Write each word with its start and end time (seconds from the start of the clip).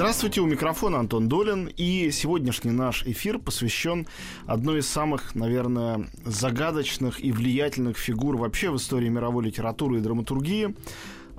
Здравствуйте, 0.00 0.40
у 0.40 0.46
микрофона 0.46 0.98
Антон 0.98 1.28
Долин, 1.28 1.66
и 1.76 2.10
сегодняшний 2.10 2.70
наш 2.70 3.04
эфир 3.04 3.38
посвящен 3.38 4.06
одной 4.46 4.78
из 4.78 4.88
самых, 4.88 5.34
наверное, 5.34 6.08
загадочных 6.24 7.22
и 7.22 7.30
влиятельных 7.32 7.98
фигур 7.98 8.38
вообще 8.38 8.70
в 8.70 8.76
истории 8.76 9.10
мировой 9.10 9.44
литературы 9.44 9.98
и 9.98 10.00
драматургии 10.00 10.74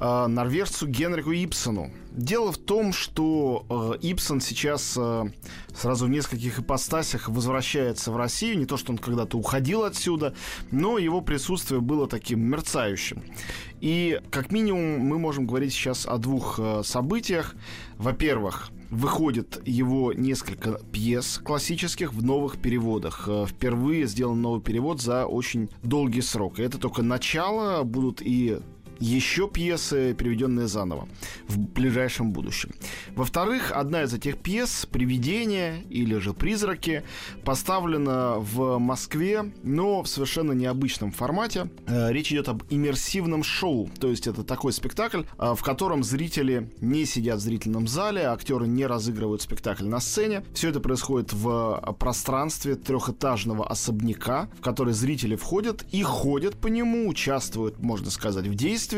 э, 0.01 0.27
норвежцу 0.27 0.87
Генрику 0.87 1.31
Ипсону. 1.31 1.91
Дело 2.11 2.51
в 2.51 2.57
том, 2.57 2.91
что 2.91 3.97
э, 4.01 4.05
Ипсон 4.07 4.41
сейчас 4.41 4.95
э, 4.97 5.25
сразу 5.73 6.07
в 6.07 6.09
нескольких 6.09 6.59
ипостасях 6.59 7.29
возвращается 7.29 8.11
в 8.11 8.17
Россию. 8.17 8.57
Не 8.57 8.65
то, 8.65 8.75
что 8.77 8.91
он 8.91 8.97
когда-то 8.97 9.37
уходил 9.37 9.83
отсюда, 9.83 10.33
но 10.71 10.97
его 10.97 11.21
присутствие 11.21 11.79
было 11.79 12.07
таким 12.07 12.41
мерцающим. 12.41 13.23
И 13.79 14.19
как 14.29 14.51
минимум 14.51 14.99
мы 14.99 15.19
можем 15.19 15.47
говорить 15.47 15.71
сейчас 15.71 16.05
о 16.05 16.17
двух 16.17 16.59
событиях. 16.83 17.55
Во-первых, 17.97 18.69
выходит 18.89 19.61
его 19.65 20.11
несколько 20.11 20.79
пьес 20.91 21.39
классических 21.43 22.13
в 22.13 22.23
новых 22.23 22.57
переводах. 22.57 23.29
Впервые 23.47 24.05
сделан 24.05 24.41
новый 24.41 24.61
перевод 24.61 25.02
за 25.02 25.25
очень 25.25 25.69
долгий 25.81 26.21
срок. 26.21 26.59
И 26.59 26.63
это 26.63 26.77
только 26.77 27.02
начало, 27.02 27.83
будут 27.83 28.21
и 28.21 28.59
еще 29.02 29.49
пьесы, 29.49 30.13
переведенные 30.13 30.67
заново 30.67 31.09
в 31.47 31.57
ближайшем 31.57 32.31
будущем. 32.31 32.71
Во-вторых, 33.16 33.71
одна 33.73 34.03
из 34.03 34.13
этих 34.13 34.38
пьес 34.38 34.88
«Привидения» 34.89 35.81
или 35.89 36.17
же 36.19 36.33
«Призраки» 36.33 37.03
поставлена 37.43 38.35
в 38.38 38.77
Москве, 38.77 39.52
но 39.63 40.03
в 40.03 40.08
совершенно 40.08 40.52
необычном 40.53 41.11
формате. 41.11 41.69
Э, 41.88 42.11
Речь 42.11 42.31
идет 42.31 42.49
об 42.49 42.63
иммерсивном 42.69 43.43
шоу, 43.43 43.89
то 43.99 44.08
есть 44.08 44.27
это 44.27 44.43
такой 44.43 44.71
спектакль, 44.73 45.23
э, 45.38 45.53
в 45.58 45.63
котором 45.63 46.03
зрители 46.03 46.69
не 46.80 47.05
сидят 47.05 47.39
в 47.39 47.41
зрительном 47.41 47.88
зале, 47.88 48.21
актеры 48.23 48.67
не 48.67 48.86
разыгрывают 48.86 49.41
спектакль 49.41 49.86
на 49.86 49.99
сцене. 49.99 50.43
Все 50.53 50.69
это 50.69 50.80
происходит 50.80 51.33
в 51.33 51.95
пространстве 51.99 52.75
трехэтажного 52.75 53.67
особняка, 53.67 54.49
в 54.58 54.61
который 54.61 54.93
зрители 54.93 55.36
входят 55.36 55.86
и 55.91 56.03
ходят 56.03 56.55
по 56.55 56.67
нему, 56.67 57.08
участвуют, 57.08 57.80
можно 57.80 58.11
сказать, 58.11 58.45
в 58.45 58.55
действии, 58.55 58.91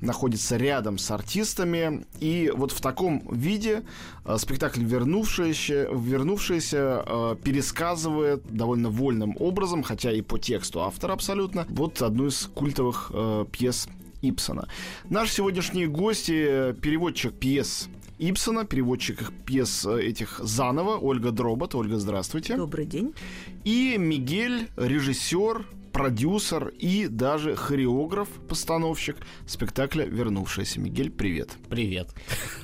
находится 0.00 0.56
рядом 0.56 0.98
с 0.98 1.10
артистами. 1.10 2.04
И 2.20 2.52
вот 2.54 2.72
в 2.72 2.80
таком 2.80 3.22
виде 3.30 3.82
э, 4.24 4.36
спектакль 4.38 4.84
«Вернувшийся», 4.84 5.88
вернувшийся 5.92 7.04
э, 7.06 7.36
пересказывает 7.42 8.42
довольно 8.48 8.90
вольным 8.90 9.36
образом, 9.38 9.82
хотя 9.82 10.12
и 10.12 10.22
по 10.22 10.38
тексту 10.38 10.80
автора 10.82 11.12
абсолютно, 11.12 11.66
вот 11.68 12.02
одну 12.02 12.26
из 12.26 12.50
культовых 12.54 13.10
э, 13.14 13.46
пьес 13.50 13.88
Ипсона. 14.22 14.68
Наши 15.10 15.34
сегодняшние 15.34 15.88
гости, 15.88 16.74
переводчик 16.80 17.32
пьес 17.32 17.88
Ипсона, 18.18 18.64
переводчик 18.64 19.20
их 19.20 19.32
пьес 19.44 19.84
этих 19.84 20.40
заново, 20.42 20.96
Ольга 20.96 21.32
Дробот. 21.32 21.74
Ольга, 21.74 21.98
здравствуйте. 21.98 22.56
Добрый 22.56 22.86
день. 22.86 23.14
И 23.64 23.96
Мигель, 23.98 24.68
режиссер, 24.76 25.66
продюсер 25.92 26.72
и 26.78 27.06
даже 27.06 27.54
хореограф, 27.54 28.28
постановщик 28.48 29.16
спектакля 29.46 30.04
«Вернувшийся». 30.04 30.80
Мигель, 30.80 31.10
привет. 31.10 31.50
Привет. 31.68 32.08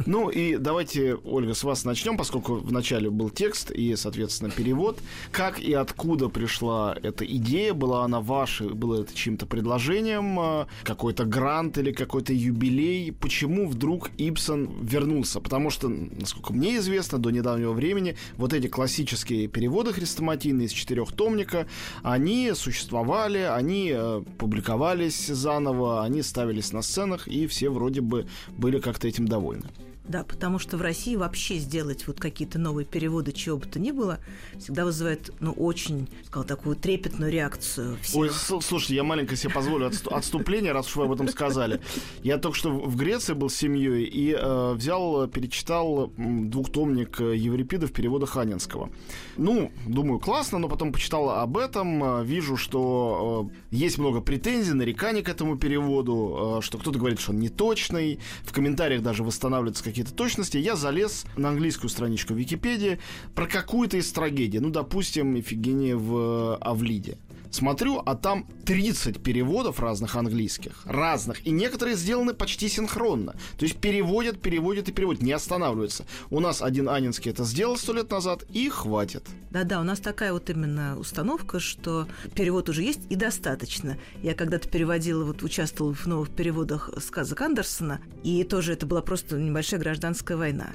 Ну 0.07 0.31
и 0.31 0.57
давайте, 0.57 1.15
Ольга, 1.15 1.55
с 1.55 1.63
вас 1.63 1.85
начнем, 1.85 2.17
поскольку 2.17 2.55
вначале 2.55 3.11
был 3.11 3.29
текст 3.31 3.71
и, 3.71 3.95
соответственно, 3.97 4.51
перевод. 4.51 4.99
Как 5.31 5.61
и 5.61 5.75
откуда 5.75 6.29
пришла 6.29 6.97
эта 7.03 7.27
идея? 7.27 7.75
Была 7.75 8.05
она 8.05 8.21
вашей? 8.21 8.71
Было 8.71 9.03
это 9.03 9.15
чьим-то 9.15 9.47
предложением? 9.47 10.67
Какой-то 10.85 11.25
грант 11.25 11.77
или 11.79 11.93
какой-то 11.93 12.33
юбилей? 12.33 13.13
Почему 13.13 13.69
вдруг 13.69 14.11
Ипсон 14.17 14.71
вернулся? 14.83 15.41
Потому 15.41 15.71
что, 15.71 15.89
насколько 15.89 16.53
мне 16.53 16.79
известно, 16.79 17.19
до 17.19 17.31
недавнего 17.31 17.73
времени 17.73 18.17
вот 18.37 18.55
эти 18.55 18.69
классические 18.69 19.49
переводы 19.49 19.93
хрестоматийные 19.93 20.67
из 20.67 20.73
четырехтомника, 20.73 21.67
они 22.03 22.53
существовали 22.55 23.18
они 23.27 23.93
э, 23.95 24.23
публиковались 24.39 25.27
заново, 25.27 26.05
они 26.05 26.23
ставились 26.23 26.73
на 26.73 26.83
сценах, 26.83 27.29
и 27.29 27.47
все 27.47 27.71
вроде 27.71 28.01
бы 28.01 28.27
были 28.57 28.79
как-то 28.79 29.09
этим 29.09 29.27
довольны. 29.27 29.69
Да, 30.09 30.25
потому 30.25 30.59
что 30.59 30.79
в 30.79 30.83
России 30.83 31.17
вообще 31.17 31.59
сделать 31.59 32.07
вот 32.07 32.19
какие-то 32.19 32.59
новые 32.59 32.87
переводы 32.87 33.33
чего 33.33 33.59
бы 33.59 33.67
то 33.67 33.79
ни 33.79 33.91
было 33.91 34.19
всегда 34.59 34.87
вызывает, 34.87 35.31
ну, 35.41 35.53
очень, 35.53 36.09
сказал, 36.25 36.47
такую 36.47 36.77
трепетную 36.77 37.31
реакцию. 37.31 37.99
Всех. 38.01 38.17
Ой, 38.17 38.31
слушайте, 38.31 38.95
я 38.95 39.05
маленько 39.05 39.37
себе 39.37 39.53
позволю 39.53 39.91
отступление, 40.11 40.73
раз 40.73 40.89
уж 40.89 40.97
вы 40.97 41.05
об 41.05 41.13
этом 41.13 41.29
сказали. 41.29 41.81
Я 42.23 42.39
только 42.39 42.57
что 42.57 42.71
в 42.71 42.97
Греции 42.97 43.35
был 43.35 43.51
с 43.51 43.55
семьей 43.55 44.05
и 44.05 44.33
э, 44.33 44.73
взял, 44.73 45.29
перечитал 45.29 46.11
двухтомник 46.17 47.21
Еврипида 47.21 47.87
в 47.87 47.93
переводах 47.93 48.37
Анинского. 48.37 48.91
Ну, 49.37 49.71
думаю, 49.87 50.21
классно, 50.21 50.59
но 50.59 50.69
потом 50.69 50.93
почитал 50.93 51.31
об 51.31 51.59
этом, 51.59 52.25
вижу, 52.25 52.57
что 52.57 53.51
э, 53.53 53.77
есть 53.77 53.99
много 53.99 54.23
претензий, 54.23 54.73
нареканий 54.73 55.23
к 55.23 55.29
этому 55.29 55.59
переводу, 55.59 56.59
э, 56.59 56.65
что 56.65 56.79
кто-то 56.79 56.99
говорит, 56.99 57.21
что 57.21 57.33
он 57.33 57.41
неточный, 57.41 58.21
в 58.43 58.53
комментариях 58.53 59.03
даже 59.03 59.23
восстанавливаются 59.23 59.85
какие 59.85 59.98
какие-то 59.99 60.15
точности, 60.15 60.59
я 60.59 60.77
залез 60.77 61.25
на 61.37 61.49
английскую 61.49 61.91
страничку 61.91 62.33
Википедии 62.33 63.01
про 63.35 63.47
какую-то 63.47 63.97
из 63.97 64.13
трагедий. 64.13 64.61
Ну, 64.61 64.71
допустим, 64.71 65.39
Ифигения 65.39 65.97
в 65.97 66.57
Авлиде. 66.59 67.19
Смотрю, 67.51 68.03
а 68.05 68.15
там 68.15 68.47
30 68.65 69.23
переводов 69.23 69.81
разных 69.81 70.17
английских. 70.17 70.83
Разных. 70.85 71.47
И 71.47 71.51
некоторые 71.51 71.97
сделаны 71.97 72.35
почти 72.35 72.69
синхронно. 72.69 73.33
То 73.59 73.65
есть 73.65 73.79
переводят, 73.79 74.41
переводят 74.41 74.89
и 74.89 74.93
переводят. 74.93 75.23
Не 75.23 75.33
останавливаются. 75.33 76.05
У 76.31 76.41
нас 76.41 76.63
один 76.63 76.89
Анинский 76.89 77.31
это 77.31 77.45
сделал 77.45 77.77
сто 77.77 77.93
лет 77.93 78.11
назад, 78.11 78.45
и 78.51 78.69
хватит. 78.69 79.25
Да-да, 79.51 79.81
у 79.81 79.85
нас 79.85 79.99
такая 79.99 80.33
вот 80.33 80.51
именно 80.51 80.99
установка, 80.99 81.61
что 81.61 82.07
перевод 82.35 82.69
уже 82.69 82.83
есть 82.83 83.01
и 83.09 83.17
достаточно. 83.17 83.99
Я 84.23 84.35
когда-то 84.35 84.69
переводила, 84.69 85.25
вот 85.25 85.43
участвовала 85.43 85.95
в 85.95 86.07
новых 86.07 86.31
переводах 86.31 86.91
сказок 87.03 87.41
Андерсона, 87.41 88.01
и 88.23 88.45
тоже 88.45 88.75
это 88.75 88.87
была 88.87 89.03
просто 89.03 89.39
небольшая 89.39 89.81
гражданская 89.81 90.37
война. 90.37 90.69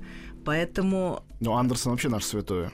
Поэтому... 0.45 1.23
Ну, 1.39 1.53
Андерсон 1.53 1.91
вообще 1.91 2.09
наш 2.09 2.25
святой. 2.25 2.69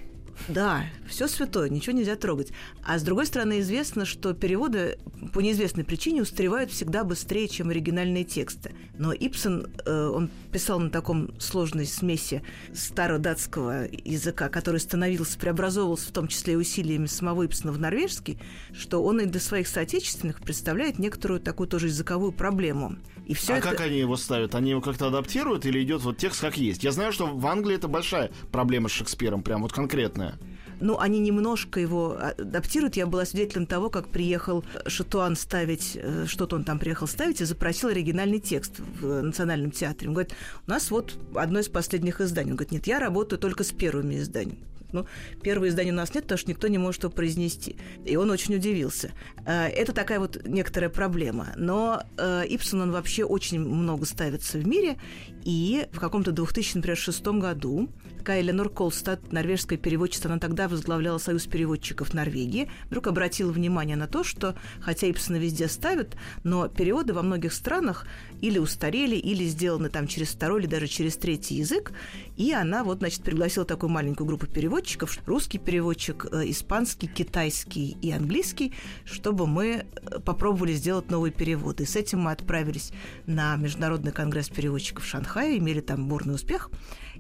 Да, 0.47 0.85
все 1.07 1.27
святое, 1.27 1.69
ничего 1.69 1.95
нельзя 1.95 2.15
трогать. 2.15 2.51
А 2.83 2.97
с 2.97 3.03
другой 3.03 3.25
стороны, 3.25 3.59
известно, 3.59 4.05
что 4.05 4.33
переводы 4.33 4.97
по 5.33 5.41
неизвестной 5.41 5.83
причине 5.83 6.21
устаревают 6.21 6.71
всегда 6.71 7.03
быстрее, 7.03 7.47
чем 7.47 7.69
оригинальные 7.69 8.23
тексты. 8.23 8.73
Но 8.99 9.13
Ипсон, 9.13 9.67
э, 9.85 10.07
он 10.13 10.29
писал 10.51 10.77
на 10.77 10.89
таком 10.89 11.31
сложной 11.39 11.85
смеси 11.85 12.43
стародатского 12.73 13.87
языка, 14.03 14.49
который 14.49 14.81
становился, 14.81 15.39
преобразовывался 15.39 16.09
в 16.09 16.11
том 16.11 16.27
числе 16.27 16.53
и 16.53 16.57
усилиями 16.57 17.05
самого 17.05 17.45
Ипсона 17.45 17.71
в 17.71 17.79
норвежский, 17.79 18.37
что 18.73 19.01
он 19.01 19.21
и 19.21 19.25
для 19.25 19.39
своих 19.39 19.69
соотечественных 19.69 20.41
представляет 20.41 20.99
некоторую 20.99 21.39
такую 21.39 21.69
тоже 21.69 21.87
языковую 21.87 22.33
проблему. 22.33 22.97
И 23.25 23.33
все 23.33 23.53
а 23.53 23.57
это... 23.59 23.69
как 23.69 23.79
они 23.79 23.99
его 23.99 24.17
ставят? 24.17 24.53
Они 24.53 24.71
его 24.71 24.81
как-то 24.81 25.07
адаптируют 25.07 25.65
или 25.65 25.81
идет 25.81 26.01
вот 26.01 26.17
текст 26.17 26.41
как 26.41 26.57
есть? 26.57 26.83
Я 26.83 26.91
знаю, 26.91 27.13
что 27.13 27.27
в 27.27 27.47
Англии 27.47 27.77
это 27.77 27.87
большая 27.87 28.31
проблема 28.51 28.89
с 28.89 28.91
Шекспиром, 28.91 29.43
прям 29.43 29.61
вот 29.61 29.71
конкретная. 29.71 30.37
Ну, 30.81 30.97
они 30.99 31.19
немножко 31.19 31.79
его 31.79 32.17
адаптируют. 32.37 32.95
Я 32.95 33.05
была 33.05 33.25
свидетелем 33.25 33.65
того, 33.65 33.89
как 33.89 34.09
приехал 34.09 34.63
Шатуан 34.87 35.35
ставить, 35.35 35.91
э, 35.95 36.25
что-то 36.27 36.55
он 36.55 36.63
там 36.63 36.79
приехал 36.79 37.07
ставить, 37.07 37.41
и 37.41 37.45
запросил 37.45 37.89
оригинальный 37.89 38.39
текст 38.39 38.79
в 38.79 39.21
Национальном 39.21 39.71
театре. 39.71 40.07
Он 40.07 40.13
говорит, 40.13 40.33
у 40.67 40.69
нас 40.69 40.91
вот 40.91 41.17
одно 41.35 41.59
из 41.59 41.69
последних 41.69 42.21
изданий. 42.21 42.51
Он 42.51 42.57
говорит, 42.57 42.71
нет, 42.71 42.87
я 42.87 42.99
работаю 42.99 43.39
только 43.39 43.63
с 43.63 43.71
первыми 43.71 44.19
изданиями. 44.19 44.68
Ну, 44.91 45.05
первое 45.41 45.69
издание 45.69 45.93
у 45.93 45.97
нас 45.97 46.13
нет, 46.13 46.23
потому 46.23 46.37
что 46.37 46.49
никто 46.49 46.67
не 46.67 46.77
может 46.77 47.03
его 47.03 47.11
произнести. 47.11 47.75
И 48.05 48.15
он 48.15 48.29
очень 48.29 48.55
удивился. 48.55 49.11
Э, 49.45 49.67
это 49.67 49.93
такая 49.93 50.19
вот 50.19 50.45
некоторая 50.45 50.89
проблема. 50.89 51.49
Но 51.55 52.01
э, 52.17 52.43
Ипсон, 52.49 52.81
он 52.81 52.91
вообще 52.91 53.23
очень 53.23 53.59
много 53.59 54.05
ставится 54.05 54.57
в 54.57 54.67
мире. 54.67 54.97
И 55.43 55.87
в 55.91 55.99
каком-то 55.99 56.31
2006 56.31 57.25
году 57.27 57.89
такая 58.29 58.41
Эленор 58.41 58.69
Колстад, 58.69 59.31
норвежская 59.31 59.77
переводчица, 59.77 60.27
она 60.27 60.37
тогда 60.37 60.67
возглавляла 60.67 61.17
Союз 61.17 61.47
переводчиков 61.47 62.13
Норвегии, 62.13 62.69
вдруг 62.85 63.07
обратила 63.07 63.51
внимание 63.51 63.95
на 63.95 64.07
то, 64.07 64.23
что, 64.23 64.55
хотя 64.81 65.09
Ипсона 65.09 65.37
везде 65.37 65.67
ставят, 65.67 66.15
но 66.43 66.67
переводы 66.67 67.13
во 67.13 67.23
многих 67.23 67.53
странах 67.53 68.05
или 68.41 68.59
устарели, 68.59 69.15
или 69.15 69.45
сделаны 69.45 69.89
там 69.89 70.05
через 70.05 70.27
второй, 70.29 70.61
или 70.61 70.67
даже 70.67 70.87
через 70.87 71.17
третий 71.17 71.55
язык. 71.55 71.91
И 72.37 72.51
она 72.51 72.83
вот, 72.83 72.99
значит, 72.99 73.23
пригласила 73.23 73.65
такую 73.65 73.89
маленькую 73.89 74.27
группу 74.27 74.45
переводчиков, 74.45 74.78
переводчиков, 74.79 75.19
русский 75.25 75.57
переводчик, 75.57 76.25
э, 76.31 76.49
испанский, 76.49 77.07
китайский 77.07 77.97
и 78.01 78.11
английский, 78.11 78.73
чтобы 79.03 79.45
мы 79.45 79.85
э, 79.85 80.19
попробовали 80.19 80.73
сделать 80.73 81.11
новые 81.11 81.33
переводы. 81.33 81.83
И 81.83 81.85
с 81.85 81.97
этим 81.97 82.21
мы 82.21 82.31
отправились 82.31 82.91
на 83.25 83.57
Международный 83.57 84.13
конгресс 84.13 84.47
переводчиков 84.47 85.03
в 85.03 85.07
Шанхае, 85.07 85.57
имели 85.57 85.81
там 85.81 86.07
бурный 86.07 86.35
успех. 86.35 86.69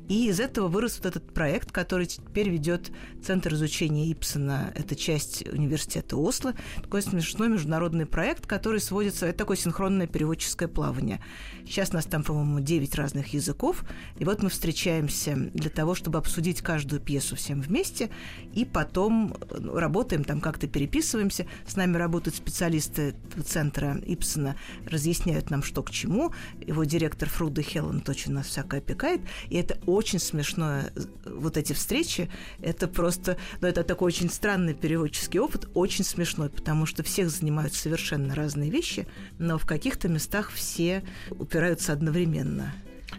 И 0.09 0.27
из 0.27 0.39
этого 0.39 0.67
вырос 0.67 0.97
вот 0.97 1.05
этот 1.05 1.31
проект, 1.33 1.71
который 1.71 2.07
теперь 2.07 2.49
ведет 2.49 2.91
Центр 3.23 3.53
изучения 3.53 4.11
Ипсона. 4.11 4.73
Это 4.75 4.95
часть 4.95 5.47
университета 5.47 6.17
Осло. 6.17 6.55
Такой 6.81 7.03
смешной 7.03 7.47
международный 7.47 8.07
проект, 8.07 8.47
который 8.47 8.79
сводится... 8.79 9.27
Это 9.27 9.37
такое 9.37 9.55
синхронное 9.55 10.07
переводческое 10.07 10.67
плавание. 10.67 11.21
Сейчас 11.63 11.93
нас 11.93 12.05
там, 12.05 12.23
по-моему, 12.23 12.59
9 12.59 12.95
разных 12.95 13.35
языков. 13.35 13.83
И 14.17 14.25
вот 14.25 14.41
мы 14.41 14.49
встречаемся 14.49 15.35
для 15.35 15.69
того, 15.69 15.93
чтобы 15.93 16.17
обсудить 16.17 16.61
каждую 16.61 17.01
пьесу 17.01 17.35
всем 17.49 17.61
вместе. 17.61 18.11
И 18.53 18.63
потом 18.63 19.35
ну, 19.57 19.79
работаем 19.79 20.23
там, 20.23 20.39
как-то 20.39 20.67
переписываемся. 20.67 21.47
С 21.65 21.75
нами 21.75 21.97
работают 21.97 22.35
специалисты 22.35 23.15
Центра 23.43 23.99
Ипсона, 24.05 24.55
разъясняют 24.85 25.49
нам, 25.49 25.63
что 25.63 25.81
к 25.81 25.89
чему. 25.89 26.31
Его 26.61 26.83
директор 26.83 27.27
Фруда 27.27 27.63
Хеллен 27.63 28.03
очень 28.07 28.33
нас 28.33 28.47
всякое 28.47 28.81
опекает. 28.81 29.21
И 29.49 29.55
это 29.55 29.79
очень 29.87 30.19
смешно, 30.19 30.81
вот 31.25 31.57
эти 31.57 31.73
встречи, 31.73 32.29
это 32.61 32.87
просто, 32.87 33.37
ну, 33.61 33.67
это 33.67 33.83
такой 33.83 34.07
очень 34.07 34.29
странный 34.29 34.75
переводческий 34.75 35.39
опыт, 35.39 35.69
очень 35.73 36.03
смешной, 36.03 36.49
потому 36.49 36.85
что 36.85 37.01
всех 37.01 37.31
занимают 37.31 37.73
совершенно 37.73 38.35
разные 38.35 38.69
вещи, 38.69 39.07
но 39.39 39.57
в 39.57 39.65
каких-то 39.65 40.07
местах 40.07 40.51
все 40.51 41.03
упираются 41.31 41.93
одновременно. 41.93 42.73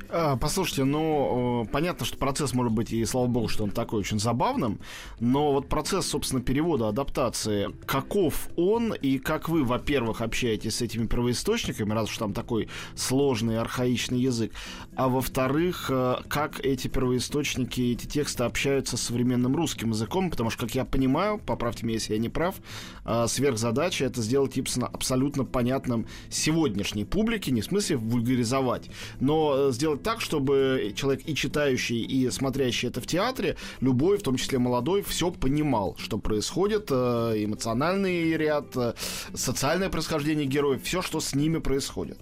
А, 0.09 0.37
послушайте, 0.37 0.85
ну, 0.85 1.69
понятно, 1.71 2.05
что 2.05 2.17
процесс 2.17 2.53
может 2.53 2.73
быть, 2.73 2.93
и 2.93 3.05
слава 3.05 3.27
богу, 3.27 3.49
что 3.49 3.65
он 3.65 3.71
такой 3.71 4.01
очень 4.01 4.19
забавным, 4.19 4.81
но 5.21 5.53
вот 5.53 5.69
процесс, 5.69 6.07
собственно, 6.07 6.43
перевода, 6.43 6.89
адаптации, 6.89 7.71
каков 7.87 8.49
он, 8.57 8.93
и 8.93 9.19
как 9.19 9.49
вы, 9.49 9.65
во-первых, 9.65 10.21
общаетесь 10.21 10.77
с 10.77 10.83
этими 10.83 11.07
первоисточниками, 11.07 11.93
раз 11.93 12.11
уж 12.11 12.19
там 12.19 12.33
такой 12.33 12.69
сложный, 12.95 13.59
архаичный 13.59 14.21
язык, 14.21 14.53
а 14.97 15.09
во-вторых, 15.09 15.87
э, 15.91 16.17
как 16.29 16.65
эти 16.65 16.89
первоисточники, 16.89 17.81
эти 17.93 18.07
тексты 18.07 18.45
общаются 18.45 18.97
с 18.97 19.03
современным 19.03 19.55
русским 19.57 19.91
языком, 19.91 20.31
потому 20.31 20.51
что, 20.51 20.67
как 20.67 20.75
я 20.75 20.85
понимаю, 20.85 21.39
поправьте 21.39 21.87
меня, 21.87 21.95
если 21.95 22.15
я 22.15 22.19
не 22.19 22.29
прав, 22.29 22.57
э, 23.05 23.27
сверхзадача 23.29 24.05
это 24.05 24.23
сделать 24.23 24.59
Ипсона 24.59 24.87
абсолютно 24.87 25.45
понятным 25.45 26.07
сегодняшней 26.31 27.05
публике, 27.05 27.53
не 27.53 27.61
в 27.61 27.67
смысле 27.67 27.97
вульгаризовать, 27.97 28.91
но 29.21 29.55
э, 29.57 29.73
сделать 29.81 30.03
так, 30.03 30.21
чтобы 30.21 30.93
человек 30.95 31.23
и 31.25 31.35
читающий, 31.35 32.03
и 32.03 32.29
смотрящий 32.31 32.89
это 32.89 33.01
в 33.01 33.07
театре, 33.07 33.57
любой, 33.81 34.19
в 34.19 34.23
том 34.23 34.37
числе 34.37 34.59
молодой, 34.59 35.03
все 35.03 35.31
понимал, 35.31 35.97
что 35.99 36.19
происходит, 36.19 36.89
э, 36.91 36.95
эмоциональный 37.39 38.37
ряд, 38.37 38.77
э, 38.77 38.93
социальное 39.33 39.89
происхождение 39.89 40.45
героев, 40.45 40.83
все, 40.83 41.01
что 41.01 41.19
с 41.19 41.35
ними 41.35 41.61
происходит. 41.61 42.19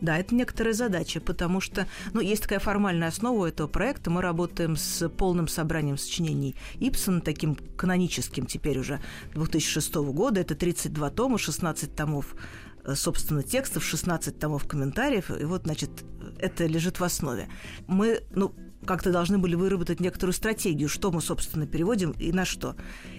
Да, 0.00 0.16
это 0.16 0.34
некоторая 0.34 0.72
задача, 0.72 1.20
потому 1.20 1.60
что, 1.60 1.86
ну, 2.14 2.20
есть 2.20 2.42
такая 2.42 2.60
формальная 2.60 3.08
основа 3.08 3.46
этого 3.46 3.68
проекта. 3.68 4.08
Мы 4.10 4.22
работаем 4.22 4.76
с 4.76 5.06
полным 5.10 5.48
собранием 5.48 5.98
сочинений 5.98 6.54
Ипсона, 6.80 7.20
таким 7.20 7.56
каноническим 7.76 8.46
теперь 8.46 8.78
уже 8.78 9.00
2006 9.34 10.12
года. 10.12 10.40
Это 10.40 10.54
32 10.54 11.10
тома, 11.10 11.36
16 11.36 11.94
томов 11.94 12.34
собственно, 12.94 13.42
текстов, 13.42 13.84
16 13.84 14.38
томов 14.38 14.66
комментариев, 14.66 15.30
и 15.30 15.44
вот, 15.44 15.62
значит, 15.64 15.90
это 16.38 16.66
лежит 16.66 17.00
в 17.00 17.04
основе. 17.04 17.48
Мы, 17.86 18.20
ну, 18.34 18.54
как-то 18.84 19.12
должны 19.12 19.38
были 19.38 19.54
выработать 19.54 20.00
некоторую 20.00 20.34
стратегию, 20.34 20.88
что 20.88 21.12
мы, 21.12 21.20
собственно, 21.20 21.66
переводим 21.66 22.12
и 22.12 22.32
на 22.32 22.44
что. 22.44 22.74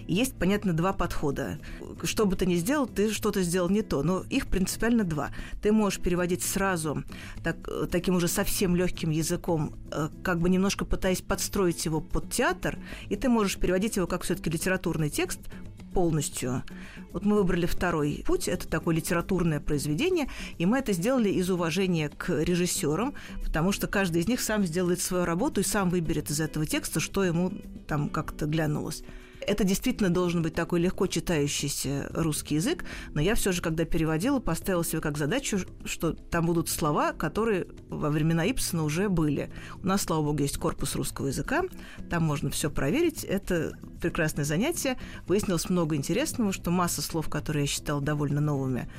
Есть, 0.07 0.35
понятно, 0.35 0.73
два 0.73 0.91
подхода. 0.91 1.59
Что 2.03 2.25
бы 2.25 2.35
ты 2.35 2.45
ни 2.45 2.55
сделал, 2.55 2.85
ты 2.85 3.11
что-то 3.11 3.41
сделал 3.41 3.69
не 3.69 3.81
то, 3.81 4.03
но 4.03 4.23
их 4.29 4.47
принципиально 4.47 5.05
два. 5.05 5.31
Ты 5.61 5.71
можешь 5.71 5.99
переводить 6.01 6.43
сразу 6.43 7.03
так, 7.43 7.57
таким 7.89 8.15
уже 8.15 8.27
совсем 8.27 8.75
легким 8.75 9.09
языком, 9.09 9.75
э, 9.91 10.09
как 10.21 10.39
бы 10.39 10.49
немножко 10.49 10.83
пытаясь 10.83 11.21
подстроить 11.21 11.85
его 11.85 12.01
под 12.01 12.29
театр, 12.29 12.77
и 13.07 13.15
ты 13.15 13.29
можешь 13.29 13.57
переводить 13.57 13.95
его 13.95 14.07
как 14.07 14.23
все-таки 14.23 14.49
литературный 14.49 15.09
текст, 15.09 15.39
полностью. 15.93 16.63
Вот 17.11 17.23
мы 17.23 17.35
выбрали 17.35 17.65
второй 17.65 18.23
путь, 18.25 18.47
это 18.47 18.67
такое 18.67 18.95
литературное 18.95 19.59
произведение, 19.59 20.27
и 20.57 20.65
мы 20.65 20.79
это 20.79 20.93
сделали 20.93 21.29
из 21.29 21.49
уважения 21.49 22.09
к 22.09 22.29
режиссерам, 22.43 23.13
потому 23.43 23.71
что 23.71 23.87
каждый 23.87 24.21
из 24.21 24.27
них 24.27 24.41
сам 24.41 24.65
сделает 24.65 24.99
свою 24.99 25.25
работу 25.25 25.61
и 25.61 25.63
сам 25.63 25.89
выберет 25.89 26.29
из 26.31 26.41
этого 26.41 26.65
текста, 26.65 26.99
что 26.99 27.23
ему 27.23 27.53
там 27.87 28.09
как-то 28.09 28.45
глянулось. 28.45 29.03
Это 29.43 29.63
действительно 29.63 30.09
должен 30.09 30.41
быть 30.41 30.53
такой 30.53 30.79
легко 30.79 31.07
читающийся 31.07 32.09
русский 32.13 32.55
язык, 32.55 32.85
но 33.13 33.21
я 33.21 33.35
все 33.35 33.51
же, 33.51 33.61
когда 33.61 33.85
переводила, 33.85 34.39
поставила 34.39 34.83
себе 34.83 35.01
как 35.01 35.17
задачу, 35.17 35.59
что 35.85 36.13
там 36.13 36.45
будут 36.45 36.69
слова, 36.69 37.11
которые 37.13 37.67
во 37.89 38.09
времена 38.09 38.45
Ипсона 38.49 38.83
уже 38.83 39.09
были. 39.09 39.51
У 39.81 39.87
нас, 39.87 40.03
слава 40.03 40.23
богу, 40.23 40.39
есть 40.39 40.57
корпус 40.57 40.95
русского 40.95 41.27
языка, 41.27 41.63
там 42.09 42.23
можно 42.23 42.49
все 42.49 42.69
проверить. 42.69 43.23
Это 43.23 43.77
прекрасное 44.01 44.45
занятие. 44.45 44.97
Выяснилось 45.27 45.69
много 45.69 45.95
интересного, 45.95 46.51
что 46.51 46.71
масса 46.71 47.01
слов, 47.01 47.29
которые 47.29 47.63
я 47.63 47.67
считала 47.67 48.01
довольно 48.01 48.41
новыми, 48.41 48.89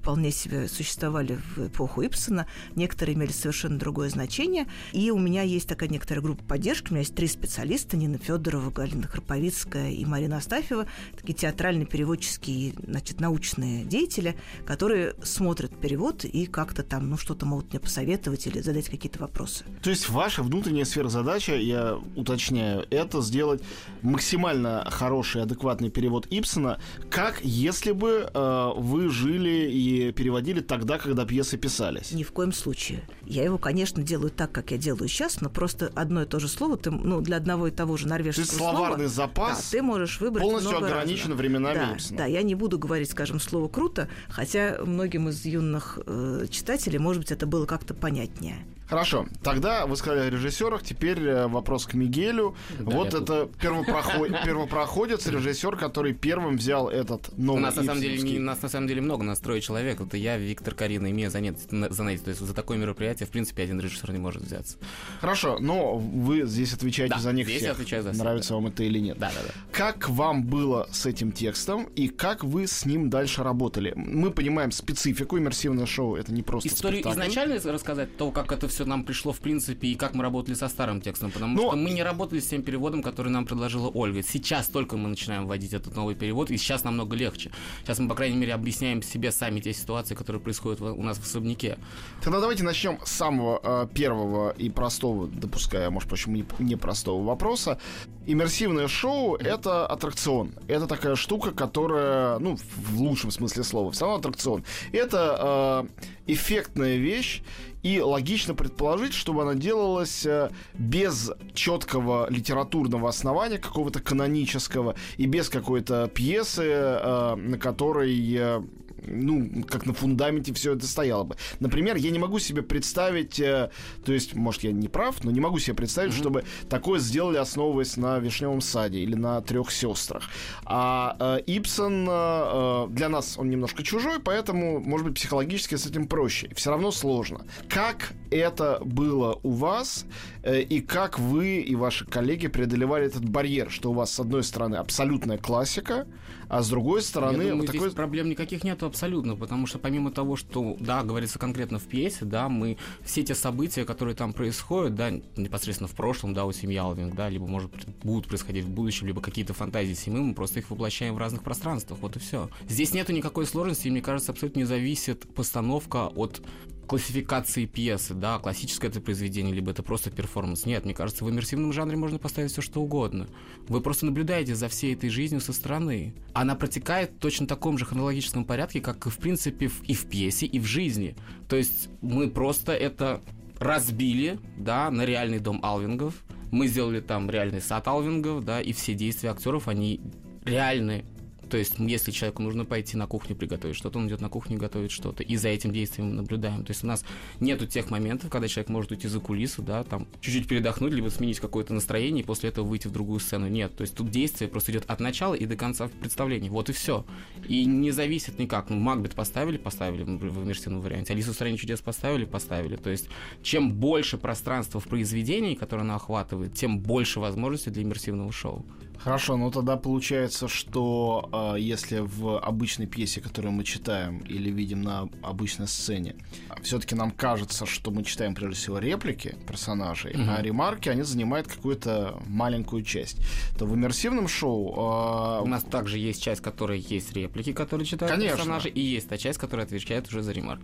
вполне 0.00 0.30
себе 0.30 0.66
существовали 0.66 1.38
в 1.54 1.68
эпоху 1.68 2.02
Ипсона. 2.02 2.46
Некоторые 2.74 3.14
имели 3.16 3.32
совершенно 3.32 3.78
другое 3.78 4.08
значение. 4.08 4.66
И 4.92 5.10
у 5.10 5.18
меня 5.18 5.42
есть 5.42 5.68
такая 5.68 5.88
некоторая 5.88 6.22
группа 6.22 6.42
поддержки. 6.42 6.88
У 6.88 6.92
меня 6.92 7.00
есть 7.00 7.14
три 7.14 7.26
специалиста. 7.26 7.96
Нина 7.96 8.18
Федорова, 8.18 8.70
Галина 8.70 9.06
Храповицкая 9.06 9.90
и 9.90 10.04
Марина 10.04 10.38
Астафьева. 10.38 10.86
Такие 11.16 11.34
театральные, 11.34 11.86
переводческие, 11.86 12.74
значит, 12.82 13.20
научные 13.20 13.84
деятели, 13.84 14.36
которые 14.64 15.14
смотрят 15.22 15.78
перевод 15.78 16.24
и 16.24 16.46
как-то 16.46 16.82
там, 16.82 17.10
ну, 17.10 17.16
что-то 17.18 17.44
могут 17.44 17.70
мне 17.70 17.80
посоветовать 17.80 18.46
или 18.46 18.60
задать 18.60 18.88
какие-то 18.88 19.18
вопросы. 19.18 19.64
То 19.82 19.90
есть 19.90 20.08
ваша 20.08 20.42
внутренняя 20.42 20.84
сфера-задача, 20.84 21.56
я 21.56 21.98
уточняю, 22.16 22.86
это 22.90 23.20
сделать 23.20 23.62
максимально 24.02 24.86
хороший, 24.90 25.42
адекватный 25.42 25.90
перевод 25.90 26.26
Ипсона, 26.30 26.80
как 27.10 27.40
если 27.42 27.92
бы 27.92 28.30
э, 28.32 28.70
вы 28.76 29.10
жили 29.10 29.70
и 29.70 29.89
переводили 30.16 30.60
тогда, 30.60 30.98
когда 30.98 31.24
пьесы 31.24 31.56
писались. 31.56 32.12
Ни 32.12 32.22
в 32.22 32.32
коем 32.32 32.52
случае. 32.52 33.02
Я 33.24 33.44
его, 33.44 33.58
конечно, 33.58 34.02
делаю 34.02 34.30
так, 34.30 34.52
как 34.52 34.70
я 34.70 34.78
делаю 34.78 35.08
сейчас, 35.08 35.40
но 35.40 35.50
просто 35.50 35.92
одно 35.94 36.22
и 36.22 36.26
то 36.26 36.38
же 36.38 36.48
слово 36.48 36.76
ты, 36.76 36.90
ну, 36.90 37.20
для 37.20 37.36
одного 37.36 37.68
и 37.68 37.70
того 37.70 37.96
же 37.96 38.08
норвежского 38.08 38.46
ты 38.46 38.54
словарный 38.54 39.08
слова, 39.08 39.28
запас 39.28 39.58
да, 39.58 39.78
ты 39.78 39.82
можешь 39.82 40.20
выбрать 40.20 40.42
полностью 40.42 40.76
ограничен 40.76 41.30
разного. 41.30 41.38
временами 41.38 41.74
да, 41.74 41.92
Ипсона. 41.94 42.18
Да, 42.18 42.26
я 42.26 42.42
не 42.42 42.54
буду 42.54 42.78
говорить, 42.78 43.10
скажем, 43.10 43.40
слово 43.40 43.68
«круто», 43.68 44.08
хотя 44.28 44.78
многим 44.84 45.28
из 45.28 45.44
юных 45.44 45.98
э, 46.06 46.46
читателей, 46.50 46.98
может 46.98 47.22
быть, 47.22 47.32
это 47.32 47.46
было 47.46 47.66
как-то 47.66 47.94
понятнее. 47.94 48.64
Хорошо, 48.90 49.26
тогда 49.44 49.86
вы 49.86 49.96
сказали 49.96 50.26
о 50.26 50.30
режиссерах, 50.30 50.82
теперь 50.82 51.20
э, 51.20 51.46
вопрос 51.46 51.86
к 51.86 51.94
Мигелю. 51.94 52.56
Да, 52.80 52.90
вот 52.90 53.14
это 53.14 53.48
первопроход... 53.60 54.28
первопроходец, 54.44 55.28
режиссер, 55.28 55.76
который 55.76 56.12
первым 56.12 56.56
взял 56.56 56.88
этот 56.88 57.38
новый 57.38 57.60
у 57.60 57.62
нас, 57.62 57.76
на 57.76 57.84
самом 57.84 58.00
деле, 58.00 58.20
не, 58.20 58.40
нас 58.40 58.60
на 58.62 58.68
самом 58.68 58.88
деле 58.88 59.00
много, 59.00 59.22
нас 59.22 59.38
трое 59.38 59.60
человек. 59.60 60.00
Это 60.00 60.16
я, 60.16 60.36
Виктор, 60.38 60.74
Карина 60.74 61.06
и 61.06 61.12
Мия 61.12 61.30
занятия. 61.30 61.68
То 61.68 62.30
есть 62.30 62.40
за 62.40 62.52
такое 62.52 62.78
мероприятие, 62.78 63.28
в 63.28 63.30
принципе, 63.30 63.62
один 63.62 63.78
режиссер 63.78 64.10
не 64.10 64.18
может 64.18 64.42
взяться. 64.42 64.76
Хорошо, 65.20 65.58
но 65.60 65.96
вы 65.96 66.44
здесь 66.46 66.74
отвечаете 66.74 67.14
да, 67.14 67.20
за 67.20 67.32
них 67.32 67.46
здесь 67.46 67.58
всех. 67.58 67.68
Я 67.68 67.72
отвечаю 67.74 68.02
за 68.02 68.10
всех, 68.10 68.24
Нравится 68.24 68.48
да. 68.48 68.54
вам 68.56 68.66
это 68.66 68.82
или 68.82 68.98
нет. 68.98 69.18
Да, 69.18 69.30
да, 69.32 69.40
да. 69.46 69.54
Как 69.70 70.08
вам 70.08 70.42
было 70.42 70.88
с 70.90 71.06
этим 71.06 71.30
текстом 71.30 71.84
и 71.94 72.08
как 72.08 72.42
вы 72.42 72.66
с 72.66 72.84
ним 72.84 73.08
дальше 73.08 73.44
работали? 73.44 73.92
Мы 73.94 74.32
понимаем 74.32 74.72
специфику, 74.72 75.38
иммерсивное 75.38 75.86
шоу— 75.86 76.16
это 76.16 76.32
не 76.32 76.42
просто 76.42 76.68
Историю 76.68 77.02
спектакль. 77.02 77.22
изначально 77.22 77.72
рассказать, 77.72 78.16
то, 78.16 78.32
как 78.32 78.50
это 78.50 78.66
все 78.66 78.79
нам 78.84 79.04
пришло 79.04 79.32
в 79.32 79.38
принципе 79.38 79.88
и 79.88 79.94
как 79.94 80.14
мы 80.14 80.22
работали 80.22 80.54
со 80.54 80.68
старым 80.68 81.00
текстом, 81.00 81.30
потому 81.30 81.54
Но... 81.56 81.68
что 81.68 81.76
мы 81.76 81.90
не 81.90 82.02
работали 82.02 82.40
с 82.40 82.46
тем 82.46 82.62
переводом, 82.62 83.02
который 83.02 83.30
нам 83.30 83.46
предложила 83.46 83.88
Ольга. 83.88 84.22
Сейчас 84.22 84.68
только 84.68 84.96
мы 84.96 85.08
начинаем 85.08 85.46
вводить 85.46 85.72
этот 85.72 85.94
новый 85.96 86.14
перевод, 86.14 86.50
и 86.50 86.56
сейчас 86.56 86.84
намного 86.84 87.16
легче. 87.16 87.50
Сейчас 87.82 87.98
мы, 87.98 88.08
по 88.08 88.14
крайней 88.14 88.36
мере, 88.36 88.54
объясняем 88.54 89.02
себе 89.02 89.32
сами 89.32 89.60
те 89.60 89.72
ситуации, 89.72 90.14
которые 90.14 90.40
происходят 90.40 90.80
у 90.80 91.02
нас 91.02 91.18
в 91.18 91.22
особняке. 91.22 91.78
Тогда 92.22 92.40
давайте 92.40 92.64
начнем 92.64 92.98
с 93.04 93.10
самого 93.10 93.60
э, 93.62 93.86
первого 93.94 94.50
и 94.50 94.70
простого, 94.70 95.26
допуская, 95.26 95.90
может, 95.90 96.08
почему 96.08 96.36
не, 96.36 96.44
не 96.58 96.76
простого 96.76 97.22
вопроса. 97.24 97.78
Иммерсивное 98.26 98.86
шоу— 98.86 99.36
это 99.36 99.86
аттракцион. 99.86 100.54
Это 100.68 100.86
такая 100.86 101.16
штука, 101.16 101.52
которая, 101.52 102.38
ну, 102.38 102.56
в 102.56 103.00
лучшем 103.00 103.30
смысле 103.30 103.64
слова, 103.64 103.90
все 103.90 104.04
равно 104.04 104.18
аттракцион. 104.18 104.64
Это 104.92 105.88
э, 105.88 106.02
эффектная 106.32 106.96
вещь, 106.96 107.42
и 107.82 108.00
логично 108.00 108.54
предположить, 108.54 109.14
чтобы 109.14 109.42
она 109.42 109.54
делалась 109.54 110.26
э, 110.26 110.50
без 110.74 111.30
четкого 111.54 112.30
литературного 112.30 113.08
основания, 113.08 113.58
какого-то 113.58 114.00
канонического, 114.00 114.96
и 115.16 115.26
без 115.26 115.48
какой-то 115.48 116.08
пьесы, 116.08 116.64
э, 116.64 117.34
на 117.36 117.58
которой 117.58 118.34
э, 118.36 118.62
ну, 119.06 119.64
как 119.68 119.86
на 119.86 119.92
фундаменте 119.92 120.52
все 120.54 120.74
это 120.74 120.86
стояло 120.86 121.24
бы. 121.24 121.36
Например, 121.60 121.96
я 121.96 122.10
не 122.10 122.18
могу 122.18 122.38
себе 122.38 122.62
представить, 122.62 123.40
э, 123.40 123.70
то 124.04 124.12
есть, 124.12 124.34
может, 124.34 124.62
я 124.62 124.72
не 124.72 124.88
прав, 124.88 125.22
но 125.24 125.30
не 125.30 125.40
могу 125.40 125.58
себе 125.58 125.76
представить, 125.76 126.12
mm-hmm. 126.12 126.16
чтобы 126.16 126.44
такое 126.68 126.98
сделали, 127.00 127.36
основываясь 127.36 127.96
на 127.96 128.18
«Вишневом 128.18 128.60
саде» 128.60 128.98
или 128.98 129.14
на 129.14 129.40
«Трех 129.40 129.70
сестрах». 129.70 130.28
А 130.64 131.16
э, 131.18 131.42
Ипсон 131.46 132.06
э, 132.08 132.12
э, 132.12 132.86
для 132.90 133.08
нас 133.08 133.38
он 133.38 133.50
немножко 133.50 133.82
чужой, 133.82 134.20
поэтому, 134.20 134.80
может 134.80 135.06
быть, 135.06 135.16
психологически 135.16 135.76
с 135.76 135.86
этим 135.86 136.06
проще. 136.06 136.50
Все 136.54 136.70
равно 136.70 136.90
сложно. 136.90 137.46
Как 137.68 138.12
это 138.30 138.80
было 138.84 139.38
у 139.42 139.50
вас, 139.50 140.06
э, 140.42 140.62
и 140.62 140.80
как 140.80 141.18
вы 141.18 141.60
и 141.60 141.74
ваши 141.74 142.04
коллеги 142.06 142.48
преодолевали 142.48 143.06
этот 143.06 143.28
барьер, 143.28 143.70
что 143.70 143.90
у 143.90 143.94
вас, 143.94 144.12
с 144.12 144.20
одной 144.20 144.42
стороны, 144.44 144.76
абсолютная 144.76 145.38
классика, 145.38 146.06
а 146.48 146.62
с 146.62 146.68
другой 146.68 147.02
стороны... 147.02 147.42
Я 147.42 147.50
думаю, 147.50 147.66
вот 147.66 147.66
такой... 147.72 147.90
проблем 147.92 148.28
никаких 148.28 148.64
нету 148.64 148.86
абсолютно, 148.90 149.36
потому 149.36 149.66
что 149.66 149.78
помимо 149.78 150.10
того, 150.10 150.36
что, 150.36 150.76
да, 150.78 151.02
говорится 151.02 151.38
конкретно 151.38 151.78
в 151.78 151.84
пьесе, 151.84 152.24
да, 152.24 152.48
мы 152.48 152.76
все 153.02 153.22
те 153.22 153.34
события, 153.34 153.84
которые 153.84 154.14
там 154.14 154.32
происходят, 154.32 154.94
да, 154.94 155.10
непосредственно 155.36 155.88
в 155.88 155.94
прошлом, 155.94 156.34
да, 156.34 156.44
у 156.44 156.52
семьи 156.52 156.76
Алвинг, 156.76 157.14
да, 157.14 157.28
либо, 157.28 157.46
может, 157.46 157.70
будут 158.02 158.28
происходить 158.28 158.64
в 158.64 158.70
будущем, 158.70 159.06
либо 159.06 159.20
какие-то 159.20 159.54
фантазии 159.54 159.94
семьи, 159.94 160.20
мы 160.20 160.34
просто 160.34 160.60
их 160.60 160.70
воплощаем 160.70 161.14
в 161.14 161.18
разных 161.18 161.42
пространствах, 161.42 161.98
вот 162.00 162.16
и 162.16 162.18
все. 162.18 162.50
Здесь 162.68 162.92
нету 162.92 163.12
никакой 163.12 163.46
сложности, 163.46 163.88
и, 163.88 163.90
мне 163.90 164.02
кажется, 164.02 164.32
абсолютно 164.32 164.60
не 164.60 164.66
зависит 164.66 165.26
постановка 165.34 166.08
от 166.08 166.42
классификации 166.90 167.66
пьесы, 167.66 168.14
да, 168.14 168.40
классическое 168.40 168.90
это 168.90 169.00
произведение, 169.00 169.54
либо 169.54 169.70
это 169.70 169.80
просто 169.80 170.10
перформанс. 170.10 170.66
Нет, 170.66 170.84
мне 170.84 170.92
кажется, 170.92 171.24
в 171.24 171.30
иммерсивном 171.30 171.72
жанре 171.72 171.96
можно 171.96 172.18
поставить 172.18 172.50
все 172.50 172.62
что 172.62 172.80
угодно. 172.82 173.28
Вы 173.68 173.80
просто 173.80 174.06
наблюдаете 174.06 174.56
за 174.56 174.66
всей 174.66 174.94
этой 174.94 175.08
жизнью 175.08 175.40
со 175.40 175.52
стороны. 175.52 176.16
Она 176.32 176.56
протекает 176.56 177.12
в 177.12 177.18
точно 177.20 177.46
таком 177.46 177.78
же 177.78 177.84
хронологическом 177.84 178.44
порядке, 178.44 178.80
как 178.80 179.06
и 179.06 179.10
в 179.10 179.18
принципе 179.18 179.70
и 179.86 179.94
в 179.94 180.06
пьесе, 180.06 180.46
и 180.46 180.58
в 180.58 180.64
жизни. 180.64 181.14
То 181.48 181.54
есть 181.54 181.90
мы 182.00 182.28
просто 182.28 182.72
это 182.72 183.20
разбили, 183.60 184.40
да, 184.56 184.90
на 184.90 185.04
реальный 185.04 185.38
дом 185.38 185.60
Алвингов. 185.62 186.24
Мы 186.50 186.66
сделали 186.66 186.98
там 186.98 187.30
реальный 187.30 187.60
сад 187.60 187.86
Алвингов, 187.86 188.44
да, 188.44 188.60
и 188.60 188.72
все 188.72 188.94
действия 188.94 189.30
актеров, 189.30 189.68
они 189.68 190.00
реальные. 190.44 191.04
То 191.50 191.56
есть, 191.56 191.74
если 191.78 192.12
человеку 192.12 192.42
нужно 192.42 192.64
пойти 192.64 192.96
на 192.96 193.06
кухню 193.06 193.34
приготовить 193.34 193.76
что-то, 193.76 193.98
он 193.98 194.08
идет 194.08 194.20
на 194.20 194.28
кухню 194.28 194.56
и 194.56 194.58
готовит 194.58 194.90
что-то. 194.90 195.22
И 195.22 195.36
за 195.36 195.48
этим 195.48 195.72
действием 195.72 196.10
мы 196.10 196.14
наблюдаем. 196.14 196.64
То 196.64 196.70
есть 196.70 196.84
у 196.84 196.86
нас 196.86 197.04
нету 197.40 197.66
тех 197.66 197.90
моментов, 197.90 198.30
когда 198.30 198.46
человек 198.46 198.68
может 198.70 198.92
уйти 198.92 199.08
за 199.08 199.18
кулису, 199.20 199.62
да, 199.62 199.82
там 199.82 200.06
чуть-чуть 200.20 200.46
передохнуть, 200.46 200.92
либо 200.92 201.08
сменить 201.08 201.40
какое-то 201.40 201.74
настроение 201.74 202.22
и 202.22 202.26
после 202.26 202.50
этого 202.50 202.64
выйти 202.64 202.86
в 202.86 202.92
другую 202.92 203.18
сцену. 203.20 203.48
Нет. 203.48 203.76
То 203.76 203.82
есть 203.82 203.94
тут 203.96 204.10
действие 204.10 204.48
просто 204.48 204.70
идет 204.72 204.84
от 204.86 205.00
начала 205.00 205.34
и 205.34 205.44
до 205.44 205.56
конца 205.56 205.88
представления. 206.00 206.50
Вот 206.50 206.70
и 206.70 206.72
все. 206.72 207.04
И 207.48 207.64
не 207.64 207.90
зависит 207.90 208.38
никак. 208.38 208.70
Ну, 208.70 208.76
Макбет 208.76 209.14
поставили, 209.14 209.56
поставили 209.56 210.04
в 210.04 210.44
иммерсивном 210.44 210.80
варианте. 210.80 211.12
Алису 211.12 211.32
в 211.32 211.34
стране 211.34 211.56
чудес 211.56 211.80
поставили, 211.80 212.24
поставили. 212.24 212.76
То 212.76 212.90
есть 212.90 213.08
чем 213.42 213.72
больше 213.72 214.18
пространства 214.18 214.80
в 214.80 214.86
произведении, 214.86 215.54
которое 215.54 215.82
оно 215.82 215.96
охватывает, 215.96 216.54
тем 216.54 216.78
больше 216.78 217.18
возможностей 217.18 217.70
для 217.70 217.82
иммерсивного 217.82 218.30
шоу. 218.30 218.64
Хорошо, 219.02 219.36
ну 219.36 219.50
тогда 219.50 219.76
получается, 219.76 220.46
что 220.46 221.54
э, 221.56 221.60
если 221.60 222.00
в 222.00 222.38
обычной 222.38 222.86
пьесе, 222.86 223.22
которую 223.22 223.52
мы 223.52 223.64
читаем 223.64 224.18
или 224.18 224.50
видим 224.50 224.82
на 224.82 225.08
обычной 225.22 225.68
сцене, 225.68 226.16
все-таки 226.62 226.94
нам 226.94 227.10
кажется, 227.10 227.64
что 227.64 227.90
мы 227.90 228.04
читаем 228.04 228.34
прежде 228.34 228.56
всего 228.56 228.78
реплики 228.78 229.36
персонажей, 229.48 230.12
mm-hmm. 230.12 230.36
а 230.36 230.42
ремарки 230.42 230.90
они 230.90 231.02
занимают 231.02 231.48
какую-то 231.48 232.20
маленькую 232.26 232.82
часть, 232.82 233.16
то 233.58 233.64
в 233.64 233.74
иммерсивном 233.74 234.28
шоу 234.28 234.74
э, 234.74 235.42
у 235.44 235.46
нас 235.46 235.62
также 235.62 235.98
есть 235.98 236.22
часть, 236.22 236.42
которая 236.42 236.76
есть 236.76 237.14
реплики, 237.14 237.54
которые 237.54 237.86
читают 237.86 238.12
Конечно. 238.12 238.36
персонажи, 238.36 238.68
и 238.68 238.80
есть 238.80 239.08
та 239.08 239.16
часть, 239.16 239.38
которая 239.38 239.64
отвечает 239.64 240.08
уже 240.08 240.22
за 240.22 240.32
ремарк. 240.32 240.60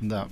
Да. 0.00 0.28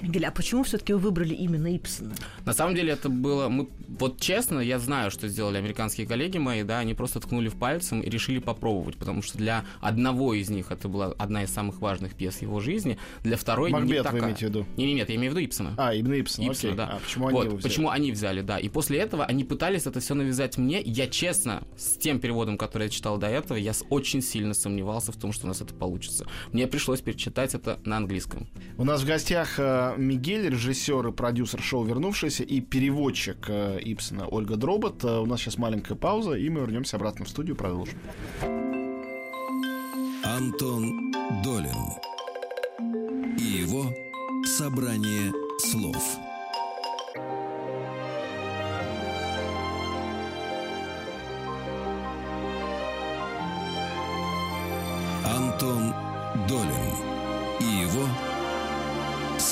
Мигель, 0.00 0.26
а 0.26 0.30
почему 0.30 0.62
все-таки 0.64 0.92
вы 0.92 0.98
выбрали 0.98 1.34
именно 1.34 1.74
Ипсона? 1.74 2.14
На 2.44 2.52
самом 2.52 2.74
деле 2.74 2.92
это 2.92 3.08
было... 3.08 3.48
Мы, 3.48 3.68
вот 3.98 4.20
честно, 4.20 4.60
я 4.60 4.78
знаю, 4.78 5.10
что 5.10 5.28
сделали 5.28 5.58
американские 5.58 6.06
коллеги 6.06 6.38
мои, 6.38 6.62
да, 6.62 6.78
они 6.78 6.94
просто 6.94 7.20
ткнули 7.20 7.48
в 7.48 7.56
пальцем 7.56 8.00
и 8.00 8.10
решили 8.10 8.38
попробовать, 8.38 8.96
потому 8.96 9.22
что 9.22 9.38
для 9.38 9.64
одного 9.80 10.34
из 10.34 10.50
них 10.50 10.70
это 10.70 10.88
была 10.88 11.12
одна 11.18 11.44
из 11.44 11.50
самых 11.50 11.80
важных 11.80 12.14
пьес 12.14 12.42
его 12.42 12.60
жизни, 12.60 12.98
для 13.22 13.36
второй 13.36 13.70
Макбет 13.70 13.90
не 13.90 14.02
такая. 14.02 14.20
вы 14.20 14.26
имеете 14.26 14.46
в 14.46 14.48
виду? 14.48 14.66
Не, 14.76 14.86
не, 14.86 14.94
нет, 14.94 15.08
я 15.08 15.16
имею 15.16 15.32
в 15.32 15.36
виду 15.36 15.46
Ипсона. 15.46 15.74
А, 15.76 15.94
именно 15.94 16.20
Ипсона, 16.20 16.50
Ипсона, 16.50 16.72
окей. 16.72 16.76
да. 16.76 16.88
А 16.92 16.98
почему 16.98 17.26
они 17.26 17.36
вот, 17.36 17.44
его 17.44 17.56
взяли? 17.56 17.70
Почему 17.70 17.88
они 17.90 18.12
взяли, 18.12 18.40
да. 18.40 18.58
И 18.58 18.68
после 18.68 18.98
этого 18.98 19.24
они 19.24 19.44
пытались 19.44 19.86
это 19.86 20.00
все 20.00 20.14
навязать 20.14 20.58
мне. 20.58 20.80
Я 20.80 21.06
честно, 21.06 21.62
с 21.76 21.96
тем 21.96 22.20
переводом, 22.20 22.58
который 22.58 22.84
я 22.84 22.88
читал 22.88 23.18
до 23.18 23.28
этого, 23.28 23.56
я 23.56 23.72
очень 23.90 24.22
сильно 24.22 24.54
сомневался 24.54 25.12
в 25.12 25.16
том, 25.16 25.32
что 25.32 25.46
у 25.46 25.48
нас 25.48 25.60
это 25.60 25.74
получится. 25.74 26.26
Мне 26.52 26.66
пришлось 26.66 27.00
перечитать 27.00 27.54
это 27.54 27.78
на 27.84 27.96
английском. 27.96 28.48
У 28.78 28.84
нас 28.84 29.02
в 29.02 29.06
гостях 29.12 29.58
э, 29.58 29.94
Мигель, 29.98 30.48
режиссер 30.48 31.08
и 31.08 31.12
продюсер 31.12 31.60
шоу 31.60 31.84
«Вернувшийся» 31.84 32.44
и 32.44 32.62
переводчик 32.62 33.44
э, 33.46 33.78
Ипсона 33.82 34.26
Ольга 34.26 34.56
Дробот. 34.56 35.04
Э, 35.04 35.18
у 35.18 35.26
нас 35.26 35.40
сейчас 35.40 35.58
маленькая 35.58 35.96
пауза, 35.96 36.32
и 36.32 36.48
мы 36.48 36.62
вернемся 36.62 36.96
обратно 36.96 37.26
в 37.26 37.28
студию, 37.28 37.54
продолжим. 37.54 37.98
Антон 40.24 41.12
Долин 41.44 41.76
и 43.38 43.44
его 43.44 43.84
собрание 44.46 45.30
слов. 45.58 46.16
Антон 55.26 55.92
Долин 56.48 56.96
и 57.60 57.82
его 57.82 58.06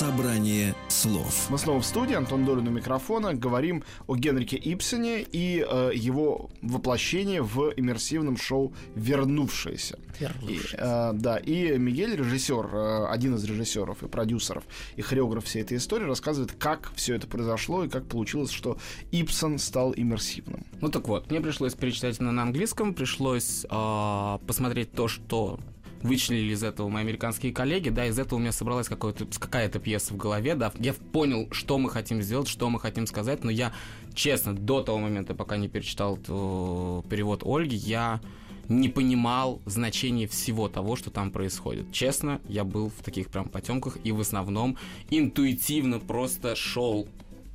Собрание 0.01 0.75
слов. 0.89 1.51
Мы 1.51 1.59
снова 1.59 1.83
в 1.83 1.85
студии, 1.85 2.15
Антон 2.15 2.47
Долин 2.47 2.67
у 2.67 2.71
микрофона. 2.71 3.35
Говорим 3.35 3.85
о 4.07 4.17
Генрике 4.17 4.57
Ипсоне 4.57 5.21
и 5.21 5.63
э, 5.63 5.91
его 5.95 6.49
воплощении 6.63 7.41
в 7.41 7.75
иммерсивном 7.77 8.39
шоу 8.39 8.73
«Вернувшиеся». 8.95 9.99
Вернувшиеся. 10.19 10.75
И, 10.75 10.81
э, 10.81 11.13
да, 11.13 11.37
и 11.37 11.77
Мигель, 11.77 12.17
режиссер, 12.17 12.71
э, 12.73 13.07
один 13.11 13.35
из 13.35 13.45
режиссеров 13.45 14.03
и 14.03 14.09
продюсеров, 14.09 14.65
и 14.97 15.03
хореограф 15.03 15.45
всей 15.45 15.61
этой 15.61 15.77
истории, 15.77 16.07
рассказывает, 16.07 16.53
как 16.53 16.93
все 16.97 17.17
это 17.17 17.27
произошло 17.27 17.85
и 17.85 17.91
как 17.91 18.07
получилось, 18.07 18.53
что 18.53 18.79
Ипсон 19.13 19.59
стал 19.59 19.93
иммерсивным. 19.95 20.65
Ну 20.81 20.89
так 20.89 21.09
вот, 21.09 21.31
мне 21.31 21.43
пришлось 21.43 21.75
перечитать 21.75 22.19
на 22.21 22.31
английском, 22.41 22.95
пришлось 22.95 23.67
э, 23.69 24.39
посмотреть 24.47 24.93
то, 24.93 25.09
что 25.09 25.61
вычленили 26.03 26.53
из 26.53 26.63
этого 26.63 26.89
мои 26.89 27.03
американские 27.03 27.53
коллеги, 27.53 27.89
да, 27.91 28.07
из 28.07 28.19
этого 28.19 28.39
у 28.39 28.41
меня 28.41 28.53
собралась 28.53 28.89
какая-то 28.89 29.79
пьеса 29.79 30.15
в 30.15 30.17
голове, 30.17 30.55
да, 30.55 30.73
я 30.79 30.95
понял, 30.95 31.49
что 31.53 31.79
мы 31.79 31.91
хотим 31.91 32.23
сделать, 32.23 32.49
что 32.49 32.71
мы 32.71 32.81
хотим 32.81 33.07
сказать, 33.07 33.45
но 33.45 33.51
я, 33.51 33.73
честно, 34.15 34.55
до 34.55 34.83
того 34.83 34.99
момента, 34.99 35.35
пока 35.35 35.57
не 35.57 35.69
перечитал 35.69 36.17
перевод 36.17 37.43
Ольги, 37.45 37.77
я 37.77 38.21
не 38.69 38.89
понимал 38.89 39.61
значения 39.67 40.29
всего 40.29 40.69
того, 40.69 40.95
что 40.95 41.11
там 41.11 41.33
происходит. 41.33 41.91
Честно, 41.93 42.41
я 42.49 42.63
был 42.63 42.89
в 42.89 43.03
таких 43.03 43.29
прям 43.29 43.49
потемках 43.49 43.99
и 44.05 44.13
в 44.13 44.21
основном 44.21 44.77
интуитивно 45.11 45.99
просто 45.99 46.55
шел 46.55 47.09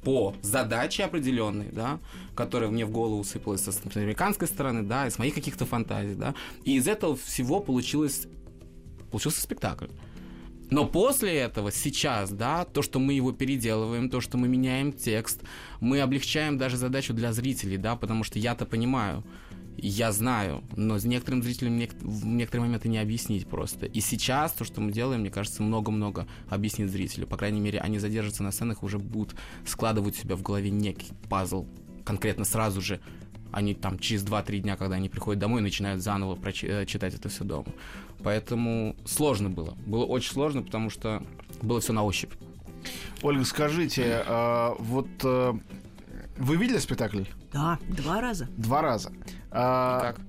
по 0.05 0.35
задаче 0.43 1.03
определенной, 1.03 1.69
да, 1.71 1.99
которая 2.35 2.69
мне 2.69 2.85
в 2.85 2.91
голову 2.91 3.23
сыпалась 3.23 3.61
с 3.61 3.81
американской 3.95 4.47
стороны, 4.47 4.83
да, 4.83 5.07
из 5.07 5.17
моих 5.17 5.33
каких-то 5.33 5.65
фантазий, 5.65 6.13
да, 6.13 6.35
и 6.63 6.75
из 6.77 6.87
этого 6.87 7.17
всего 7.17 7.59
получилось, 7.59 8.27
получился 9.11 9.41
спектакль. 9.41 9.87
Но 10.69 10.85
после 10.85 11.35
этого, 11.35 11.71
сейчас, 11.71 12.31
да, 12.31 12.65
то, 12.65 12.81
что 12.81 12.99
мы 12.99 13.13
его 13.13 13.31
переделываем, 13.31 14.09
то, 14.09 14.21
что 14.21 14.37
мы 14.37 14.47
меняем 14.47 14.93
текст, 14.93 15.41
мы 15.79 16.01
облегчаем 16.01 16.57
даже 16.57 16.77
задачу 16.77 17.13
для 17.13 17.33
зрителей, 17.33 17.77
да, 17.77 17.95
потому 17.95 18.23
что 18.23 18.39
я-то 18.39 18.65
понимаю, 18.65 19.23
я 19.77 20.11
знаю, 20.11 20.63
но 20.75 20.97
с 20.97 21.03
некоторым 21.05 21.43
зрителям 21.43 21.79
в 22.01 22.25
некоторые 22.25 22.65
моменты 22.67 22.89
не 22.89 22.97
объяснить 22.97 23.47
просто. 23.47 23.85
И 23.85 23.99
сейчас 23.99 24.53
то, 24.53 24.63
что 24.63 24.81
мы 24.81 24.91
делаем, 24.91 25.21
мне 25.21 25.29
кажется, 25.29 25.63
много-много 25.63 26.27
объяснит 26.49 26.89
зрителю. 26.89 27.27
По 27.27 27.37
крайней 27.37 27.59
мере, 27.59 27.79
они 27.79 27.99
задержатся 27.99 28.43
на 28.43 28.51
сценах, 28.51 28.83
уже 28.83 28.99
будут 28.99 29.35
складывать 29.65 30.17
у 30.17 30.21
себя 30.21 30.35
в 30.35 30.41
голове 30.41 30.69
некий 30.69 31.11
пазл 31.29 31.65
конкретно 32.03 32.45
сразу 32.45 32.81
же. 32.81 32.99
Они 33.51 33.73
там 33.73 33.99
через 33.99 34.23
2-3 34.23 34.59
дня, 34.59 34.75
когда 34.75 34.95
они 34.95 35.09
приходят 35.09 35.39
домой, 35.39 35.61
начинают 35.61 36.01
заново 36.01 36.37
э, 36.63 36.85
читать 36.85 37.13
это 37.13 37.29
все 37.29 37.43
дома. 37.43 37.67
Поэтому 38.23 38.95
сложно 39.05 39.49
было. 39.49 39.75
Было 39.85 40.05
очень 40.05 40.31
сложно, 40.31 40.61
потому 40.61 40.89
что 40.89 41.23
было 41.61 41.79
все 41.79 41.93
на 41.93 42.03
ощупь. 42.03 42.33
Ольга, 43.21 43.45
скажите, 43.45 44.23
а, 44.27 44.75
вот 44.77 45.07
а, 45.23 45.57
вы 46.37 46.57
видели 46.57 46.77
спектакль? 46.79 47.23
Да, 47.53 47.79
два 47.87 48.19
раза. 48.19 48.47
Два 48.57 48.81
раза. 48.81 49.11
А, 49.57 49.99
как? 50.01 50.19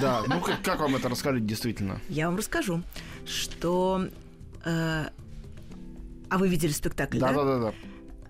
Да, 0.00 0.22
ну 0.28 0.40
как, 0.40 0.62
как 0.62 0.80
вам 0.80 0.96
это 0.96 1.08
расскажите 1.08 1.46
действительно? 1.46 2.00
Я 2.08 2.26
вам 2.26 2.36
расскажу, 2.36 2.82
что... 3.24 4.08
Э, 4.64 5.06
а 6.28 6.38
вы 6.38 6.48
видели 6.48 6.72
спектакль, 6.72 7.18
да? 7.18 7.32
Да, 7.32 7.44
да, 7.44 7.58
да. 7.58 7.58
да. 7.70 7.74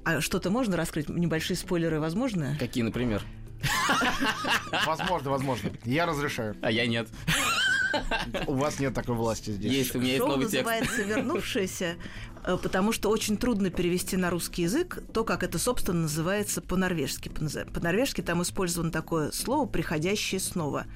А 0.05 0.21
что-то 0.21 0.51
можно 0.51 0.77
раскрыть? 0.77 1.09
Небольшие 1.09 1.57
спойлеры 1.57 1.99
возможно? 1.99 2.57
Какие, 2.61 2.85
например? 2.85 3.23
Возможно, 4.87 5.31
возможно. 5.31 5.71
Я 5.85 6.07
разрешаю. 6.07 6.55
А 6.63 6.71
я 6.71 6.87
нет. 6.87 7.09
У 8.47 8.55
вас 8.55 8.79
нет 8.79 8.95
такой 8.95 9.17
власти 9.17 9.51
здесь. 9.51 9.73
Есть, 9.73 9.97
у 9.97 9.99
меня 9.99 10.13
есть 10.13 10.19
Шоу 10.19 10.29
новый 10.29 10.47
текст. 10.49 10.67
называется 10.67 11.03
«Вернувшаяся», 11.03 11.97
потому 12.47 12.93
что 12.93 13.11
очень 13.11 13.37
трудно 13.37 13.71
перевести 13.71 14.17
на 14.17 14.31
русский 14.31 14.63
язык 14.63 15.03
то, 15.13 15.25
как 15.25 15.43
это, 15.43 15.59
собственно, 15.59 16.03
называется 16.03 16.61
по-норвежски. 16.63 17.29
По-норвежски 17.29 18.21
там 18.21 18.43
использовано 18.43 18.93
такое 18.93 19.33
слово 19.33 19.67
«приходящее 19.67 20.41
снова». 20.41 20.87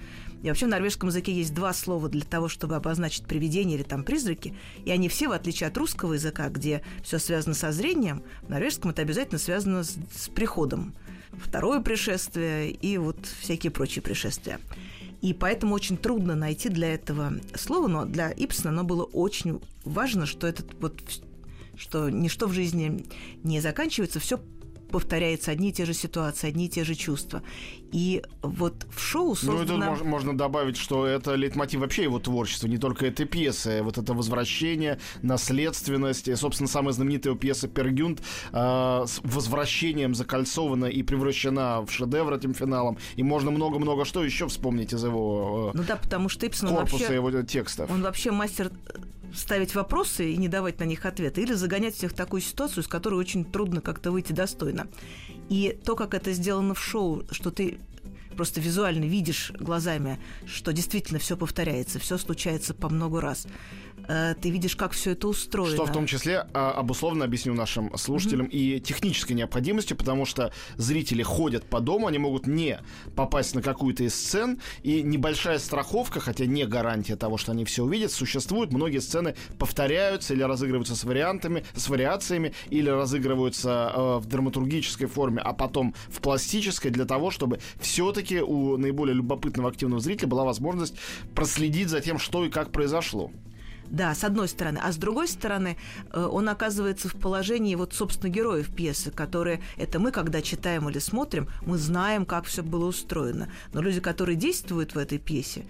И 0.42 0.48
вообще 0.48 0.66
в 0.66 0.70
норвежском 0.70 1.10
языке 1.10 1.32
есть 1.32 1.52
два 1.52 1.74
слова 1.74 2.08
для 2.08 2.22
того, 2.22 2.48
чтобы 2.48 2.76
обозначить 2.76 3.26
привидения 3.26 3.74
или 3.74 3.82
там 3.82 4.04
призраки, 4.04 4.56
и 4.84 4.90
они 4.90 5.08
все, 5.08 5.28
в 5.28 5.32
отличие 5.32 5.68
от 5.68 5.76
русского 5.76 6.14
языка, 6.14 6.48
где 6.48 6.82
все 7.02 7.18
связано 7.18 7.54
со 7.54 7.72
зрением, 7.72 8.22
в 8.42 8.48
норвежском 8.48 8.90
это 8.90 9.02
обязательно 9.02 9.38
связано 9.38 9.84
с, 9.84 9.96
с 10.14 10.28
приходом. 10.28 10.94
Второе 11.32 11.80
пришествие 11.80 12.70
и 12.70 12.96
вот 12.96 13.18
всякие 13.40 13.70
прочие 13.70 14.02
пришествия. 14.02 14.60
И 15.20 15.34
поэтому 15.34 15.74
очень 15.74 15.98
трудно 15.98 16.34
найти 16.34 16.70
для 16.70 16.94
этого 16.94 17.34
слово, 17.54 17.88
но 17.88 18.04
для 18.06 18.30
Ипсона 18.30 18.70
оно 18.70 18.84
было 18.84 19.04
очень 19.04 19.60
важно, 19.84 20.24
что 20.24 20.46
этот 20.46 20.74
вот 20.80 21.02
что 21.80 22.10
ничто 22.10 22.46
в 22.46 22.52
жизни 22.52 23.04
не 23.42 23.60
заканчивается, 23.60 24.20
все 24.20 24.38
повторяется, 24.90 25.50
одни 25.52 25.70
и 25.70 25.72
те 25.72 25.84
же 25.86 25.94
ситуации, 25.94 26.48
одни 26.48 26.66
и 26.66 26.68
те 26.68 26.84
же 26.84 26.94
чувства. 26.94 27.42
И 27.92 28.22
вот 28.42 28.86
в 28.90 29.00
шоу 29.00 29.36
Ну, 29.42 29.54
и 29.54 29.58
тут 29.58 29.68
создано... 29.68 29.92
мож- 29.92 30.04
можно 30.04 30.36
добавить, 30.36 30.76
что 30.76 31.06
это 31.06 31.34
лейтмотив 31.34 31.80
вообще 31.80 32.02
его 32.04 32.18
творчества, 32.18 32.66
не 32.66 32.76
только 32.76 33.06
этой 33.06 33.24
пьесы. 33.24 33.82
Вот 33.82 33.98
это 33.98 34.14
возвращение, 34.14 34.98
наследственность. 35.22 36.28
И, 36.28 36.34
собственно, 36.34 36.68
самая 36.68 36.92
знаменитая 36.92 37.34
пьеса 37.34 37.68
«Пергюнд» 37.68 38.20
э, 38.52 39.04
с 39.06 39.20
возвращением 39.22 40.14
закольцована 40.14 40.86
и 40.86 41.02
превращена 41.02 41.82
в 41.82 41.90
шедевр 41.90 42.34
этим 42.34 42.54
финалом. 42.54 42.98
И 43.16 43.22
можно 43.22 43.50
много-много 43.50 44.04
что 44.04 44.24
еще 44.24 44.48
вспомнить 44.48 44.92
из 44.92 45.04
его 45.04 45.70
э, 45.72 45.76
Ну 45.76 45.84
да, 45.84 45.96
потому 45.96 46.28
что 46.28 46.46
Ипсон 46.46 46.70
он 46.70 46.76
корпуса, 46.76 46.98
вообще, 47.04 47.14
его 47.14 47.42
текстов. 47.42 47.90
он 47.90 48.02
вообще 48.02 48.30
мастер 48.32 48.72
ставить 49.34 49.74
вопросы 49.74 50.32
и 50.32 50.36
не 50.36 50.48
давать 50.48 50.80
на 50.80 50.84
них 50.84 51.04
ответа, 51.06 51.40
или 51.40 51.54
загонять 51.54 51.94
всех 51.94 52.12
в 52.12 52.16
такую 52.16 52.42
ситуацию, 52.42 52.82
из 52.82 52.88
которой 52.88 53.14
очень 53.14 53.44
трудно 53.44 53.80
как-то 53.80 54.10
выйти 54.10 54.32
достойно. 54.32 54.88
И 55.48 55.78
то, 55.84 55.96
как 55.96 56.14
это 56.14 56.32
сделано 56.32 56.74
в 56.74 56.82
шоу, 56.82 57.24
что 57.30 57.50
ты 57.50 57.78
просто 58.36 58.60
визуально 58.60 59.04
видишь 59.04 59.52
глазами, 59.58 60.18
что 60.46 60.72
действительно 60.72 61.18
все 61.18 61.36
повторяется, 61.36 61.98
все 61.98 62.16
случается 62.16 62.74
по 62.74 62.88
много 62.88 63.20
раз. 63.20 63.46
Э, 64.08 64.34
Ты 64.40 64.50
видишь, 64.50 64.76
как 64.76 64.92
все 64.92 65.12
это 65.12 65.28
устроено. 65.28 65.74
Что 65.74 65.86
в 65.86 65.92
том 65.92 66.06
числе 66.06 66.46
а, 66.52 66.72
обусловлено, 66.72 67.24
объясню 67.24 67.54
нашим 67.54 67.96
слушателям, 67.96 68.46
и 68.46 68.80
технической 68.80 69.36
необходимостью, 69.36 69.96
потому 69.96 70.24
что 70.24 70.52
зрители 70.76 71.22
ходят 71.22 71.64
по 71.64 71.80
дому, 71.80 72.06
они 72.06 72.18
могут 72.18 72.46
не 72.46 72.80
попасть 73.16 73.54
на 73.54 73.62
какую-то 73.62 74.04
из 74.04 74.14
сцен, 74.14 74.60
и 74.82 75.02
небольшая 75.02 75.58
страховка, 75.58 76.20
хотя 76.20 76.46
не 76.46 76.66
гарантия 76.66 77.16
того, 77.16 77.36
что 77.36 77.52
они 77.52 77.64
все 77.64 77.84
увидят, 77.84 78.12
существует. 78.12 78.72
Многие 78.72 79.00
сцены 79.00 79.34
повторяются 79.58 80.34
или 80.34 80.42
разыгрываются 80.42 80.96
с 80.96 81.04
вариантами, 81.04 81.64
с 81.74 81.88
вариациями, 81.88 82.52
или 82.68 82.88
разыгрываются 82.88 83.92
э, 83.94 84.18
в 84.18 84.26
драматургической 84.26 85.06
форме, 85.06 85.40
а 85.42 85.52
потом 85.52 85.94
в 86.08 86.20
пластической, 86.20 86.90
для 86.90 87.04
того, 87.04 87.30
чтобы 87.30 87.60
все-таки 87.80 88.40
у 88.40 88.76
наиболее 88.76 89.14
любопытного 89.14 89.70
активного 89.70 90.00
зрителя 90.00 90.28
была 90.28 90.44
возможность 90.44 90.94
проследить 91.34 91.88
за 91.88 92.00
тем, 92.00 92.18
что 92.18 92.44
и 92.44 92.50
как 92.50 92.70
произошло. 92.70 93.30
Да, 93.90 94.14
с 94.14 94.22
одной 94.22 94.46
стороны. 94.48 94.78
А 94.82 94.92
с 94.92 94.96
другой 94.96 95.26
стороны, 95.26 95.76
э, 96.12 96.24
он 96.24 96.48
оказывается 96.48 97.08
в 97.08 97.14
положении 97.16 97.74
вот, 97.74 97.92
собственно, 97.92 98.30
героев 98.30 98.72
пьесы, 98.72 99.10
которые... 99.10 99.60
Это 99.76 99.98
мы, 99.98 100.12
когда 100.12 100.40
читаем 100.42 100.88
или 100.88 101.00
смотрим, 101.00 101.48
мы 101.62 101.76
знаем, 101.76 102.24
как 102.24 102.44
все 102.44 102.62
было 102.62 102.86
устроено. 102.86 103.50
Но 103.72 103.82
люди, 103.82 104.00
которые 104.00 104.36
действуют 104.36 104.94
в 104.94 104.98
этой 104.98 105.18
пьесе, 105.18 105.64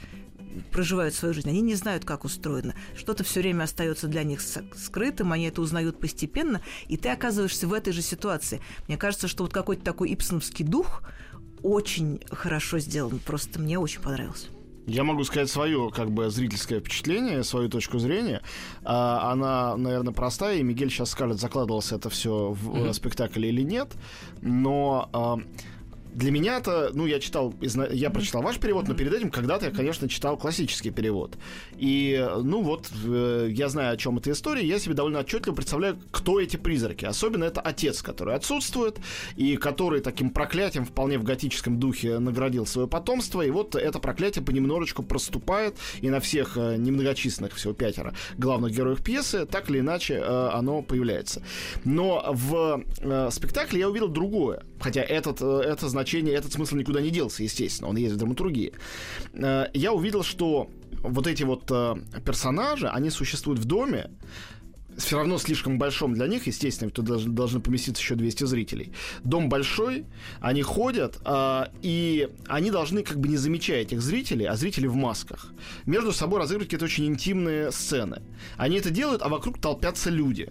проживают 0.71 1.15
свою 1.15 1.33
жизнь, 1.33 1.49
они 1.49 1.62
не 1.62 1.75
знают, 1.75 2.05
как 2.05 2.25
устроено. 2.25 2.75
Что-то 2.95 3.25
все 3.25 3.41
время 3.41 3.65
остается 3.65 4.07
для 4.07 4.23
них 4.23 4.43
скрытым, 4.43 5.33
они 5.33 5.47
это 5.47 5.62
узнают 5.62 5.99
постепенно, 5.99 6.61
и 6.89 6.99
ты 6.99 7.09
оказываешься 7.09 7.67
в 7.67 7.73
этой 7.73 7.95
же 7.95 8.03
ситуации. 8.03 8.61
Мне 8.87 8.99
кажется, 8.99 9.29
что 9.29 9.45
вот 9.45 9.53
какой-то 9.53 9.83
такой 9.83 10.12
ипсоновский 10.12 10.65
дух 10.65 11.03
очень 11.62 12.21
хорошо 12.31 12.81
сделан. 12.81 13.19
Просто 13.19 13.61
мне 13.61 13.79
очень 13.79 14.03
понравился. 14.03 14.49
Я 14.92 15.04
могу 15.04 15.23
сказать 15.23 15.49
свое, 15.49 15.90
как 15.94 16.11
бы, 16.11 16.30
зрительское 16.30 16.80
впечатление, 16.80 17.44
свою 17.44 17.68
точку 17.68 18.00
зрения. 18.00 18.42
А, 18.82 19.30
она, 19.30 19.76
наверное, 19.76 20.12
простая, 20.12 20.56
и 20.59 20.62
Мигель 20.64 20.90
сейчас 20.90 21.11
скажет, 21.11 21.38
закладывался 21.38 21.94
это 21.94 22.11
все 22.11 22.50
в 22.50 22.68
Мгм. 22.70 22.88
э, 22.88 22.92
спектакль 22.92 23.46
или 23.46 23.62
нет. 23.62 23.92
Но 24.42 25.09
а, 25.12 25.38
для 26.14 26.31
меня 26.31 26.59
это, 26.59 26.90
ну, 26.92 27.07
я 27.07 27.20
читал, 27.20 27.55
я 27.61 28.11
прочитал 28.11 28.42
ваш 28.42 28.59
перевод, 28.59 28.88
но 28.88 28.94
перед 28.94 29.12
этим 29.12 29.31
когда-то 29.31 29.66
я, 29.66 29.73
конечно, 29.73 30.09
читал 30.09 30.37
классический 30.37 30.90
перевод. 30.90 31.37
И, 31.77 32.29
ну, 32.42 32.62
вот, 32.62 32.90
э, 33.05 33.49
я 33.51 33.68
знаю, 33.68 33.94
о 33.94 33.96
чем 33.96 34.18
эта 34.18 34.33
история, 34.33 34.66
я 34.66 34.79
себе 34.79 34.94
довольно 34.94 35.20
отчетливо 35.20 35.55
представляю, 35.55 35.99
кто 36.11 36.40
эти 36.40 36.57
призраки. 36.57 37.05
Особенно 37.05 37.44
это 37.44 37.61
отец, 37.61 38.03
который 38.03 38.35
отсутствует, 38.35 38.99
и 39.37 39.57
который 39.57 40.01
таким 40.01 40.31
проклятием 40.31 40.85
вполне 40.85 41.18
в 41.18 41.25
готическом 41.25 41.79
духе 41.79 42.18
наградил 42.18 42.66
свое 42.66 42.88
потомство, 42.88 43.42
и 43.42 43.51
вот 43.51 43.75
это 43.75 43.99
проклятие 43.99 44.44
понемножечку 44.44 45.03
проступает, 45.03 45.77
и 46.01 46.11
на 46.11 46.20
всех 46.20 46.57
э, 46.57 46.77
немногочисленных, 46.77 47.55
всего 47.55 47.73
пятеро, 47.73 48.14
главных 48.37 48.73
героев 48.73 49.03
пьесы, 49.03 49.46
так 49.46 49.70
или 49.70 49.81
иначе, 49.81 50.14
э, 50.14 50.49
оно 50.53 50.83
появляется. 50.83 51.42
Но 51.85 52.25
в 52.31 52.85
спектакле 53.31 53.81
я 53.81 53.88
увидел 53.88 54.09
другое, 54.09 54.64
хотя 54.81 55.03
этот, 55.03 55.40
это 55.40 55.88
значение, 56.01 56.35
этот 56.35 56.53
смысл 56.53 56.77
никуда 56.77 57.01
не 57.01 57.11
делся, 57.11 57.43
естественно, 57.43 57.89
он 57.91 57.97
есть 57.97 58.15
в 58.15 58.17
драматургии. 58.17 58.73
Э, 59.33 59.67
я 59.75 59.93
увидел, 59.93 60.23
что 60.23 60.71
вот 61.03 61.27
эти 61.27 61.45
вот 61.45 61.71
э, 61.71 61.97
персонажи, 62.25 62.89
они 62.89 63.11
существуют 63.11 63.61
в 63.61 63.65
доме, 63.65 64.11
все 64.97 65.19
равно 65.19 65.39
слишком 65.39 65.79
большом 65.79 66.15
для 66.15 66.27
них, 66.27 66.47
естественно, 66.47 66.91
тут 66.91 67.05
должны, 67.07 67.33
должны 67.33 67.61
поместиться 67.61 68.03
еще 68.03 68.15
200 68.15 68.45
зрителей. 68.45 68.93
Дом 69.25 69.49
большой, 69.49 70.05
они 70.41 70.63
ходят, 70.63 71.19
а, 71.25 71.71
и 71.83 72.29
они 72.49 72.71
должны 72.71 73.03
как 73.03 73.19
бы 73.19 73.29
не 73.29 73.37
замечая 73.37 73.83
этих 73.83 74.03
зрителей, 74.03 74.47
а 74.47 74.57
зрители 74.57 74.87
в 74.87 74.95
масках, 74.95 75.53
между 75.87 76.13
собой 76.13 76.41
разыгрывать 76.41 76.69
какие-то 76.69 76.85
очень 76.85 77.07
интимные 77.07 77.73
сцены. 77.73 78.23
Они 78.57 78.77
это 78.77 78.91
делают, 78.91 79.23
а 79.23 79.29
вокруг 79.29 79.61
толпятся 79.61 80.11
люди. 80.11 80.51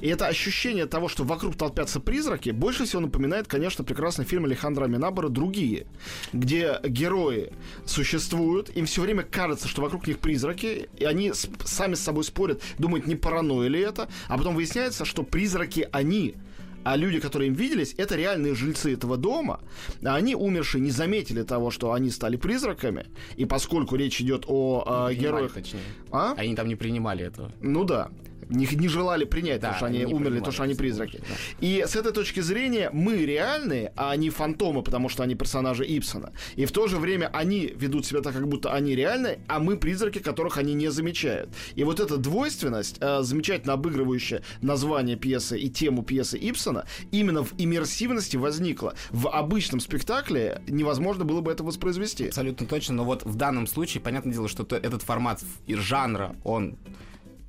И 0.00 0.08
это 0.08 0.26
ощущение 0.26 0.86
того, 0.86 1.08
что 1.08 1.24
вокруг 1.24 1.56
толпятся 1.56 2.00
призраки, 2.00 2.50
больше 2.50 2.84
всего 2.84 3.00
напоминает, 3.00 3.48
конечно, 3.48 3.84
прекрасный 3.84 4.24
фильм 4.24 4.44
Алехандро 4.44 4.86
Минабора 4.86 5.28
«Другие», 5.28 5.86
где 6.32 6.78
герои 6.84 7.52
существуют, 7.86 8.74
им 8.76 8.86
все 8.86 9.02
время 9.02 9.22
кажется, 9.22 9.68
что 9.68 9.82
вокруг 9.82 10.06
них 10.06 10.18
призраки, 10.18 10.88
и 10.96 11.04
они 11.04 11.32
сами 11.64 11.94
с 11.94 12.00
собой 12.00 12.24
спорят, 12.24 12.62
думают, 12.78 13.06
не 13.06 13.16
паранойя 13.16 13.68
ли 13.68 13.80
это, 13.80 14.08
а 14.28 14.38
потом 14.38 14.54
выясняется, 14.54 15.04
что 15.04 15.22
призраки 15.22 15.88
они, 15.92 16.36
а 16.84 16.96
люди, 16.96 17.20
которые 17.20 17.48
им 17.48 17.54
виделись, 17.54 17.94
это 17.96 18.16
реальные 18.16 18.54
жильцы 18.54 18.94
этого 18.94 19.16
дома. 19.16 19.60
А 20.04 20.16
они, 20.16 20.34
умершие, 20.34 20.80
не 20.80 20.90
заметили 20.90 21.42
того, 21.42 21.70
что 21.70 21.92
они 21.92 22.10
стали 22.10 22.36
призраками. 22.36 23.06
И 23.36 23.44
поскольку 23.44 23.96
речь 23.96 24.20
идет 24.20 24.44
о 24.48 24.82
принимали, 24.84 25.14
героях... 25.14 25.52
точнее. 25.52 25.80
А? 26.10 26.34
Они 26.36 26.56
там 26.56 26.68
не 26.68 26.76
принимали 26.76 27.24
этого. 27.24 27.52
Ну 27.60 27.84
да. 27.84 28.10
Не, 28.52 28.66
не 28.66 28.88
желали 28.88 29.24
принять, 29.24 29.60
Да, 29.60 29.68
потому 29.72 29.76
что 29.76 29.86
они 29.86 30.04
умерли, 30.04 30.38
потому 30.38 30.52
что 30.52 30.62
они 30.64 30.74
призраки. 30.74 31.18
да. 31.18 31.34
И 31.60 31.84
с 31.86 31.96
этой 31.96 32.12
точки 32.12 32.40
зрения 32.40 32.90
мы 32.92 33.16
реальные, 33.24 33.92
а 33.96 34.10
они 34.10 34.30
фантомы, 34.30 34.82
потому 34.82 35.08
что 35.08 35.22
они 35.22 35.34
персонажи 35.34 35.84
Ипсона. 35.84 36.32
И 36.56 36.64
в 36.66 36.72
то 36.72 36.86
же 36.88 36.98
время 36.98 37.30
они 37.32 37.66
ведут 37.74 38.06
себя 38.06 38.20
так, 38.20 38.34
как 38.34 38.48
будто 38.48 38.72
они 38.72 38.94
реальные, 38.94 39.40
а 39.48 39.58
мы 39.58 39.76
призраки, 39.76 40.18
которых 40.18 40.58
они 40.58 40.74
не 40.74 40.90
замечают. 40.90 41.50
И 41.74 41.84
вот 41.84 42.00
эта 42.00 42.16
двойственность, 42.16 42.96
э, 43.00 43.22
замечательно 43.22 43.72
обыгрывающая 43.74 44.42
название 44.60 45.16
пьесы 45.16 45.58
и 45.58 45.70
тему 45.70 46.02
пьесы 46.02 46.38
Ипсона, 46.38 46.84
именно 47.10 47.42
в 47.44 47.54
иммерсивности 47.58 48.36
возникла. 48.36 48.94
В 49.10 49.28
обычном 49.28 49.80
спектакле 49.80 50.60
невозможно 50.68 51.24
было 51.24 51.40
бы 51.40 51.50
это 51.52 51.64
воспроизвести. 51.64 52.28
Абсолютно 52.28 52.66
точно, 52.66 52.94
но 52.96 53.04
вот 53.04 53.24
в 53.24 53.36
данном 53.36 53.66
случае, 53.66 54.00
понятное 54.02 54.32
дело, 54.32 54.48
что 54.48 54.64
то- 54.64 54.76
этот 54.76 55.02
формат 55.02 55.42
жанра, 55.68 56.36
он 56.44 56.76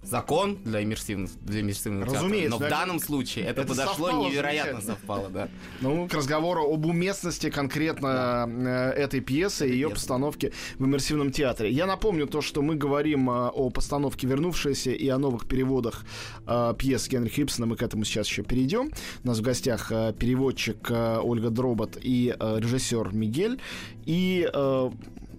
закон 0.04 0.58
для 0.64 0.84
иммерсивного, 0.84 1.30
для 1.42 1.62
иммерсивного 1.62 2.06
театра. 2.06 2.22
Разумеется, 2.22 2.50
Но 2.52 2.58
в 2.58 2.60
да, 2.62 2.70
данном 2.70 3.00
случае 3.00 3.46
это, 3.46 3.62
это 3.62 3.70
подошло 3.70 4.08
совпало 4.08 4.30
невероятно 4.30 4.82
замечательно. 4.82 4.96
совпало, 4.96 5.30
да. 5.30 5.50
Ну, 5.82 6.08
к 6.08 6.14
разговору 6.14 6.72
об 6.72 6.86
уместности 6.86 7.50
конкретно 7.50 8.48
э, 8.48 8.92
этой 8.92 9.22
пьесы 9.22 9.68
и 9.68 9.74
ее 9.74 9.88
пьесы. 9.88 9.96
постановки 10.02 10.54
в 10.78 10.86
иммерсивном 10.86 11.32
театре. 11.32 11.72
Я 11.72 11.86
напомню 11.86 12.28
то, 12.28 12.42
что 12.42 12.62
мы 12.62 12.76
говорим 12.76 13.30
э, 13.30 13.50
о 13.50 13.70
постановке 13.70 14.28
«Вернувшаяся» 14.28 14.92
и 14.92 15.08
о 15.08 15.18
новых 15.18 15.48
переводах 15.48 16.06
э, 16.46 16.74
пьес 16.78 17.08
Генриха 17.08 17.42
Ибсона. 17.42 17.66
Мы 17.66 17.76
к 17.76 17.82
этому 17.82 18.04
сейчас 18.04 18.28
еще 18.28 18.44
перейдем. 18.44 18.92
У 19.24 19.28
нас 19.28 19.40
в 19.40 19.42
гостях 19.42 19.90
переводчик 19.90 20.92
Ольга 20.92 21.50
Дробот 21.50 21.98
и 22.02 22.36
режиссер 22.40 23.14
Мигель. 23.14 23.60
И 24.06 24.48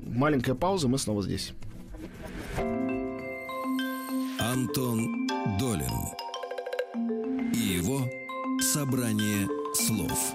маленькая 0.06 0.54
пауза, 0.54 0.88
мы 0.88 0.98
снова 0.98 1.22
здесь. 1.22 1.52
Антон 4.38 5.28
Долин 5.58 5.92
и 7.52 7.58
его 7.58 8.00
собрание 8.60 9.48
слов. 9.74 10.32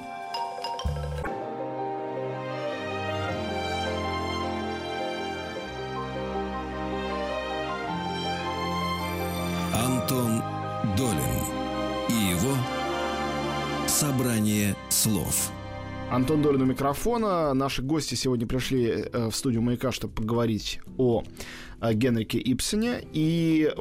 Антон 9.73 10.41
Долин 10.95 11.19
и 12.07 12.13
его 12.13 12.55
собрание 13.87 14.75
слов. 14.89 15.51
Антон 16.11 16.41
Долин 16.41 16.63
у 16.63 16.65
микрофона. 16.65 17.53
Наши 17.53 17.83
гости 17.83 18.15
сегодня 18.15 18.47
пришли 18.47 18.87
э, 18.87 19.29
в 19.29 19.35
студию 19.35 19.61
«Маяка», 19.61 19.91
чтобы 19.91 20.15
поговорить 20.15 20.79
о 20.97 21.23
Генрике 21.81 22.41
Ипсене. 22.43 23.03
И 23.13 23.71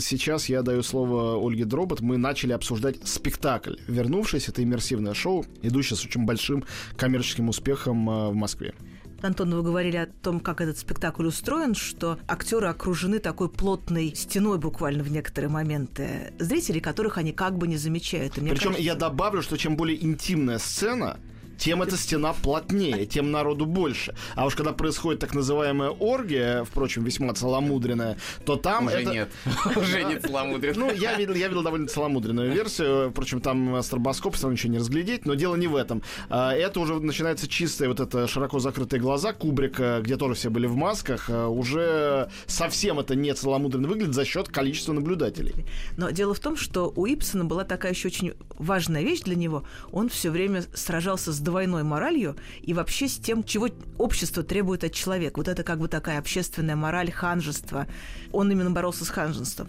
сейчас 0.00 0.48
я 0.48 0.62
даю 0.62 0.82
слово 0.82 1.38
Ольге 1.40 1.64
Дробот. 1.64 2.00
Мы 2.00 2.16
начали 2.16 2.52
обсуждать 2.52 3.06
спектакль 3.06 3.76
«Вернувшись». 3.86 4.48
Это 4.48 4.64
иммерсивное 4.64 5.14
шоу, 5.14 5.46
идущее 5.62 5.96
с 5.96 6.04
очень 6.04 6.24
большим 6.24 6.64
коммерческим 6.96 7.48
успехом 7.48 8.10
э, 8.10 8.28
в 8.30 8.34
Москве. 8.34 8.74
Антон, 9.20 9.54
вы 9.54 9.62
говорили 9.62 9.96
о 9.96 10.06
том, 10.06 10.38
как 10.38 10.60
этот 10.60 10.78
спектакль 10.78 11.26
устроен, 11.26 11.74
что 11.74 12.18
актеры 12.28 12.68
окружены 12.68 13.18
такой 13.18 13.48
плотной 13.48 14.14
стеной 14.14 14.58
буквально 14.58 15.02
в 15.02 15.10
некоторые 15.10 15.50
моменты 15.50 16.32
зрителей, 16.38 16.80
которых 16.80 17.18
они 17.18 17.32
как 17.32 17.58
бы 17.58 17.66
не 17.66 17.76
замечают. 17.76 18.34
Причем 18.34 18.48
кажется... 18.48 18.82
я 18.82 18.94
добавлю, 18.94 19.42
что 19.42 19.56
чем 19.56 19.76
более 19.76 20.02
интимная 20.04 20.58
сцена, 20.58 21.18
тем 21.58 21.82
эта 21.82 21.96
стена 21.96 22.32
плотнее, 22.32 23.04
тем 23.06 23.30
народу 23.30 23.66
больше. 23.66 24.14
А 24.34 24.46
уж 24.46 24.54
когда 24.54 24.72
происходит 24.72 25.20
так 25.20 25.34
называемая 25.34 25.90
оргия, 25.90 26.64
впрочем, 26.64 27.04
весьма 27.04 27.34
целомудренная, 27.34 28.16
то 28.44 28.56
там 28.56 28.86
Уже 28.86 29.02
это... 29.02 29.10
нет. 29.10 29.28
Уже 29.76 30.04
не 30.04 30.18
целомудренная. 30.18 30.78
Ну, 30.78 30.92
я 30.94 31.14
видел, 31.14 31.34
я 31.34 31.48
видел 31.48 31.62
довольно 31.62 31.88
целомудренную 31.88 32.52
версию. 32.52 33.10
Впрочем, 33.10 33.40
там 33.40 33.82
стробоскоп, 33.82 34.36
там 34.36 34.52
ничего 34.52 34.72
не 34.72 34.78
разглядеть, 34.78 35.26
но 35.26 35.34
дело 35.34 35.56
не 35.56 35.66
в 35.66 35.76
этом. 35.76 36.02
А, 36.30 36.52
это 36.52 36.80
уже 36.80 36.94
начинается 37.00 37.48
чистое 37.48 37.88
вот 37.88 38.00
это 38.00 38.26
широко 38.28 38.58
закрытые 38.60 39.00
глаза 39.00 39.32
Кубрика, 39.32 40.00
где 40.02 40.16
тоже 40.16 40.34
все 40.34 40.50
были 40.50 40.66
в 40.66 40.76
масках. 40.76 41.28
А, 41.28 41.48
уже 41.48 42.30
совсем 42.46 43.00
это 43.00 43.14
не 43.14 43.34
целомудренно 43.34 43.88
выглядит 43.88 44.14
за 44.14 44.24
счет 44.24 44.48
количества 44.48 44.92
наблюдателей. 44.92 45.54
Но 45.96 46.10
дело 46.10 46.34
в 46.34 46.40
том, 46.40 46.56
что 46.56 46.92
у 46.94 47.06
Ипсона 47.06 47.44
была 47.44 47.64
такая 47.64 47.92
еще 47.92 48.08
очень 48.08 48.34
важная 48.50 49.02
вещь 49.02 49.20
для 49.20 49.34
него. 49.34 49.64
Он 49.90 50.08
все 50.08 50.30
время 50.30 50.62
сражался 50.74 51.32
с 51.32 51.40
двойной 51.48 51.82
моралью 51.82 52.36
и 52.60 52.74
вообще 52.74 53.08
с 53.08 53.16
тем, 53.16 53.42
чего 53.42 53.68
общество 53.96 54.42
требует 54.42 54.84
от 54.84 54.92
человека. 54.92 55.38
Вот 55.38 55.48
это 55.48 55.62
как 55.62 55.78
бы 55.78 55.88
такая 55.88 56.18
общественная 56.18 56.76
мораль, 56.76 57.10
ханжество. 57.10 57.86
Он 58.32 58.52
именно 58.52 58.70
боролся 58.70 59.06
с 59.06 59.08
ханжеством, 59.08 59.68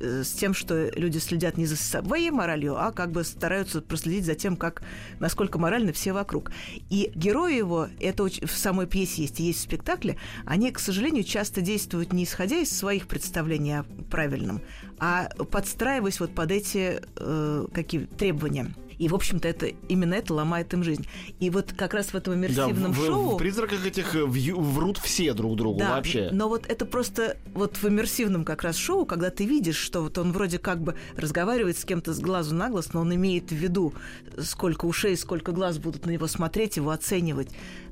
э, 0.00 0.24
с 0.24 0.32
тем, 0.32 0.54
что 0.54 0.90
люди 0.96 1.18
следят 1.18 1.56
не 1.56 1.66
за 1.66 1.76
своей 1.76 2.30
моралью, 2.30 2.76
а 2.76 2.90
как 2.90 3.12
бы 3.12 3.22
стараются 3.22 3.80
проследить 3.80 4.24
за 4.24 4.34
тем, 4.34 4.56
как, 4.56 4.82
насколько 5.20 5.58
моральны 5.58 5.92
все 5.92 6.12
вокруг. 6.12 6.50
И 6.90 7.12
герои 7.14 7.54
его, 7.54 7.86
это 8.00 8.24
в 8.24 8.50
самой 8.50 8.88
пьесе 8.88 9.22
есть 9.22 9.38
и 9.38 9.44
есть 9.44 9.60
в 9.60 9.62
спектакле, 9.62 10.16
они, 10.44 10.72
к 10.72 10.80
сожалению, 10.80 11.22
часто 11.22 11.60
действуют 11.60 12.12
не 12.12 12.24
исходя 12.24 12.58
из 12.58 12.76
своих 12.76 13.06
представлений 13.06 13.78
о 13.78 13.84
правильном, 14.10 14.60
а 14.98 15.28
подстраиваясь 15.50 16.18
вот 16.18 16.34
под 16.34 16.50
эти 16.50 17.00
э, 17.16 17.66
какие 17.72 18.06
требования. 18.06 18.74
И, 19.00 19.08
в 19.08 19.14
общем-то, 19.14 19.48
это 19.48 19.66
именно 19.88 20.12
это 20.12 20.34
ломает 20.34 20.74
им 20.74 20.84
жизнь. 20.84 21.06
И 21.38 21.48
вот 21.48 21.72
как 21.74 21.94
раз 21.94 22.08
в 22.08 22.14
этом 22.14 22.34
иммерсивном 22.34 22.92
да, 22.92 23.00
в, 23.00 23.06
шоу... 23.06 23.34
В 23.34 23.38
призраках 23.38 23.86
этих 23.86 24.14
э, 24.14 24.26
врут 24.26 24.98
все 24.98 25.32
друг 25.32 25.56
другу 25.56 25.78
да, 25.78 25.96
вообще. 25.96 26.28
Но 26.32 26.50
вот 26.50 26.66
это 26.66 26.84
просто 26.84 27.38
вот 27.54 27.78
в 27.78 27.88
иммерсивном 27.88 28.44
как 28.44 28.62
раз 28.62 28.76
шоу, 28.76 29.06
когда 29.06 29.30
ты 29.30 29.46
видишь, 29.46 29.78
что 29.78 30.02
вот 30.02 30.18
он 30.18 30.32
вроде 30.32 30.58
как 30.58 30.82
бы 30.82 30.96
разговаривает 31.16 31.78
с 31.78 31.86
кем-то 31.86 32.12
с 32.12 32.20
глазу 32.20 32.54
на 32.54 32.68
глаз, 32.68 32.92
но 32.92 33.00
он 33.00 33.14
имеет 33.14 33.50
в 33.50 33.54
виду, 33.54 33.94
сколько 34.38 34.84
ушей, 34.84 35.16
сколько 35.16 35.52
глаз 35.52 35.78
будут 35.78 36.04
на 36.04 36.10
него 36.10 36.26
смотреть, 36.26 36.76
его 36.76 36.90
оценивать 36.90 37.48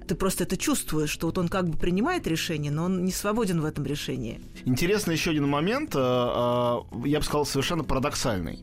ты 0.08 0.14
просто 0.14 0.44
это 0.44 0.56
чувствуешь, 0.56 1.10
что 1.10 1.26
вот 1.26 1.38
он 1.38 1.48
как 1.48 1.68
бы 1.68 1.76
принимает 1.76 2.26
решение, 2.26 2.72
но 2.72 2.84
он 2.84 3.04
не 3.04 3.12
свободен 3.12 3.60
в 3.60 3.64
этом 3.64 3.84
решении. 3.84 4.40
Интересный 4.64 5.14
еще 5.14 5.30
один 5.30 5.46
момент, 5.48 5.94
э, 5.94 5.98
э, 5.98 6.78
я 7.04 7.18
бы 7.18 7.24
сказал, 7.24 7.46
совершенно 7.46 7.84
парадоксальный. 7.84 8.58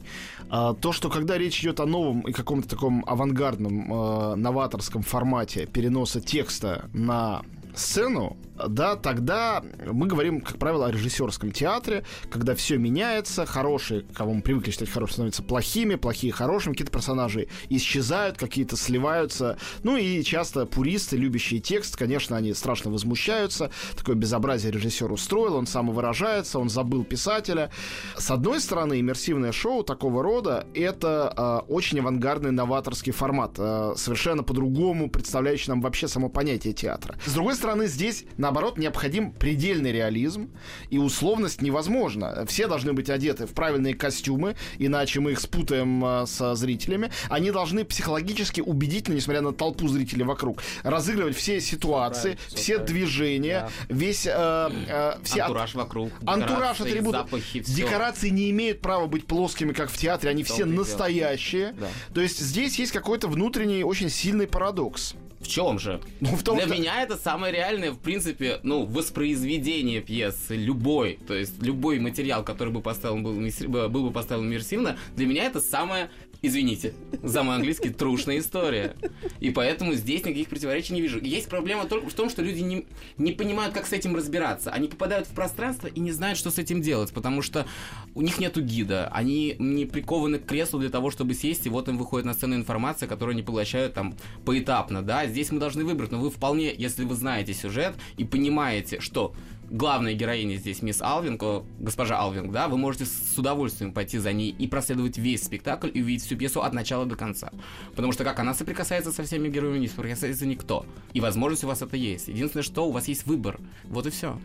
Э, 0.51 0.73
то, 0.79 0.91
что 0.91 1.09
когда 1.09 1.37
речь 1.37 1.61
идет 1.61 1.79
о 1.79 1.85
новом 1.85 2.21
и 2.21 2.31
каком-то 2.31 2.67
таком 2.67 3.03
авангардном, 3.07 4.41
новаторском 4.41 5.03
формате 5.03 5.67
переноса 5.67 6.19
текста 6.19 6.89
на 6.93 7.41
сцену, 7.75 8.37
да, 8.55 8.95
тогда 8.95 9.63
мы 9.85 10.07
говорим, 10.07 10.41
как 10.41 10.57
правило, 10.57 10.87
о 10.87 10.91
режиссерском 10.91 11.51
театре, 11.51 12.05
когда 12.29 12.55
все 12.55 12.77
меняется, 12.77 13.45
хорошие, 13.45 14.01
кого 14.13 14.33
мы 14.33 14.41
привыкли 14.41 14.71
считать 14.71 14.89
хорошими, 14.89 15.15
становятся 15.15 15.43
плохими, 15.43 15.95
плохие 15.95 16.31
хорошими, 16.31 16.73
какие-то 16.73 16.91
персонажи 16.91 17.47
исчезают, 17.69 18.37
какие-то 18.37 18.77
сливаются. 18.77 19.57
Ну 19.83 19.97
и 19.97 20.23
часто 20.23 20.65
пуристы, 20.65 21.17
любящие 21.17 21.59
текст, 21.59 21.97
конечно, 21.97 22.37
они 22.37 22.53
страшно 22.53 22.91
возмущаются. 22.91 23.71
Такое 23.95 24.15
безобразие 24.15 24.71
режиссер 24.71 25.11
устроил, 25.11 25.55
он 25.55 25.67
самовыражается, 25.67 26.59
он 26.59 26.69
забыл 26.69 27.03
писателя. 27.03 27.71
С 28.17 28.31
одной 28.31 28.59
стороны, 28.59 28.99
иммерсивное 28.99 29.51
шоу 29.51 29.83
такого 29.83 30.23
рода— 30.23 30.67
это 30.73 31.63
э, 31.67 31.71
очень 31.71 31.99
авангардный 31.99 32.51
новаторский 32.51 33.11
формат, 33.11 33.55
э, 33.57 33.93
совершенно 33.97 34.43
по-другому 34.43 35.09
представляющий 35.09 35.69
нам 35.69 35.81
вообще 35.81 36.07
само 36.07 36.29
понятие 36.29 36.73
театра. 36.73 37.15
С 37.25 37.33
другой 37.33 37.55
стороны, 37.55 37.87
здесь 37.87 38.25
наоборот, 38.45 38.77
необходим 38.77 39.31
предельный 39.31 39.91
реализм, 39.91 40.51
и 40.91 40.99
условность 40.99 41.63
невозможна. 41.63 42.45
Все 42.47 42.67
должны 42.67 42.93
быть 42.93 43.09
одеты 43.09 43.47
в 43.47 43.53
правильные 43.53 43.95
костюмы, 43.95 44.55
иначе 44.77 45.19
мы 45.19 45.31
их 45.31 45.39
спутаем 45.39 46.05
э, 46.05 46.25
со 46.27 46.53
зрителями. 46.53 47.09
Они 47.29 47.49
должны 47.49 47.83
психологически 47.83 48.61
убедительно, 48.61 49.15
несмотря 49.15 49.41
на 49.41 49.51
толпу 49.51 49.87
зрителей 49.87 50.23
вокруг, 50.25 50.61
разыгрывать 50.83 51.35
все 51.35 51.59
ситуации, 51.59 52.37
все, 52.47 52.57
все 52.57 52.77
движения, 52.77 53.69
да. 53.89 53.95
весь... 53.95 54.27
Э, 54.27 54.69
э, 54.87 55.13
все 55.23 55.41
антураж 55.41 55.71
от... 55.71 55.75
вокруг. 55.75 56.11
Антураж 56.27 56.81
атрибуты. 56.81 57.17
Запахи, 57.17 57.61
все. 57.61 57.73
Декорации 57.73 58.29
не 58.29 58.51
имеют 58.51 58.81
права 58.81 59.07
быть 59.07 59.25
плоскими, 59.25 59.73
как 59.73 59.89
в 59.89 59.97
театре, 59.97 60.29
они 60.29 60.43
все 60.43 60.65
настоящие. 60.65 61.73
Да. 61.73 61.87
То 62.13 62.21
есть 62.21 62.39
здесь 62.39 62.77
есть 62.77 62.91
какой-то 62.91 63.27
внутренний 63.27 63.83
очень 63.83 64.11
сильный 64.11 64.45
парадокс. 64.45 65.15
В 65.45 65.47
чем 65.47 65.77
же? 65.77 66.01
Ну, 66.21 66.35
в 66.35 66.41
том, 66.41 66.57
Для 66.57 66.65
что... 66.65 66.75
меня 66.75 67.03
это 67.03 67.17
самое 67.17 67.53
реальное, 67.53 67.91
в 67.91 67.99
принципе, 67.99 68.59
ну, 68.63 68.83
воспроизведение 68.83 70.01
пьесы, 70.01 70.55
любой, 70.55 71.19
то 71.27 71.35
есть 71.35 71.61
любой 71.61 71.99
материал, 71.99 72.43
который 72.43 72.73
бы 72.73 72.81
поставлен 72.81 73.23
был, 73.23 73.89
был 73.89 74.07
бы 74.07 74.11
поставлен 74.11 74.47
иммерсивно, 74.49 74.97
для 75.15 75.27
меня 75.27 75.43
это 75.45 75.61
самое 75.61 76.09
извините, 76.47 76.93
за 77.23 77.43
мой 77.43 77.55
английский 77.55 77.89
трушная 77.89 78.39
история. 78.39 78.95
И 79.39 79.49
поэтому 79.49 79.93
здесь 79.93 80.21
никаких 80.21 80.47
противоречий 80.47 80.93
не 80.93 81.01
вижу. 81.01 81.19
Есть 81.21 81.49
проблема 81.49 81.85
только 81.85 82.09
в 82.09 82.13
том, 82.13 82.29
что 82.29 82.41
люди 82.41 82.59
не, 82.59 82.85
не 83.17 83.31
понимают, 83.31 83.73
как 83.73 83.85
с 83.85 83.93
этим 83.93 84.15
разбираться. 84.15 84.71
Они 84.71 84.87
попадают 84.87 85.27
в 85.27 85.31
пространство 85.31 85.87
и 85.87 85.99
не 85.99 86.11
знают, 86.11 86.37
что 86.37 86.51
с 86.51 86.57
этим 86.57 86.81
делать, 86.81 87.11
потому 87.11 87.41
что 87.41 87.65
у 88.13 88.21
них 88.21 88.39
нету 88.39 88.61
гида. 88.61 89.09
Они 89.13 89.55
не 89.59 89.85
прикованы 89.85 90.39
к 90.39 90.45
креслу 90.45 90.79
для 90.79 90.89
того, 90.89 91.11
чтобы 91.11 91.33
сесть, 91.33 91.65
и 91.65 91.69
вот 91.69 91.87
им 91.89 91.97
выходит 91.97 92.25
на 92.25 92.33
сцену 92.33 92.55
информация, 92.55 93.07
которую 93.07 93.33
они 93.33 93.43
получают 93.43 93.93
там 93.93 94.15
поэтапно, 94.45 95.01
да. 95.01 95.25
Здесь 95.27 95.51
мы 95.51 95.59
должны 95.59 95.83
выбрать, 95.83 96.11
но 96.11 96.19
вы 96.19 96.29
вполне, 96.29 96.73
если 96.75 97.03
вы 97.03 97.15
знаете 97.15 97.53
сюжет 97.53 97.95
и 98.17 98.23
понимаете, 98.23 98.99
что 98.99 99.33
главная 99.69 100.13
героиня 100.13 100.55
здесь 100.57 100.81
мисс 100.81 101.01
Алвинг, 101.01 101.43
госпожа 101.79 102.19
Алвинг, 102.19 102.51
да, 102.51 102.67
вы 102.67 102.77
можете 102.77 103.05
с 103.05 103.37
удовольствием 103.37 103.93
пойти 103.93 104.17
за 104.17 104.33
ней 104.33 104.49
и 104.49 104.67
проследовать 104.67 105.17
весь 105.17 105.43
спектакль 105.43 105.89
и 105.93 106.01
увидеть 106.01 106.25
всю 106.25 106.37
пьесу 106.37 106.61
от 106.61 106.73
начала 106.73 107.05
до 107.05 107.15
конца. 107.15 107.51
Потому 107.95 108.13
что 108.13 108.23
как 108.23 108.39
она 108.39 108.53
соприкасается 108.53 109.11
со 109.11 109.23
всеми 109.23 109.49
героями, 109.49 109.79
не 109.79 109.87
соприкасается 109.87 110.45
никто. 110.45 110.85
И 111.13 111.21
возможность 111.21 111.63
у 111.63 111.67
вас 111.67 111.81
это 111.81 111.97
есть. 111.97 112.27
Единственное, 112.27 112.63
что 112.63 112.87
у 112.87 112.91
вас 112.91 113.07
есть 113.07 113.25
выбор. 113.25 113.59
Вот 113.85 114.07
и 114.07 114.09
все. 114.09 114.39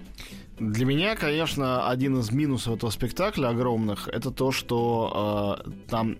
Для 0.58 0.84
меня, 0.84 1.16
конечно, 1.16 1.88
один 1.88 2.18
из 2.18 2.30
минусов 2.30 2.76
этого 2.76 2.90
спектакля 2.90 3.48
огромных, 3.48 4.08
это 4.08 4.30
то, 4.30 4.52
что 4.52 5.62
э, 5.66 5.70
там 5.88 6.18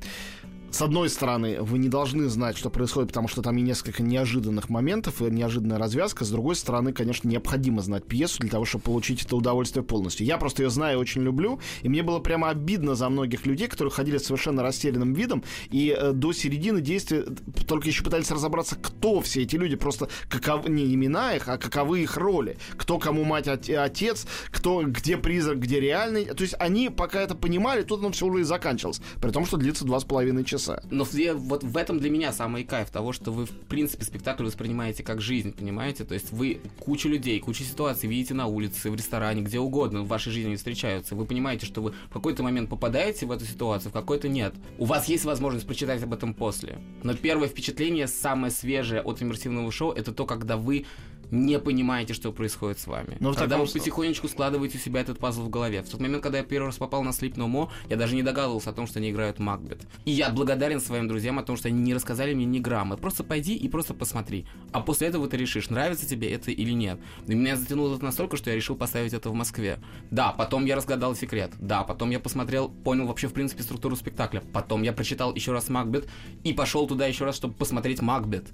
с 0.71 0.83
одной 0.83 1.09
стороны, 1.09 1.61
вы 1.61 1.79
не 1.79 1.89
должны 1.89 2.29
знать, 2.29 2.57
что 2.57 2.71
происходит, 2.71 3.09
потому 3.09 3.29
что 3.29 3.43
там 3.43 3.57
и 3.59 3.63
несколько 3.63 4.03
неожиданных 4.03 4.69
моментов, 4.69 5.21
и 5.21 5.25
неожиданная 5.25 5.79
развязка. 5.79 6.25
С 6.25 6.31
другой 6.31 6.55
стороны, 6.55 6.93
конечно, 6.93 7.29
необходимо 7.29 7.83
знать 7.83 8.05
пьесу 8.05 8.39
для 8.39 8.51
того, 8.51 8.65
чтобы 8.65 8.85
получить 8.85 9.25
это 9.25 9.37
удовольствие 9.37 9.83
полностью. 9.83 10.27
Я 10.27 10.39
просто 10.39 10.63
ее 10.63 10.71
знаю 10.71 10.99
и 10.99 11.01
очень 11.01 11.23
люблю, 11.23 11.61
и 11.83 11.89
мне 11.89 12.03
было 12.03 12.21
прямо 12.21 12.51
обидно 12.51 12.95
за 12.95 13.09
многих 13.09 13.47
людей, 13.47 13.67
которые 13.67 13.91
ходили 13.91 14.19
с 14.19 14.27
совершенно 14.27 14.63
растерянным 14.63 15.13
видом, 15.13 15.43
и 15.71 15.97
э, 15.97 16.13
до 16.13 16.33
середины 16.33 16.81
действия 16.81 17.25
только 17.67 17.89
еще 17.89 18.05
пытались 18.05 18.31
разобраться, 18.31 18.77
кто 18.77 19.21
все 19.21 19.43
эти 19.43 19.57
люди, 19.57 19.77
просто 19.77 20.09
каков... 20.29 20.69
не 20.69 20.95
имена 20.95 21.35
их, 21.35 21.49
а 21.49 21.59
каковы 21.59 22.03
их 22.03 22.17
роли. 22.17 22.59
Кто 22.77 22.99
кому 22.99 23.25
мать, 23.25 23.49
отец, 23.49 24.27
кто 24.51 24.83
где 24.83 25.17
призрак, 25.17 25.59
где 25.59 25.81
реальный. 25.81 26.27
То 26.27 26.43
есть 26.43 26.55
они 26.59 26.91
пока 26.91 27.21
это 27.21 27.35
понимали, 27.35 27.83
тут 27.83 28.01
оно 28.01 28.13
все 28.13 28.27
уже 28.27 28.43
и 28.43 28.45
заканчивалось. 28.45 29.01
При 29.21 29.31
том, 29.31 29.47
что 29.47 29.57
длится 29.57 29.85
два 29.85 29.99
с 29.99 30.05
половиной 30.05 30.45
часа 30.45 30.60
часа. 30.61 30.83
Но 30.91 31.07
вот 31.35 31.65
в 31.65 31.77
этом 31.77 31.99
для 31.99 32.11
меня 32.11 32.33
самый 32.33 32.65
кайф 32.65 32.91
того, 32.91 33.13
что 33.13 33.33
вы, 33.33 33.47
в 33.47 33.51
принципе, 33.51 34.05
спектакль 34.05 34.45
воспринимаете 34.45 35.03
как 35.03 35.21
жизнь, 35.21 35.53
понимаете? 35.53 36.05
То 36.05 36.15
есть 36.15 36.33
вы 36.33 36.61
кучу 36.79 37.09
людей, 37.09 37.41
кучу 37.41 37.65
ситуаций 37.65 38.09
видите 38.09 38.35
на 38.35 38.47
улице, 38.47 38.91
в 38.91 38.95
ресторане, 38.95 39.43
где 39.43 39.59
угодно 39.59 40.03
в 40.03 40.09
вашей 40.09 40.33
жизни 40.33 40.57
встречаются. 40.57 41.15
Вы 41.15 41.25
понимаете, 41.25 41.67
что 41.67 41.81
вы 41.81 41.93
в 42.09 42.13
какой-то 42.13 42.43
момент 42.43 42.69
попадаете 42.69 43.27
в 43.27 43.33
эту 43.33 43.45
ситуацию, 43.45 43.91
в 43.91 43.93
какой-то 43.93 44.29
нет. 44.29 44.55
У 44.79 44.85
вас 44.85 45.09
есть 45.09 45.25
возможность 45.25 45.67
прочитать 45.67 46.03
об 46.03 46.13
этом 46.13 46.35
после. 46.35 46.79
Но 47.03 47.15
первое 47.15 47.49
впечатление, 47.49 48.07
самое 48.07 48.53
свежее 48.53 49.03
от 49.03 49.23
иммерсивного 49.23 49.71
шоу, 49.73 49.93
это 49.93 50.13
то, 50.13 50.27
когда 50.27 50.57
вы 50.57 50.87
не 51.31 51.59
понимаете, 51.59 52.15
что 52.15 52.33
происходит 52.33 52.79
с 52.79 52.87
вами. 52.87 53.17
Но 53.21 53.33
когда 53.33 53.57
таком... 53.57 53.67
вы 53.67 53.73
потихонечку 53.73 54.29
складываете 54.29 54.79
у 54.79 54.81
себя 54.81 55.01
этот 55.01 55.19
пазл 55.19 55.43
в 55.43 55.51
голове. 55.51 55.83
В 55.83 55.89
тот 55.89 56.01
момент, 56.01 56.23
когда 56.23 56.39
я 56.39 56.45
первый 56.45 56.67
раз 56.67 56.77
попал 56.77 57.03
на 57.03 57.11
Sleep 57.11 57.35
No 57.35 57.51
More, 57.51 57.69
я 57.89 57.97
даже 57.97 58.15
не 58.15 58.23
догадывался 58.23 58.71
о 58.71 58.73
том, 58.73 58.87
что 58.87 58.99
они 58.99 59.11
играют 59.11 59.39
Макбет. 59.39 59.83
И 60.05 60.11
я 60.11 60.31
благодарен 60.31 60.81
своим 60.81 61.09
друзьям 61.09 61.39
о 61.39 61.43
том, 61.43 61.57
что 61.57 61.69
они 61.69 61.81
не 61.81 61.95
рассказали 61.95 62.35
мне 62.35 62.45
ни 62.45 62.59
грамма. 62.59 62.97
Просто 62.97 63.25
пойди 63.25 63.55
и 63.55 63.69
просто 63.69 63.95
посмотри. 63.95 64.47
А 64.73 64.81
после 64.81 65.09
этого 65.09 65.29
ты 65.29 65.37
решишь, 65.37 65.71
нравится 65.71 66.07
тебе 66.07 66.33
это 66.33 66.51
или 66.51 66.73
нет. 66.73 66.99
И 67.27 67.35
меня 67.35 67.57
затянуло 67.57 67.95
это 67.95 68.05
настолько, 68.05 68.37
что 68.37 68.51
я 68.51 68.57
решил 68.57 68.77
поставить 68.77 69.13
это 69.13 69.31
в 69.31 69.35
Москве. 69.35 69.79
Да, 70.11 70.33
потом 70.33 70.65
я 70.65 70.77
разгадал 70.77 71.15
секрет. 71.15 71.53
Да, 71.59 71.83
потом 71.83 72.11
я 72.11 72.21
посмотрел, 72.21 72.69
понял 72.69 73.07
вообще 73.07 73.29
в 73.29 73.33
принципе 73.33 73.63
структуру 73.63 73.97
спектакля. 73.97 74.43
Потом 74.53 74.83
я 74.83 74.93
прочитал 74.93 75.35
еще 75.35 75.53
раз 75.53 75.69
Макбет 75.69 76.09
и 76.45 76.53
пошел 76.53 76.87
туда 76.87 77.07
еще 77.07 77.25
раз, 77.25 77.37
чтобы 77.37 77.55
посмотреть 77.55 78.01
Макбет. 78.03 78.49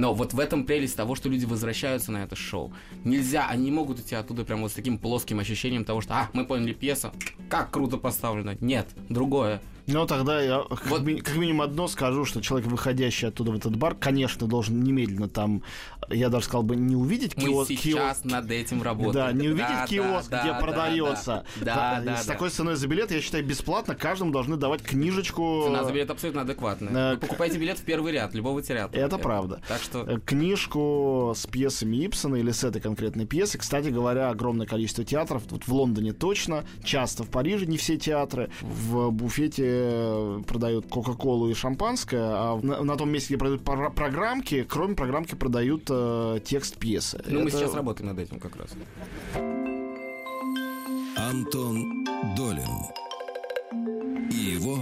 Но 0.00 0.14
вот 0.14 0.32
в 0.32 0.40
этом 0.40 0.64
прелесть 0.64 0.96
того, 0.96 1.14
что 1.14 1.28
люди 1.28 1.44
возвращаются 1.44 2.10
на 2.10 2.22
это 2.22 2.34
шоу. 2.34 2.72
Нельзя, 3.04 3.46
они 3.46 3.64
не 3.64 3.70
могут 3.70 4.00
идти 4.00 4.14
оттуда 4.14 4.46
прям 4.46 4.62
вот 4.62 4.70
с 4.70 4.74
таким 4.74 4.96
плоским 4.96 5.40
ощущением 5.40 5.84
того, 5.84 6.00
что, 6.00 6.14
а, 6.14 6.30
мы 6.32 6.46
поняли 6.46 6.72
пьеса, 6.72 7.12
как 7.50 7.70
круто 7.70 7.98
поставлено. 7.98 8.56
Нет, 8.62 8.88
другое. 9.10 9.60
Ну, 9.86 10.06
тогда 10.06 10.40
я 10.40 10.58
вот. 10.58 10.78
как, 10.78 11.24
как 11.24 11.36
минимум 11.36 11.62
одно 11.62 11.88
скажу, 11.88 12.24
что 12.24 12.40
человек, 12.40 12.68
выходящий 12.68 13.28
оттуда 13.28 13.52
в 13.52 13.56
этот 13.56 13.76
бар, 13.76 13.94
конечно, 13.94 14.46
должен 14.46 14.82
немедленно 14.82 15.28
там, 15.28 15.62
я 16.08 16.28
даже 16.28 16.46
сказал 16.46 16.62
бы, 16.62 16.76
не 16.76 16.96
увидеть 16.96 17.34
киоск. 17.34 17.70
Мы 17.70 17.76
сейчас 17.76 18.18
киоск, 18.18 18.24
над 18.24 18.50
этим 18.50 18.82
работаем. 18.82 19.12
Да, 19.12 19.32
не 19.32 19.48
увидеть 19.48 19.68
да, 19.68 19.86
киоск, 19.86 20.30
да, 20.30 20.42
где 20.42 20.52
да, 20.52 20.58
продается. 20.58 21.44
Да, 21.60 21.74
да, 21.74 22.02
да, 22.04 22.16
С 22.16 22.26
да. 22.26 22.32
такой 22.32 22.50
ценой 22.50 22.76
за 22.76 22.86
билет, 22.86 23.10
я 23.10 23.20
считаю, 23.20 23.44
бесплатно 23.44 23.94
каждому 23.94 24.32
должны 24.32 24.56
давать 24.56 24.82
книжечку. 24.82 25.62
Цена 25.66 25.84
за 25.84 25.92
билет 25.92 26.10
абсолютно 26.10 26.42
адекватная. 26.42 27.12
Э, 27.12 27.14
Вы 27.14 27.20
покупаете 27.20 27.58
билет 27.58 27.78
в 27.78 27.84
первый 27.84 28.12
ряд 28.12 28.34
любого 28.34 28.62
театра. 28.62 28.98
Это 28.98 29.18
правда. 29.18 29.60
Так 29.68 29.82
что... 29.82 30.02
Э, 30.02 30.18
книжку 30.18 31.32
с 31.36 31.46
пьесами 31.46 32.04
Ипсона 32.04 32.36
или 32.36 32.50
с 32.50 32.64
этой 32.64 32.80
конкретной 32.80 33.26
пьесы. 33.26 33.58
Кстати 33.58 33.88
говоря, 33.88 34.30
огромное 34.30 34.66
количество 34.66 35.04
театров. 35.04 35.42
Вот 35.50 35.64
в 35.64 35.72
Лондоне 35.72 36.12
точно, 36.12 36.64
часто 36.82 37.24
в 37.24 37.30
Париже 37.30 37.66
не 37.66 37.76
все 37.76 37.96
театры. 37.96 38.50
В 38.60 39.10
буфете 39.10 39.69
продают 40.46 40.86
Кока-Колу 40.86 41.48
и 41.50 41.54
шампанское, 41.54 42.20
а 42.22 42.60
на, 42.62 42.82
на 42.82 42.96
том 42.96 43.10
месте, 43.10 43.34
где 43.34 43.38
продают 43.38 43.64
про- 43.64 43.90
программки, 43.90 44.64
кроме 44.64 44.94
программки 44.94 45.34
продают 45.34 45.84
э, 45.88 46.40
текст 46.44 46.76
пьесы. 46.76 47.22
Ну, 47.26 47.40
Это... 47.40 47.44
мы 47.44 47.50
сейчас 47.50 47.74
работаем 47.74 48.08
над 48.08 48.18
этим 48.18 48.38
как 48.38 48.56
раз. 48.56 48.70
Антон 51.16 52.04
Долин 52.36 52.70
и 54.30 54.54
его 54.54 54.78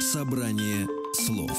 собрание 0.00 0.86
слов. 1.14 1.58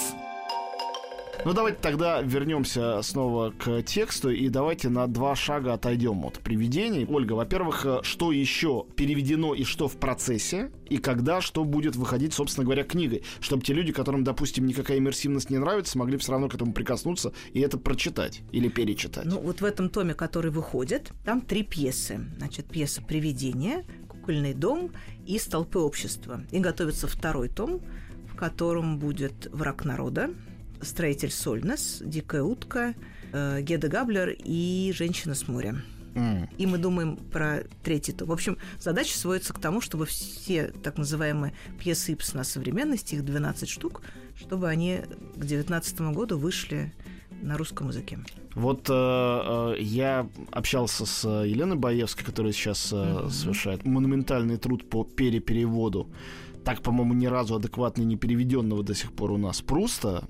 Ну, 1.45 1.51
давайте 1.51 1.79
тогда 1.81 2.21
вернемся 2.21 3.01
снова 3.01 3.51
к 3.51 3.81
тексту 3.83 4.29
и 4.29 4.47
давайте 4.47 4.87
на 4.87 5.07
два 5.07 5.35
шага 5.35 5.73
отойдем 5.73 6.23
от 6.25 6.39
приведений. 6.39 7.05
Ольга, 7.05 7.33
во-первых, 7.33 7.85
э, 7.85 7.99
что 8.03 8.31
еще 8.31 8.85
переведено 8.95 9.53
и 9.53 9.65
что 9.65 9.89
в 9.89 9.97
процессе, 9.97 10.71
и 10.89 10.97
когда 10.97 11.41
что 11.41 11.65
будет 11.65 11.97
выходить, 11.97 12.33
собственно 12.33 12.63
говоря, 12.63 12.85
книгой, 12.85 13.23
чтобы 13.41 13.61
те 13.61 13.73
люди, 13.73 13.91
которым, 13.91 14.23
допустим, 14.23 14.65
никакая 14.65 14.99
иммерсивность 14.99 15.49
не 15.49 15.57
нравится, 15.57 15.97
могли 15.97 16.17
все 16.17 16.31
равно 16.31 16.47
к 16.47 16.55
этому 16.55 16.71
прикоснуться 16.71 17.33
и 17.51 17.59
это 17.59 17.77
прочитать 17.77 18.41
или 18.53 18.69
перечитать. 18.69 19.25
Ну, 19.25 19.39
вот 19.39 19.59
в 19.59 19.65
этом 19.65 19.89
томе, 19.89 20.13
который 20.13 20.49
выходит, 20.49 21.11
там 21.25 21.41
три 21.41 21.63
пьесы. 21.63 22.25
Значит, 22.37 22.67
пьеса 22.67 23.01
«Привидение», 23.01 23.83
«Кукольный 24.07 24.53
дом» 24.53 24.91
и 25.25 25.37
«Столпы 25.37 25.79
общества». 25.79 26.45
И 26.51 26.59
готовится 26.59 27.07
второй 27.07 27.49
том, 27.49 27.81
в 28.31 28.37
котором 28.37 28.97
будет 28.97 29.49
«Враг 29.51 29.83
народа», 29.83 30.29
строитель 30.83 31.31
Сольнес, 31.31 32.01
Дикая 32.03 32.43
утка, 32.43 32.95
э, 33.31 33.61
Геда 33.61 33.87
Габлер 33.87 34.35
и 34.37 34.91
Женщина 34.95 35.35
с 35.35 35.47
моря. 35.47 35.75
Mm. 36.15 36.49
И 36.57 36.65
мы 36.67 36.77
думаем 36.77 37.17
про 37.17 37.63
третий 37.83 38.11
том. 38.11 38.27
В 38.27 38.31
общем, 38.31 38.57
задача 38.79 39.17
сводится 39.17 39.53
к 39.53 39.59
тому, 39.59 39.81
чтобы 39.81 40.05
все 40.05 40.67
так 40.67 40.97
называемые 40.97 41.53
пьесы 41.79 42.13
Ипсона 42.13 42.43
современности, 42.43 43.15
их 43.15 43.25
12 43.25 43.67
штук, 43.67 44.01
чтобы 44.35 44.69
они 44.69 44.97
к 45.35 45.39
2019 45.39 46.01
году 46.13 46.37
вышли 46.37 46.93
на 47.41 47.57
русском 47.57 47.89
языке. 47.89 48.19
Вот 48.55 48.89
э, 48.89 48.93
э, 48.93 49.75
я 49.79 50.27
общался 50.51 51.05
с 51.05 51.27
Еленой 51.27 51.77
Боевской, 51.77 52.23
которая 52.23 52.53
сейчас 52.53 52.93
э, 52.93 52.95
mm-hmm. 52.95 53.29
совершает 53.29 53.85
монументальный 53.85 54.57
труд 54.57 54.87
по 54.87 55.03
перепереводу. 55.03 56.07
Так, 56.63 56.81
по-моему, 56.81 57.13
ни 57.13 57.25
разу 57.25 57.55
адекватно 57.55 58.03
не 58.03 58.15
переведенного 58.15 58.83
до 58.83 58.93
сих 58.93 59.11
пор 59.11 59.31
у 59.31 59.37
нас 59.37 59.61
Пруста. 59.61 60.23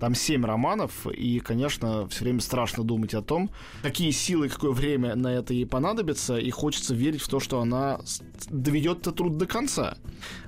Там 0.00 0.14
семь 0.14 0.44
романов, 0.44 1.06
и, 1.06 1.40
конечно, 1.40 2.08
все 2.08 2.24
время 2.24 2.40
страшно 2.40 2.84
думать 2.84 3.14
о 3.14 3.22
том, 3.22 3.50
какие 3.82 4.10
силы 4.10 4.48
какое 4.48 4.72
время 4.72 5.14
на 5.14 5.28
это 5.28 5.52
ей 5.52 5.66
понадобится, 5.66 6.38
и 6.38 6.50
хочется 6.50 6.94
верить 6.94 7.20
в 7.20 7.28
то, 7.28 7.38
что 7.38 7.60
она 7.60 8.00
доведет 8.48 9.00
этот 9.00 9.16
труд 9.16 9.36
до 9.36 9.46
конца. 9.46 9.98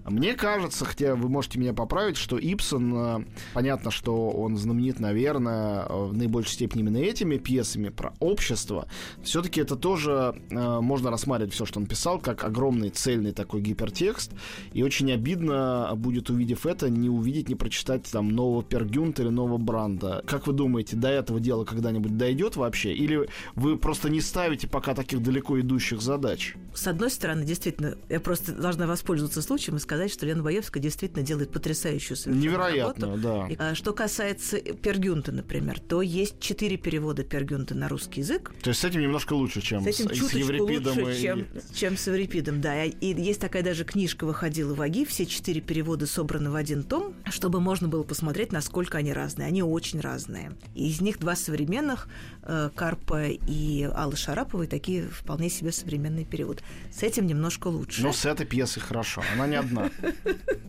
Мне 0.04 0.34
кажется, 0.34 0.84
хотя 0.84 1.14
вы 1.14 1.28
можете 1.28 1.58
меня 1.58 1.74
поправить, 1.74 2.16
что 2.16 2.38
Ипсон, 2.38 2.94
э, 2.96 3.24
понятно, 3.52 3.90
что 3.90 4.30
он 4.30 4.56
знаменит, 4.56 4.98
наверное, 4.98 5.86
в 5.86 6.14
наибольшей 6.14 6.54
степени 6.54 6.80
именно 6.80 6.96
этими 6.96 7.36
пьесами 7.36 7.88
про 7.90 8.14
общество. 8.18 8.88
Все-таки 9.22 9.60
это 9.60 9.76
тоже 9.76 10.34
э, 10.50 10.80
можно 10.80 11.10
рассматривать 11.10 11.54
все, 11.54 11.66
что 11.66 11.78
он 11.78 11.86
писал, 11.86 12.18
как 12.18 12.44
огромный 12.44 12.90
цельный 12.90 13.32
такой 13.32 13.60
гипертекст. 13.60 14.32
И 14.72 14.82
очень 14.82 15.12
обидно 15.12 15.92
будет, 15.94 16.30
увидев 16.30 16.66
это, 16.66 16.90
не 16.90 17.08
увидеть, 17.08 17.48
не 17.48 17.54
прочитать 17.54 18.10
там 18.10 18.30
нового 18.30 18.62
Пергюнта 18.62 19.22
или 19.22 19.28
нового 19.28 19.41
Бранда. 19.58 20.22
Как 20.26 20.46
вы 20.46 20.52
думаете, 20.52 20.96
до 20.96 21.08
этого 21.08 21.40
дела 21.40 21.64
когда-нибудь 21.64 22.16
дойдет 22.16 22.56
вообще? 22.56 22.92
Или 22.92 23.28
вы 23.54 23.76
просто 23.76 24.08
не 24.10 24.20
ставите 24.20 24.68
пока 24.68 24.94
таких 24.94 25.22
далеко 25.22 25.58
идущих 25.60 26.00
задач? 26.00 26.54
С 26.74 26.86
одной 26.86 27.10
стороны, 27.10 27.44
действительно, 27.44 27.96
я 28.08 28.20
просто 28.20 28.52
должна 28.52 28.86
воспользоваться 28.86 29.42
случаем 29.42 29.76
и 29.76 29.80
сказать, 29.80 30.12
что 30.12 30.26
Лена 30.26 30.42
Боевская 30.42 30.82
действительно 30.82 31.24
делает 31.24 31.52
потрясающую 31.52 32.16
совершенно 32.16 32.42
Невероятно, 32.42 33.06
работу. 33.08 33.22
да. 33.22 33.48
И, 33.48 33.56
а, 33.58 33.74
что 33.74 33.92
касается 33.92 34.58
Пергюнта, 34.58 35.32
например, 35.32 35.80
то 35.80 36.02
есть 36.02 36.40
четыре 36.40 36.76
перевода 36.76 37.24
Пергюнта 37.24 37.74
на 37.74 37.88
русский 37.88 38.20
язык. 38.20 38.52
То 38.62 38.70
есть 38.70 38.80
с 38.80 38.84
этим 38.84 39.00
немножко 39.00 39.34
лучше, 39.34 39.60
чем 39.60 39.82
с, 39.82 39.86
этим 39.86 40.14
с, 40.14 40.30
с 40.30 40.34
Еврипидом. 40.34 40.98
лучше, 40.98 41.18
и... 41.18 41.22
чем, 41.22 41.46
чем 41.74 41.96
с 41.96 42.06
Еврипидом, 42.06 42.60
да. 42.60 42.84
И 42.84 43.20
есть 43.20 43.40
такая 43.40 43.62
даже 43.62 43.84
книжка 43.84 44.24
выходила 44.24 44.74
в 44.74 44.80
АГИ, 44.80 45.04
все 45.04 45.26
четыре 45.26 45.60
перевода 45.60 46.06
собраны 46.06 46.50
в 46.50 46.56
один 46.56 46.82
том, 46.82 47.14
чтобы 47.32 47.60
можно 47.60 47.88
было 47.88 48.02
посмотреть, 48.02 48.52
насколько 48.52 48.98
они 48.98 49.12
разные. 49.12 49.48
Они 49.48 49.62
очень 49.62 50.00
разные. 50.00 50.52
Из 50.74 51.00
них 51.00 51.18
два 51.18 51.34
современных, 51.34 52.08
э, 52.42 52.70
Карпа 52.74 53.28
и 53.28 53.82
Аллы 53.94 54.16
Шараповой, 54.16 54.66
такие 54.66 55.08
вполне 55.08 55.48
себе 55.50 55.72
современный 55.72 56.24
перевод. 56.24 56.62
С 56.92 57.02
этим 57.02 57.26
немножко 57.26 57.68
лучше. 57.68 58.02
Но 58.02 58.12
с 58.12 58.24
этой 58.24 58.46
пьесой 58.46 58.82
хорошо. 58.82 59.22
Она 59.34 59.46
не 59.46 59.56
одна 59.56 59.90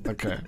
такая. 0.03 0.43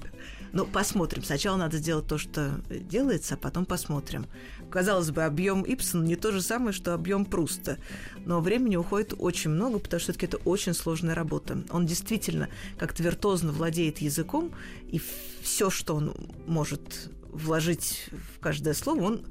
Ну, 0.55 0.65
посмотрим. 0.65 1.21
Сначала 1.21 1.57
надо 1.57 1.75
сделать 1.79 2.07
то, 2.07 2.17
что 2.17 2.61
делается, 2.69 3.33
а 3.33 3.37
потом 3.37 3.65
посмотрим. 3.65 4.25
Казалось 4.71 5.11
бы, 5.11 5.23
объем 5.23 5.63
Ипсона 5.63 6.05
не 6.05 6.15
то 6.15 6.31
же 6.31 6.41
самое, 6.41 6.71
что 6.71 6.93
объем 6.93 7.25
Пруста. 7.25 7.77
Но 8.25 8.39
времени 8.39 8.77
уходит 8.77 9.13
очень 9.17 9.49
много, 9.49 9.79
потому 9.79 9.99
что 9.99 10.13
все-таки 10.13 10.27
это 10.27 10.37
очень 10.45 10.73
сложная 10.73 11.13
работа. 11.13 11.65
Он 11.71 11.85
действительно 11.85 12.47
как-то 12.77 13.03
виртуозно 13.03 13.51
владеет 13.51 13.97
языком, 13.97 14.51
и 14.87 15.01
все, 15.41 15.69
что 15.69 15.93
он 15.93 16.15
может 16.47 17.09
вложить 17.33 18.07
в 18.13 18.39
каждое 18.39 18.75
слово, 18.75 19.03
он 19.03 19.25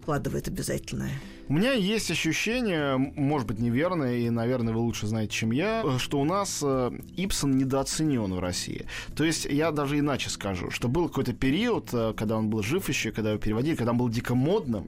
вкладывает 0.00 0.46
обязательно. 0.46 1.10
У 1.50 1.52
меня 1.52 1.72
есть 1.72 2.08
ощущение, 2.12 2.96
может 2.96 3.48
быть, 3.48 3.58
неверное, 3.58 4.18
и, 4.18 4.30
наверное, 4.30 4.72
вы 4.72 4.78
лучше 4.78 5.08
знаете, 5.08 5.32
чем 5.32 5.50
я, 5.50 5.98
что 5.98 6.20
у 6.20 6.24
нас 6.24 6.60
э, 6.62 6.92
Ипсон 7.16 7.58
недооценен 7.58 8.32
в 8.32 8.38
России. 8.38 8.86
То 9.16 9.24
есть 9.24 9.46
я 9.46 9.72
даже 9.72 9.98
иначе 9.98 10.30
скажу, 10.30 10.70
что 10.70 10.86
был 10.86 11.08
какой-то 11.08 11.32
период, 11.32 11.88
э, 11.92 12.14
когда 12.16 12.36
он 12.36 12.50
был 12.50 12.62
жив 12.62 12.88
еще, 12.88 13.10
когда 13.10 13.30
его 13.30 13.40
переводили, 13.40 13.74
когда 13.74 13.90
он 13.90 13.98
был 13.98 14.08
дико 14.08 14.36
модным, 14.36 14.86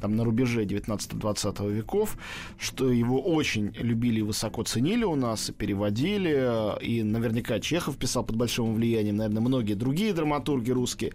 там 0.00 0.16
на 0.16 0.24
рубеже 0.24 0.64
19-20 0.64 1.72
веков, 1.72 2.16
что 2.58 2.90
его 2.90 3.20
очень 3.20 3.72
любили 3.76 4.20
и 4.20 4.22
высоко 4.22 4.62
ценили 4.62 5.04
у 5.04 5.14
нас, 5.14 5.48
и 5.48 5.52
переводили, 5.52 6.82
и 6.82 7.02
наверняка 7.02 7.60
Чехов 7.60 7.96
писал 7.96 8.24
под 8.24 8.36
большим 8.36 8.74
влиянием, 8.74 9.16
наверное, 9.16 9.40
многие 9.40 9.74
другие 9.74 10.12
драматурги 10.12 10.70
русские. 10.70 11.12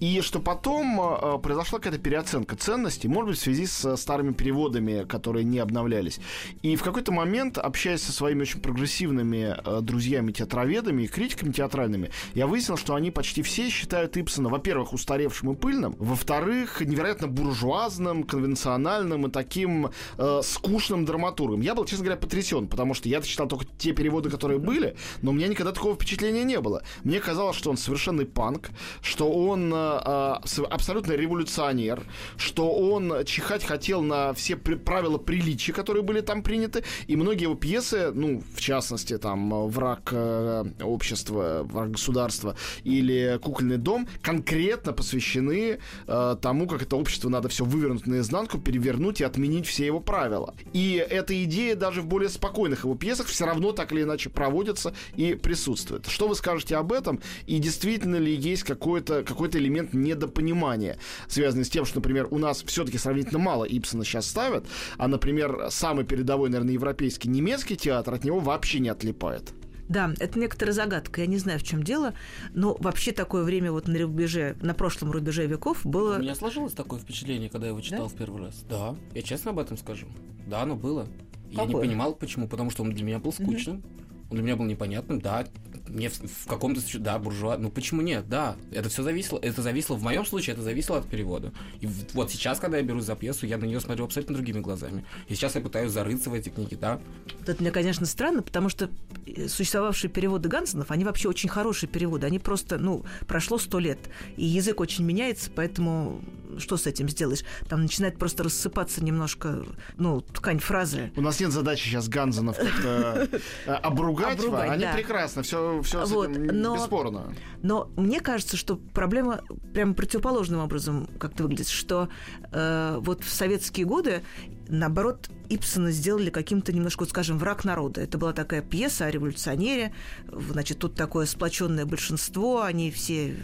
И 0.00 0.20
что 0.20 0.40
потом 0.40 1.00
э, 1.00 1.38
произошла 1.38 1.78
какая-то 1.78 1.98
переоценка 1.98 2.56
ценностей, 2.56 3.08
может 3.08 3.30
быть, 3.30 3.38
в 3.38 3.42
связи 3.42 3.66
с 3.66 3.96
старыми 3.96 4.32
переводами, 4.32 5.04
которые 5.04 5.44
не 5.44 5.58
обновлялись. 5.58 6.20
И 6.62 6.76
в 6.76 6.82
какой-то 6.82 7.12
момент, 7.12 7.58
общаясь 7.58 8.02
со 8.02 8.12
своими 8.12 8.42
очень 8.42 8.60
прогрессивными 8.60 9.56
э, 9.64 9.80
друзьями-театроведами 9.80 11.02
и 11.02 11.06
критиками 11.08 11.52
театральными, 11.52 12.10
я 12.34 12.46
выяснил, 12.46 12.76
что 12.76 12.94
они 12.94 13.10
почти 13.10 13.42
все 13.42 13.68
считают 13.68 14.16
Ипсона, 14.16 14.48
во-первых, 14.48 14.92
устаревшим 14.92 15.52
и 15.52 15.54
пыльным, 15.54 15.94
во-вторых, 15.98 16.80
невероятно 16.80 17.28
буржуазным, 17.28 18.01
конвенциональным 18.24 19.26
и 19.26 19.30
таким 19.30 19.90
э, 20.18 20.40
скучным 20.42 21.04
драматургом. 21.04 21.60
Я 21.60 21.74
был, 21.74 21.84
честно 21.84 22.04
говоря, 22.04 22.20
потрясен, 22.20 22.68
потому 22.68 22.94
что 22.94 23.08
я 23.08 23.20
читал 23.22 23.48
только 23.48 23.66
те 23.78 23.92
переводы, 23.92 24.30
которые 24.30 24.58
были, 24.58 24.96
но 25.22 25.30
у 25.30 25.34
меня 25.34 25.48
никогда 25.48 25.72
такого 25.72 25.94
впечатления 25.94 26.44
не 26.44 26.60
было. 26.60 26.82
Мне 27.04 27.20
казалось, 27.20 27.56
что 27.56 27.70
он 27.70 27.76
совершенный 27.76 28.26
панк, 28.26 28.70
что 29.02 29.30
он 29.30 29.72
э, 29.74 29.76
э 29.76 30.62
абсолютно 30.70 31.12
революционер, 31.12 32.02
что 32.36 32.72
он 32.72 33.24
чихать 33.24 33.64
хотел 33.64 34.02
на 34.02 34.32
все 34.34 34.56
при- 34.56 34.74
правила 34.74 35.18
приличия, 35.18 35.72
которые 35.72 36.02
были 36.02 36.20
там 36.20 36.42
приняты, 36.42 36.84
и 37.06 37.16
многие 37.16 37.44
его 37.44 37.54
пьесы, 37.54 38.10
ну, 38.12 38.42
в 38.54 38.60
частности, 38.60 39.18
там, 39.18 39.68
«Враг 39.68 40.10
э, 40.12 40.64
общества», 40.82 41.62
«Враг 41.64 41.92
государства» 41.92 42.56
или 42.84 43.38
«Кукольный 43.42 43.76
дом» 43.76 44.08
конкретно 44.22 44.92
посвящены 44.92 45.78
э, 46.06 46.36
тому, 46.40 46.66
как 46.66 46.82
это 46.82 46.96
общество 46.96 47.28
надо 47.28 47.48
все 47.48 47.64
вывернуть 47.64 47.91
наизнанку, 48.06 48.58
перевернуть 48.58 49.20
и 49.20 49.24
отменить 49.24 49.66
все 49.66 49.86
его 49.86 50.00
правила. 50.00 50.54
И 50.72 50.94
эта 50.94 51.42
идея 51.44 51.76
даже 51.76 52.02
в 52.02 52.06
более 52.06 52.28
спокойных 52.28 52.84
его 52.84 52.94
пьесах 52.94 53.26
все 53.26 53.46
равно 53.46 53.72
так 53.72 53.92
или 53.92 54.02
иначе 54.02 54.30
проводится 54.30 54.94
и 55.14 55.34
присутствует. 55.34 56.06
Что 56.06 56.28
вы 56.28 56.34
скажете 56.34 56.76
об 56.76 56.92
этом? 56.92 57.20
И 57.46 57.58
действительно 57.58 58.16
ли 58.16 58.34
есть 58.34 58.64
какой-то 58.64 59.22
какой 59.22 59.48
элемент 59.52 59.92
недопонимания, 59.92 60.98
связанный 61.28 61.64
с 61.64 61.70
тем, 61.70 61.84
что, 61.84 61.98
например, 61.98 62.28
у 62.30 62.38
нас 62.38 62.62
все-таки 62.64 62.98
сравнительно 62.98 63.38
мало 63.38 63.64
Ипсона 63.64 64.04
сейчас 64.04 64.26
ставят, 64.26 64.64
а, 64.98 65.08
например, 65.08 65.66
самый 65.70 66.04
передовой, 66.04 66.48
наверное, 66.48 66.74
европейский 66.74 67.28
немецкий 67.28 67.76
театр 67.76 68.14
от 68.14 68.24
него 68.24 68.40
вообще 68.40 68.78
не 68.78 68.88
отлипает. 68.88 69.52
Да, 69.92 70.10
это 70.18 70.38
некоторая 70.38 70.72
загадка. 70.72 71.20
Я 71.20 71.26
не 71.26 71.36
знаю, 71.36 71.58
в 71.58 71.62
чем 71.62 71.82
дело, 71.82 72.14
но 72.54 72.76
вообще 72.80 73.12
такое 73.12 73.44
время 73.44 73.72
вот 73.72 73.88
на 73.88 73.98
рубеже, 73.98 74.56
на 74.62 74.72
прошлом 74.72 75.10
рубеже 75.10 75.46
веков 75.46 75.84
было... 75.84 76.16
У 76.16 76.20
меня 76.20 76.34
сложилось 76.34 76.72
такое 76.72 76.98
впечатление, 76.98 77.50
когда 77.50 77.66
я 77.66 77.72
его 77.72 77.80
читал 77.82 78.08
да? 78.08 78.08
в 78.08 78.14
первый 78.14 78.46
раз. 78.46 78.64
Да, 78.70 78.96
я 79.14 79.22
честно 79.22 79.50
об 79.50 79.58
этом 79.58 79.76
скажу. 79.76 80.06
Да, 80.46 80.62
оно 80.62 80.76
было. 80.76 81.06
Какое? 81.50 81.66
Я 81.66 81.66
не 81.66 81.74
понимал, 81.74 82.14
почему, 82.14 82.48
потому 82.48 82.70
что 82.70 82.82
он 82.82 82.92
для 82.92 83.04
меня 83.04 83.18
был 83.18 83.32
скучным. 83.32 83.76
Угу. 83.76 83.86
Для 84.32 84.42
меня 84.42 84.56
был 84.56 84.64
непонятным, 84.64 85.20
да, 85.20 85.46
мне 85.92 86.08
в, 86.08 86.20
в 86.20 86.46
каком-то 86.46 86.80
да, 86.98 87.18
буржуа. 87.18 87.56
Ну 87.58 87.70
почему 87.70 88.02
нет? 88.02 88.28
Да, 88.28 88.56
это 88.72 88.88
все 88.88 89.02
зависело. 89.02 89.38
Это 89.40 89.62
зависело 89.62 89.96
в 89.96 90.02
моем 90.02 90.24
случае, 90.24 90.54
это 90.54 90.62
зависело 90.62 90.98
от 90.98 91.06
перевода. 91.06 91.52
И 91.80 91.88
вот 92.14 92.30
сейчас, 92.30 92.58
когда 92.58 92.78
я 92.78 92.82
берусь 92.82 93.04
за 93.04 93.14
пьесу, 93.14 93.46
я 93.46 93.58
на 93.58 93.64
нее 93.64 93.80
смотрю 93.80 94.04
абсолютно 94.04 94.34
другими 94.34 94.60
глазами. 94.60 95.04
И 95.28 95.34
сейчас 95.34 95.54
я 95.54 95.60
пытаюсь 95.60 95.92
зарыться 95.92 96.30
в 96.30 96.34
эти 96.34 96.48
книги, 96.48 96.74
да. 96.74 97.00
Это 97.46 97.60
мне, 97.60 97.70
конечно, 97.70 98.06
странно, 98.06 98.42
потому 98.42 98.68
что 98.68 98.90
э, 99.26 99.48
существовавшие 99.48 100.10
переводы 100.10 100.48
Гансенов, 100.48 100.90
они 100.90 101.04
вообще 101.04 101.28
очень 101.28 101.48
хорошие 101.48 101.88
переводы. 101.88 102.26
Они 102.26 102.38
просто, 102.38 102.78
ну, 102.78 103.04
прошло 103.26 103.58
сто 103.58 103.78
лет, 103.78 103.98
и 104.36 104.44
язык 104.44 104.80
очень 104.80 105.04
меняется, 105.04 105.50
поэтому 105.54 106.22
что 106.58 106.76
с 106.76 106.86
этим 106.86 107.08
сделаешь? 107.08 107.44
Там 107.68 107.82
начинает 107.82 108.18
просто 108.18 108.44
рассыпаться 108.44 109.02
немножко, 109.04 109.64
ну, 109.96 110.20
ткань 110.20 110.58
фразы. 110.58 111.12
У 111.16 111.20
нас 111.20 111.40
нет 111.40 111.52
задачи 111.52 111.84
сейчас 111.88 112.08
Ганзенов 112.08 112.56
как-то 112.56 113.28
э, 113.66 113.70
обругать. 113.72 114.40
Они 114.44 114.86
прекрасно, 114.94 115.42
все 115.42 115.80
все 115.82 116.04
вот, 116.06 116.30
но, 116.36 116.76
бесспорно. 116.76 117.34
Но 117.62 117.90
мне 117.96 118.20
кажется, 118.20 118.56
что 118.56 118.76
проблема 118.76 119.42
прямо 119.72 119.94
противоположным 119.94 120.60
образом 120.60 121.08
как-то 121.18 121.44
выглядит, 121.44 121.68
что 121.68 122.08
э, 122.50 122.98
вот 123.00 123.22
в 123.24 123.30
советские 123.30 123.86
годы 123.86 124.22
наоборот, 124.72 125.30
Ипсона 125.48 125.90
сделали 125.92 126.30
каким-то 126.30 126.72
немножко, 126.72 127.02
вот, 127.02 127.10
скажем, 127.10 127.38
враг 127.38 127.64
народа. 127.64 128.00
Это 128.00 128.18
была 128.18 128.32
такая 128.32 128.62
пьеса 128.62 129.06
о 129.06 129.10
революционере. 129.10 129.92
Значит, 130.26 130.78
тут 130.78 130.94
такое 130.94 131.26
сплоченное 131.26 131.84
большинство, 131.86 132.62
они 132.62 132.90
все 132.90 133.36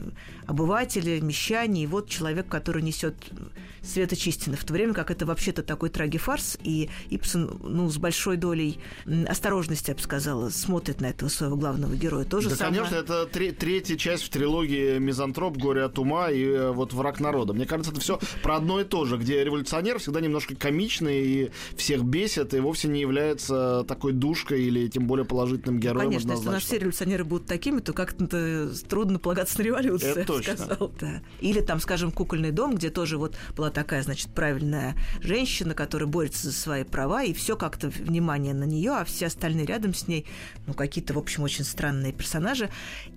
обыватели, 0.46 1.20
мещане, 1.20 1.84
и 1.84 1.86
вот 1.86 2.08
человек, 2.08 2.48
который 2.48 2.82
несет 2.82 3.14
светоч 3.82 4.26
истины, 4.26 4.56
в 4.56 4.64
то 4.64 4.72
время 4.72 4.94
как 4.94 5.10
это 5.10 5.26
вообще-то 5.26 5.62
такой 5.62 5.90
трагифарс, 5.90 6.58
и 6.62 6.90
Ипсон, 7.10 7.60
ну, 7.62 7.88
с 7.88 7.98
большой 7.98 8.36
долей 8.36 8.78
осторожности, 9.26 9.90
я 9.90 9.96
бы 9.96 10.02
сказала, 10.02 10.50
смотрит 10.50 11.00
на 11.00 11.06
этого 11.06 11.28
своего 11.28 11.56
главного 11.56 11.94
героя. 11.94 12.24
То 12.24 12.40
же 12.40 12.50
да, 12.50 12.56
самое... 12.56 12.82
конечно, 12.82 12.96
это 12.96 13.26
тре- 13.26 13.52
третья 13.52 13.96
часть 13.96 14.24
в 14.24 14.30
трилогии 14.30 14.98
«Мизантроп», 14.98 15.56
«Горе 15.56 15.84
от 15.84 15.98
ума» 15.98 16.30
и 16.30 16.44
э, 16.44 16.70
вот 16.70 16.92
«Враг 16.92 17.20
народа». 17.20 17.52
Мне 17.52 17.66
кажется, 17.66 17.92
это 17.92 18.00
все 18.00 18.18
про 18.42 18.56
одно 18.56 18.80
и 18.80 18.84
то 18.84 19.04
же, 19.04 19.16
где 19.16 19.44
революционер 19.44 19.98
всегда 19.98 20.20
немножко 20.20 20.54
комичный 20.54 21.26
и 21.26 21.50
всех 21.76 22.02
бесит, 22.02 22.54
и 22.54 22.60
вовсе 22.60 22.88
не 22.88 23.00
является 23.00 23.84
такой 23.86 24.12
душкой 24.12 24.62
или 24.64 24.88
тем 24.88 25.06
более 25.06 25.24
положительным 25.24 25.80
героем. 25.80 26.08
Конечно, 26.10 26.32
если 26.32 26.48
у 26.48 26.52
нас 26.52 26.62
все 26.62 26.78
революционеры 26.78 27.24
будут 27.24 27.46
такими, 27.46 27.80
то 27.80 27.92
как-то 27.92 28.70
трудно 28.88 29.18
полагаться 29.18 29.58
на 29.58 29.62
революцию. 29.62 30.12
Это 30.12 30.24
точно. 30.26 30.56
Сказал, 30.56 30.92
да. 31.00 31.22
Или 31.40 31.60
там, 31.60 31.80
скажем, 31.80 32.10
«Кукольный 32.10 32.50
дом», 32.50 32.74
где 32.74 32.90
тоже 32.90 33.18
вот 33.18 33.36
была 33.56 33.67
такая, 33.70 34.02
значит, 34.02 34.30
правильная 34.30 34.94
женщина, 35.20 35.74
которая 35.74 36.08
борется 36.08 36.48
за 36.48 36.52
свои 36.52 36.84
права, 36.84 37.22
и 37.22 37.32
все 37.32 37.56
как-то 37.56 37.88
внимание 37.88 38.54
на 38.54 38.64
нее, 38.64 38.92
а 38.92 39.04
все 39.04 39.26
остальные 39.26 39.66
рядом 39.66 39.94
с 39.94 40.08
ней, 40.08 40.26
ну, 40.66 40.74
какие-то, 40.74 41.14
в 41.14 41.18
общем, 41.18 41.42
очень 41.42 41.64
странные 41.64 42.12
персонажи. 42.12 42.70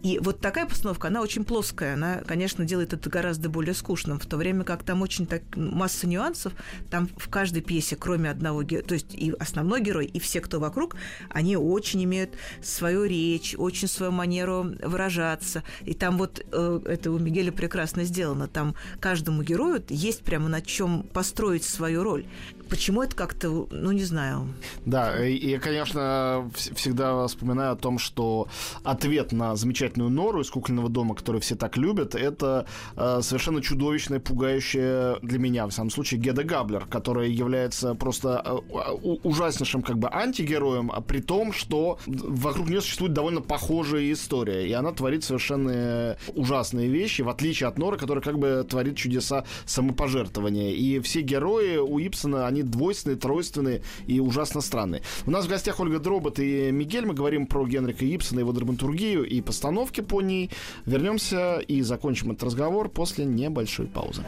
И 0.04 0.20
вот 0.20 0.42
такая 0.42 0.66
постановка, 0.66 1.08
она 1.08 1.22
очень 1.22 1.44
плоская, 1.44 1.94
она, 1.94 2.18
конечно, 2.28 2.66
делает 2.66 2.94
это 2.94 3.10
гораздо 3.10 3.50
более 3.50 3.74
скучным, 3.74 4.20
в 4.20 4.26
то 4.26 4.38
время 4.38 4.64
как 4.64 4.84
там 4.84 5.02
очень 5.02 5.26
так 5.26 5.44
масса 5.56 6.08
нюансов, 6.08 6.54
там 6.90 7.10
в 7.18 7.30
каждой 7.30 7.62
пьесе, 7.62 7.96
кроме 7.96 8.30
одного 8.30 8.64
героя, 8.64 8.84
то 8.84 8.94
есть 8.94 9.14
и 9.14 9.32
основной 9.40 9.82
герой, 9.82 10.06
и 10.06 10.20
все, 10.20 10.42
кто 10.42 10.60
вокруг, 10.60 10.96
они 11.30 11.58
очень 11.58 12.04
имеют 12.04 12.32
свою 12.62 13.06
речь, 13.06 13.56
очень 13.58 13.88
свою 13.88 14.12
манеру 14.12 14.76
выражаться. 14.84 15.64
И 15.84 15.94
там 15.94 16.18
вот 16.18 16.44
э, 16.52 16.80
это 16.86 17.12
у 17.12 17.20
Мигеля 17.20 17.52
прекрасно 17.52 18.04
сделано. 18.04 18.48
Там 18.48 18.76
каждому 19.00 19.44
герою 19.44 19.84
есть 19.90 20.24
на 20.48 20.62
чем 20.62 21.04
построить 21.04 21.64
свою 21.64 22.04
роль. 22.04 22.26
Почему 22.72 23.04
это 23.04 23.18
как-то, 23.18 23.68
ну, 23.70 23.92
не 23.92 24.06
знаю. 24.06 24.48
Да, 24.86 25.18
я, 25.18 25.60
конечно, 25.60 26.50
всегда 26.56 27.28
вспоминаю 27.28 27.74
о 27.74 27.76
том, 27.76 28.00
что 28.00 28.48
ответ 28.86 29.34
на 29.34 29.58
замечательную 29.58 30.10
нору 30.10 30.40
из 30.40 30.50
кукольного 30.50 30.88
дома, 30.88 31.14
которую 31.14 31.42
все 31.42 31.56
так 31.56 31.76
любят, 31.76 32.16
это 32.16 32.66
э, 32.96 33.20
совершенно 33.24 33.62
чудовищная, 33.62 34.22
пугающая 34.22 35.18
для 35.22 35.38
меня, 35.38 35.68
в 35.68 35.72
самом 35.72 35.90
случае, 35.90 36.22
Геда 36.22 36.46
Габлер, 36.46 36.86
которая 36.86 37.28
является 37.28 37.94
просто 37.94 38.42
э, 38.46 38.92
ужаснейшим 39.24 39.82
как 39.82 40.00
бы 40.00 40.10
антигероем, 40.10 40.94
а 40.94 41.02
при 41.02 41.20
том, 41.20 41.52
что 41.52 42.00
вокруг 42.08 42.70
нее 42.70 42.80
существует 42.80 43.12
довольно 43.12 43.42
похожая 43.42 44.10
история, 44.14 44.66
и 44.66 44.72
она 44.72 44.94
творит 44.94 45.26
совершенно 45.26 46.16
ужасные 46.36 46.88
вещи, 46.88 47.22
в 47.22 47.28
отличие 47.28 47.68
от 47.68 47.78
Норы, 47.78 47.98
которая 47.98 48.24
как 48.24 48.40
бы 48.40 48.66
творит 48.68 48.96
чудеса 48.96 49.44
самопожертвования. 49.66 50.72
И 50.72 51.02
все 51.02 51.20
герои 51.20 51.76
у 51.76 52.00
Ипсона, 52.00 52.48
они 52.48 52.61
они 52.62 52.70
двойственные, 52.70 53.18
тройственные 53.18 53.82
и 54.08 54.20
ужасно 54.20 54.62
странные. 54.62 55.02
У 55.26 55.32
нас 55.32 55.46
в 55.46 55.50
гостях 55.50 55.80
Ольга 55.80 56.00
Дробот 56.00 56.40
и 56.40 56.72
Мигель. 56.72 57.06
Мы 57.06 57.14
говорим 57.14 57.48
про 57.48 57.66
Генрика 57.66 58.06
Ипсона, 58.06 58.40
его 58.40 58.52
драматургию 58.52 59.24
и 59.24 59.42
постановки 59.42 60.02
по 60.02 60.22
ней. 60.22 60.52
Вернемся 60.86 61.60
и 61.60 61.82
закончим 61.82 62.32
этот 62.32 62.44
разговор 62.44 62.90
после 62.90 63.26
небольшой 63.26 63.88
паузы. 63.88 64.24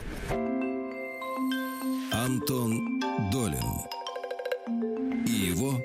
Антон 2.12 3.02
Долин 3.32 3.58
и 5.28 5.32
его 5.32 5.82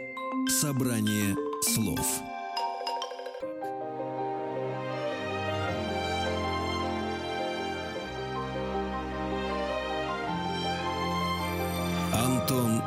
собрание 0.49 1.35
слов. 1.63 2.21
Антон 12.49 12.83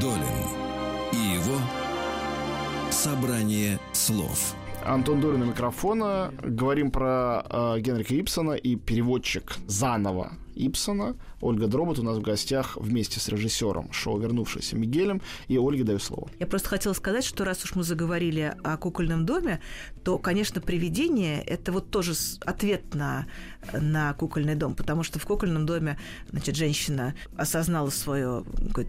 Долин 0.00 0.22
и 1.12 1.34
его 1.34 1.58
собрание 2.90 3.78
слов. 3.92 4.54
Антон 4.86 5.20
Долин 5.20 5.42
у 5.42 5.44
микрофона. 5.44 6.32
Говорим 6.42 6.90
про 6.90 7.44
э, 7.44 7.80
Генрика 7.80 8.18
Ипсона 8.18 8.52
и 8.52 8.74
переводчик 8.74 9.56
заново 9.66 10.32
Ипсона. 10.54 11.16
Ольга 11.40 11.66
Дробот 11.66 11.98
у 11.98 12.02
нас 12.02 12.18
в 12.18 12.22
гостях 12.22 12.76
вместе 12.76 13.18
с 13.18 13.28
режиссером 13.28 13.92
шоу 13.92 14.18
«Вернувшийся 14.18 14.76
Мигелем». 14.76 15.20
И 15.48 15.58
Ольге 15.58 15.84
даю 15.84 15.98
слово. 15.98 16.28
Я 16.38 16.46
просто 16.46 16.68
хотела 16.68 16.92
сказать, 16.92 17.24
что 17.24 17.44
раз 17.44 17.64
уж 17.64 17.74
мы 17.74 17.82
заговорили 17.82 18.54
о 18.62 18.76
кукольном 18.76 19.26
доме, 19.26 19.60
то, 20.04 20.18
конечно, 20.18 20.60
«Привидение»— 20.60 21.42
это 21.46 21.72
вот 21.72 21.90
тоже 21.90 22.12
ответ 22.44 22.94
на, 22.94 23.26
на 23.72 24.12
кукольный 24.14 24.54
дом, 24.54 24.74
потому 24.74 25.02
что 25.02 25.18
в 25.18 25.26
кукольном 25.26 25.66
доме, 25.66 25.98
значит, 26.30 26.56
женщина 26.56 27.14
осознала 27.36 27.90
свое 27.90 28.44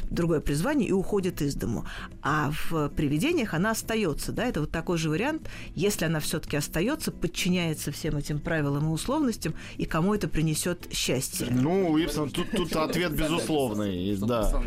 другое 0.09 0.39
призвание 0.39 0.89
и 0.89 0.91
уходит 0.91 1.41
из 1.41 1.55
дому. 1.55 1.85
А 2.21 2.51
в 2.51 2.89
«Привидениях» 2.89 3.53
она 3.53 3.71
остается, 3.71 4.31
да, 4.31 4.45
это 4.45 4.61
вот 4.61 4.71
такой 4.71 4.97
же 4.97 5.09
вариант, 5.09 5.49
если 5.75 6.05
она 6.05 6.19
все-таки 6.19 6.57
остается, 6.57 7.11
подчиняется 7.11 7.91
всем 7.91 8.15
этим 8.15 8.39
правилам 8.39 8.89
и 8.89 8.91
условностям, 8.91 9.55
и 9.77 9.85
кому 9.85 10.13
это 10.13 10.27
принесет 10.27 10.87
счастье. 10.91 11.52
Ну, 11.55 11.97
Ипсон, 11.97 12.29
тут, 12.29 12.51
тут 12.51 12.75
ответ 12.75 13.13
безусловный. 13.13 14.17
Да. 14.17 14.61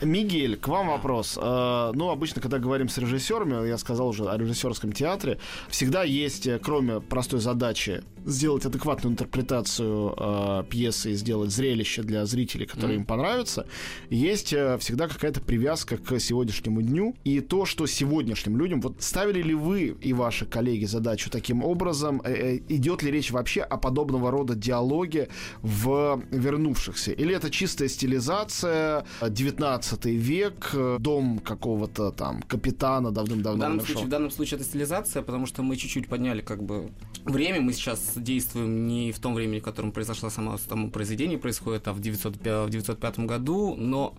Мигель, 0.00 0.56
к 0.56 0.68
вам 0.68 0.88
вопрос. 0.88 1.38
Э, 1.40 1.92
ну, 1.94 2.10
обычно, 2.10 2.40
когда 2.40 2.58
говорим 2.58 2.88
с 2.88 2.98
режиссерами, 2.98 3.66
я 3.66 3.78
сказал 3.78 4.08
уже 4.08 4.28
о 4.28 4.36
режиссерском 4.36 4.92
театре, 4.92 5.38
всегда 5.68 6.04
есть, 6.04 6.46
э, 6.46 6.58
кроме 6.62 7.00
простой 7.00 7.40
задачи 7.40 8.02
сделать 8.24 8.64
адекватную 8.64 9.12
интерпретацию 9.12 10.14
э, 10.16 10.64
пьесы 10.70 11.12
и 11.12 11.14
сделать 11.14 11.50
зрелище 11.50 12.02
для 12.02 12.24
зрителей, 12.24 12.66
которые 12.66 12.96
mm. 12.96 13.00
им 13.00 13.06
понравятся, 13.06 13.66
есть 14.08 14.48
всегда 14.48 15.08
какая-то 15.08 15.40
привязка 15.40 15.98
к 15.98 16.18
сегодняшнему 16.18 16.80
дню. 16.80 17.14
И 17.24 17.40
то, 17.40 17.66
что 17.66 17.86
сегодняшним 17.86 18.58
людям... 18.58 18.80
Вот 18.80 19.02
ставили 19.02 19.42
ли 19.42 19.54
вы 19.54 19.96
и 20.00 20.12
ваши 20.12 20.46
коллеги 20.46 20.86
задачу 20.86 21.30
таким 21.30 21.62
образом? 21.62 22.22
Идет 22.68 23.02
ли 23.02 23.10
речь 23.10 23.30
вообще 23.30 23.60
о 23.60 23.76
подобного 23.76 24.30
рода 24.30 24.54
диалоге 24.54 25.28
в 25.64 26.22
вернувшихся? 26.30 27.12
Или 27.12 27.34
это 27.34 27.50
чистая 27.50 27.88
стилизация, 27.88 29.06
19 29.26 30.04
век, 30.04 30.74
дом 30.98 31.38
какого-то 31.38 32.10
там 32.10 32.42
капитана 32.42 33.10
давным-давно 33.10 33.56
в 33.56 33.60
данном, 33.60 33.80
случае, 33.80 34.04
в 34.04 34.08
данном 34.10 34.30
случае 34.30 34.56
это 34.56 34.68
стилизация, 34.68 35.22
потому 35.22 35.46
что 35.46 35.62
мы 35.62 35.76
чуть-чуть 35.76 36.06
подняли 36.06 36.42
как 36.42 36.62
бы 36.62 36.90
время. 37.24 37.62
Мы 37.62 37.72
сейчас 37.72 38.12
действуем 38.14 38.86
не 38.86 39.10
в 39.10 39.18
том 39.20 39.34
времени, 39.34 39.60
в 39.60 39.64
котором 39.64 39.90
произошло 39.90 40.28
само, 40.28 40.58
само 40.58 40.90
произведение 40.90 41.38
происходит, 41.38 41.88
а 41.88 41.94
в, 41.94 42.00
900, 42.00 42.36
в 42.36 42.70
905 42.70 43.18
году, 43.20 43.74
но 43.74 44.14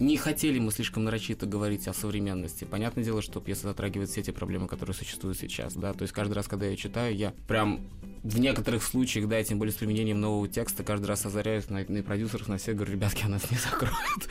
не 0.00 0.16
хотели 0.16 0.58
мы 0.58 0.72
слишком 0.72 1.04
нарочито 1.04 1.46
говорить 1.46 1.86
о 1.86 1.92
современности. 1.92 2.64
Понятное 2.64 3.04
дело, 3.04 3.22
что 3.22 3.40
пьеса 3.40 3.68
затрагивает 3.68 4.08
все 4.10 4.22
те 4.22 4.32
проблемы, 4.32 4.66
которые 4.66 4.94
существуют 4.94 5.38
сейчас, 5.38 5.74
да, 5.74 5.92
то 5.92 6.02
есть 6.02 6.12
каждый 6.12 6.32
раз, 6.32 6.48
когда 6.48 6.66
я 6.66 6.76
читаю, 6.76 7.14
я 7.14 7.34
прям 7.46 7.80
в 8.22 8.38
некоторых 8.38 8.82
случаях, 8.82 9.28
да, 9.28 9.42
тем 9.42 9.58
более 9.58 9.72
с 9.72 9.76
применением 9.76 10.20
нового 10.20 10.46
текста, 10.46 10.84
каждый 10.84 11.06
раз 11.06 11.24
озаряюсь 11.24 11.68
на, 11.70 11.84
на 11.88 12.02
продюсеров, 12.02 12.48
на 12.48 12.58
всех, 12.58 12.76
говорю, 12.76 12.92
ребятки, 12.92 13.22
она 13.24 13.34
нас 13.34 13.50
не 13.50 13.56
закроют 13.56 14.28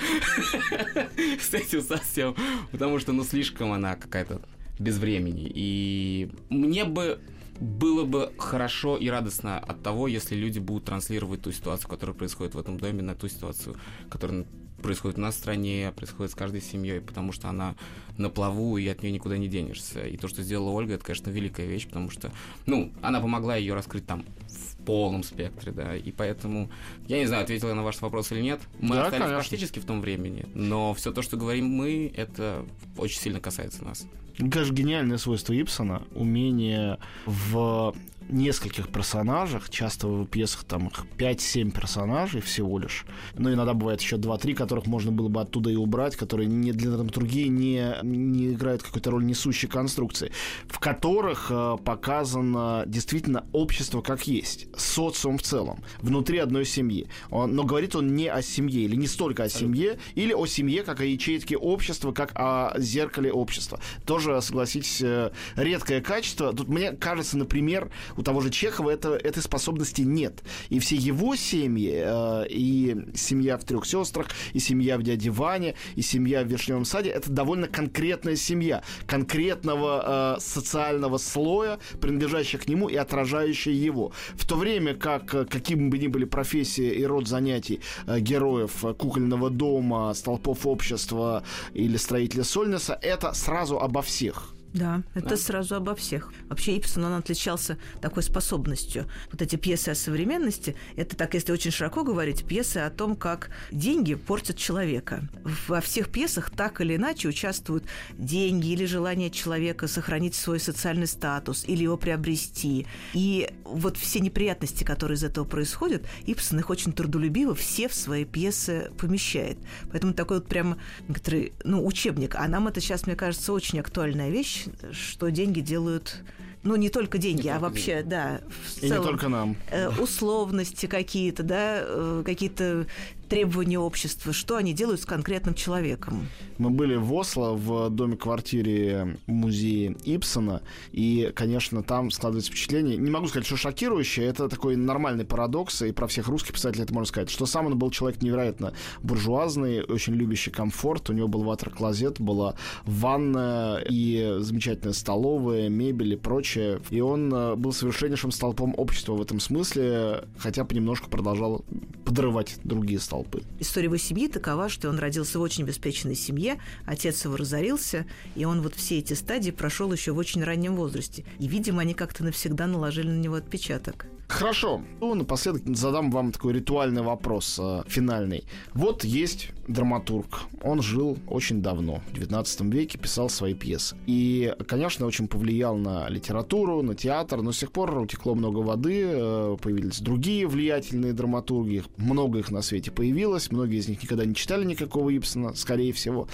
с 1.42 1.54
этим 1.54 1.82
совсем, 1.82 2.36
потому 2.72 3.00
что, 3.00 3.14
ну, 3.14 3.24
слишком 3.24 3.72
она 3.72 3.96
какая-то 3.96 4.42
без 4.78 4.98
времени. 4.98 5.52
И 5.54 6.32
мне 6.50 6.86
бы 6.86 7.20
было 7.60 8.06
бы 8.06 8.32
хорошо 8.38 8.96
и 8.96 9.10
радостно 9.10 9.60
от 9.60 9.84
того, 9.84 10.08
если 10.08 10.36
люди 10.36 10.60
будут 10.60 10.86
транслировать 10.86 11.42
ту 11.42 11.52
ситуацию, 11.52 11.90
которая 11.90 12.16
происходит 12.16 12.56
в 12.56 12.60
этом 12.60 12.78
доме, 12.78 13.02
на 13.02 13.16
ту 13.16 13.28
ситуацию, 13.28 13.76
которая 14.10 14.46
происходит 14.80 15.18
у 15.18 15.22
нас 15.22 15.36
в 15.36 15.38
стране, 15.38 15.92
происходит 15.96 16.32
с 16.32 16.36
каждой 16.36 16.62
семьей, 16.62 17.02
потому 17.02 17.32
что 17.32 17.50
она 17.50 17.76
на 18.18 18.30
плаву, 18.30 18.78
и 18.78 18.88
от 18.88 19.02
нее 19.02 19.12
никуда 19.12 19.38
не 19.38 19.48
денешься. 19.48 20.06
И 20.06 20.18
то, 20.18 20.28
что 20.28 20.44
сделала 20.44 20.72
Ольга, 20.72 20.96
это, 20.96 21.06
конечно, 21.06 21.30
великая 21.30 21.68
вещь, 21.68 21.88
потому 21.88 22.10
что, 22.10 22.32
ну, 22.66 22.92
она 23.02 23.22
помогла 23.22 23.56
ее 23.56 23.74
раскрыть 23.74 24.06
там 24.06 24.26
в 24.48 24.86
полном 24.86 25.24
спектре, 25.24 25.72
да, 25.72 25.96
и 25.96 26.12
поэтому, 26.12 26.70
я 27.08 27.20
не 27.20 27.26
знаю, 27.26 27.44
ответила 27.44 27.70
я 27.70 27.76
на 27.76 27.84
ваш 27.84 28.02
вопрос 28.02 28.32
или 28.32 28.42
нет. 28.42 28.60
Мы 28.80 28.96
да, 28.96 29.04
остались 29.04 29.24
конечно. 29.24 29.40
практически 29.40 29.80
в 29.80 29.86
том 29.86 30.02
времени, 30.02 30.46
но 30.54 30.94
все 30.94 31.12
то, 31.12 31.22
что 31.22 31.38
говорим 31.38 31.68
мы, 31.68 32.12
это 32.16 32.66
очень 32.98 33.20
сильно 33.20 33.40
касается 33.40 33.84
нас. 33.84 34.06
Конечно, 34.38 34.74
гениальное 34.74 35.18
свойство 35.18 35.54
Ипсона, 35.54 36.04
умение 36.16 36.98
в 37.26 37.94
нескольких 38.30 38.90
персонажах, 38.90 39.70
часто 39.70 40.08
в 40.08 40.26
пьесах 40.26 40.64
там 40.64 40.88
их 40.88 41.06
5-7 41.18 41.72
персонажей 41.72 42.42
всего 42.42 42.80
лишь, 42.80 43.06
но 43.38 43.54
иногда 43.54 43.74
бывает 43.74 44.02
еще 44.02 44.18
2-3, 44.18 44.54
которых 44.54 44.86
можно 44.86 45.12
было 45.12 45.28
бы 45.28 45.42
оттуда 45.42 45.70
и 45.70 45.76
убрать, 45.76 46.16
которые 46.16 46.48
не 46.48 46.72
для 46.72 46.92
драматургии 46.92 47.48
не, 47.48 47.96
не 48.04 48.54
играют 48.54 48.84
какую-то 48.84 49.12
роль 49.12 49.26
несущей 49.26 49.68
конструкции, 49.68 50.32
в 50.68 50.80
которых 50.80 51.48
э, 51.50 51.78
показано 51.84 52.84
действительно 52.86 53.46
общество 53.52 54.02
как 54.02 54.28
есть, 54.28 54.68
социум 54.78 55.38
в 55.38 55.44
целом, 55.44 55.84
внутри 56.02 56.38
одной 56.38 56.66
семьи. 56.66 57.08
Он, 57.30 57.56
но 57.56 57.64
говорит 57.64 57.96
он 57.96 58.16
не 58.16 58.28
о 58.28 58.42
семье, 58.42 58.84
или 58.84 58.96
не 58.96 59.08
столько 59.08 59.44
о 59.44 59.50
семье, 59.50 60.00
или 60.16 60.34
о 60.34 60.46
семье 60.46 60.84
как 60.84 61.02
о 61.02 61.06
ячейке 61.06 61.58
общества, 61.58 62.12
как 62.12 62.32
о 62.36 62.74
зеркале 62.78 63.32
общества. 63.32 63.80
Тоже, 64.06 64.42
согласитесь, 64.42 65.02
э, 65.02 65.32
редкое 65.56 66.02
качество. 66.02 66.54
Тут 66.54 66.70
мне 66.70 66.92
кажется, 66.92 67.38
например, 67.38 67.92
у 68.20 68.22
того 68.22 68.42
же 68.42 68.50
Чехова 68.50 68.90
это, 68.90 69.14
этой 69.16 69.42
способности 69.42 70.02
нет. 70.02 70.44
И 70.68 70.80
все 70.80 70.98
его 70.98 71.38
семьи, 71.38 72.04
э, 72.04 72.48
и 72.50 72.98
семья 73.16 73.58
в 73.58 73.64
трех 73.64 73.86
сестрах, 73.86 74.28
и 74.52 74.60
семья 74.60 74.98
в 74.98 75.04
дяде 75.04 75.30
Ване, 75.30 75.76
и 75.96 76.02
семья 76.02 76.44
в 76.44 76.48
Вишневом 76.48 76.84
саде, 76.84 77.12
это 77.12 77.32
довольно 77.32 77.70
конкретная 77.70 78.36
семья, 78.36 78.84
конкретного 79.08 80.36
э, 80.36 80.42
социального 80.42 81.18
слоя, 81.18 81.80
принадлежащая 82.02 82.60
к 82.60 82.68
нему 82.68 82.90
и 82.90 82.96
отражающая 82.98 83.74
его. 83.74 84.12
В 84.34 84.46
то 84.46 84.58
время 84.58 84.96
как, 84.96 85.34
э, 85.34 85.46
каким 85.46 85.90
бы 85.90 85.98
ни 85.98 86.08
были 86.08 86.26
профессии 86.26 86.92
и 86.92 87.06
род 87.06 87.26
занятий 87.26 87.80
э, 88.06 88.20
героев 88.20 88.84
кукольного 88.98 89.50
дома, 89.50 90.14
столпов 90.14 90.68
общества 90.68 91.44
или 91.74 91.96
строителя 91.96 92.44
Сольнеса, 92.44 93.00
это 93.02 93.32
сразу 93.32 93.80
обо 93.80 94.02
всех. 94.02 94.59
Да, 94.74 95.04
это 95.16 95.30
да. 95.30 95.38
сразу 95.38 95.76
обо 95.76 95.96
всех. 95.96 96.32
Вообще 96.48 96.78
Ипсон, 96.78 97.06
он 97.06 97.14
отличался 97.14 97.78
такой 98.02 98.24
способностью. 98.24 99.10
Вот 99.32 99.42
эти 99.42 99.56
пьесы 99.56 99.90
о 99.90 99.96
современности, 99.96 100.76
это 100.96 101.16
так, 101.16 101.34
если 101.34 101.52
очень 101.52 101.72
широко 101.72 102.04
говорить, 102.04 102.46
пьесы 102.46 102.78
о 102.78 102.90
том, 102.90 103.16
как 103.16 103.50
деньги 103.72 104.16
портят 104.16 104.58
человека. 104.58 105.28
Во 105.68 105.82
всех 105.82 106.10
пьесах 106.10 106.52
так 106.52 106.82
или 106.82 106.96
иначе 106.96 107.28
участвуют 107.28 107.86
деньги 108.14 108.68
или 108.68 108.86
желание 108.86 109.32
человека 109.32 109.88
сохранить 109.88 110.36
свой 110.36 110.60
социальный 110.60 111.08
статус 111.08 111.66
или 111.66 111.84
его 111.84 111.98
приобрести. 111.98 112.86
И 113.14 113.50
вот 113.64 113.98
все 113.98 114.20
неприятности, 114.20 114.84
которые 114.84 115.16
из 115.16 115.24
этого 115.24 115.46
происходят, 115.46 116.04
Ипсон 116.26 116.60
их 116.60 116.70
очень 116.70 116.94
трудолюбиво 116.94 117.56
все 117.56 117.88
в 117.88 117.94
свои 117.94 118.26
пьесы 118.26 118.92
помещает. 118.98 119.58
Поэтому 119.92 120.14
такой 120.14 120.38
вот 120.38 120.48
прям 120.48 120.78
некоторый, 121.08 121.54
ну, 121.64 121.86
учебник. 121.86 122.36
А 122.36 122.48
нам 122.48 122.68
это 122.68 122.82
сейчас, 122.82 123.08
мне 123.08 123.16
кажется, 123.16 123.54
очень 123.54 123.80
актуальная 123.80 124.30
вещь, 124.30 124.59
что 124.91 125.30
деньги 125.30 125.60
делают 125.62 126.22
ну, 126.62 126.76
не 126.76 126.89
только 126.89 127.18
деньги, 127.18 127.43
не 127.43 127.49
а 127.49 127.53
только 127.53 127.70
вообще, 127.70 127.95
деньги. 127.97 128.10
да, 128.10 128.41
в 128.66 128.84
И 128.84 128.89
целом, 128.89 129.01
не 129.03 129.07
только 129.07 129.30
нам. 129.30 129.55
Э, 129.72 129.89
условности 129.89 130.88
какие-то, 130.88 131.43
да, 131.43 131.80
э, 131.82 132.24
какие-то 132.26 132.86
требования 133.30 133.80
общества, 133.80 134.34
что 134.34 134.58
они 134.58 134.74
делают 134.74 135.02
с 135.02 135.06
конкретным 135.06 135.54
человеком. 135.54 136.28
Мы 136.58 136.72
были 136.72 136.96
в 136.96 137.14
Осло, 137.14 137.54
в 137.54 137.90
доме-квартире 137.90 139.18
музея 139.28 139.96
Ипсона, 140.04 140.62
и, 140.92 141.32
конечно, 141.36 141.84
там 141.84 142.12
складывается 142.12 142.52
впечатление, 142.52 142.98
не 142.98 143.12
могу 143.12 143.28
сказать, 143.28 143.46
что 143.46 143.56
шокирующее, 143.56 144.26
это 144.26 144.50
такой 144.50 144.76
нормальный 144.76 145.26
парадокс, 145.26 145.84
и 145.84 145.92
про 145.92 146.08
всех 146.08 146.28
русских 146.28 146.54
писателей 146.54 146.84
это 146.84 146.94
можно 146.94 147.08
сказать, 147.08 147.30
что 147.30 147.46
сам 147.46 147.68
он 147.68 147.78
был 147.78 147.92
человек 147.92 148.22
невероятно 148.22 148.74
буржуазный, 149.04 149.84
очень 149.84 150.16
любящий 150.16 150.52
комфорт, 150.52 151.10
у 151.10 151.14
него 151.14 151.28
был 151.28 151.44
ватер-клозет, 151.44 152.20
была 152.20 152.56
ванная 152.84 153.78
и 153.88 154.38
замечательная 154.40 154.94
столовая, 154.94 155.70
мебель 155.70 156.14
и 156.14 156.18
прочее, 156.18 156.82
и 156.90 157.00
он 157.00 157.34
э, 157.34 157.56
был 157.56 157.72
совершеннейшим 157.72 158.32
столпом 158.32 158.74
общества 158.76 159.14
в 159.14 159.22
этом 159.22 159.40
смысле, 159.40 160.24
хотя 160.38 160.66
понемножку 160.66 161.10
продолжал 161.10 161.64
подрывать 162.04 162.58
другие 162.64 163.00
столпы 163.00 163.19
толпы. 163.20 163.44
История 163.60 163.86
его 163.86 163.98
семьи 163.98 164.28
такова, 164.28 164.70
что 164.70 164.90
он 164.90 165.00
родился 165.00 165.40
в 165.40 165.42
очень 165.42 165.64
обеспеченной 165.64 166.16
семье, 166.16 166.60
отец 166.86 167.26
его 167.26 167.36
разорился, 167.36 168.06
и 168.36 168.46
он 168.46 168.62
вот 168.62 168.76
все 168.76 169.00
эти 169.00 169.14
стадии 169.14 169.52
прошел 169.52 169.92
еще 169.92 170.12
в 170.12 170.18
очень 170.18 170.44
раннем 170.44 170.76
возрасте. 170.76 171.26
И, 171.40 171.48
видимо, 171.48 171.82
они 171.82 171.94
как-то 171.94 172.24
навсегда 172.24 172.68
наложили 172.68 173.08
на 173.08 173.20
него 173.20 173.36
отпечаток. 173.36 174.06
Хорошо. 174.30 174.82
Ну, 175.02 175.16
напоследок 175.16 175.64
задам 175.76 176.12
вам 176.12 176.32
такой 176.32 176.54
ритуальный 176.54 177.02
вопрос 177.02 177.60
э, 177.60 177.82
финальный. 177.88 178.44
Вот 178.76 179.04
есть 179.04 179.50
драматург. 179.68 180.42
Он 180.62 180.84
жил 180.84 181.18
очень 181.28 181.64
давно, 181.64 182.02
в 182.12 182.14
19 182.14 182.62
веке, 182.74 183.00
писал 183.00 183.30
свои 183.30 183.56
пьесы. 183.56 183.98
И, 184.06 184.54
конечно, 184.68 185.08
очень 185.08 185.28
повлиял 185.28 185.76
на 185.78 186.08
литературу, 186.10 186.84
на 186.84 186.94
театр, 186.94 187.42
но 187.42 187.52
с 187.52 187.58
тех 187.58 187.72
пор 187.72 187.98
утекло 187.98 188.36
много 188.36 188.60
воды, 188.60 189.02
э, 189.04 189.58
появились 189.60 190.00
другие 190.00 190.48
влиятельные 190.48 191.14
драматурги, 191.14 191.84
много 191.98 192.38
их 192.38 192.52
на 192.52 192.62
свете 192.62 192.92
появилось, 192.92 193.09
многие 193.12 193.80
из 193.80 193.88
них 193.88 194.01
никогда 194.01 194.26
не 194.26 194.36
читали 194.36 194.66
никакого 194.66 195.10
Ипсона, 195.10 195.53
скорее 195.55 195.93
всего. 195.93 196.28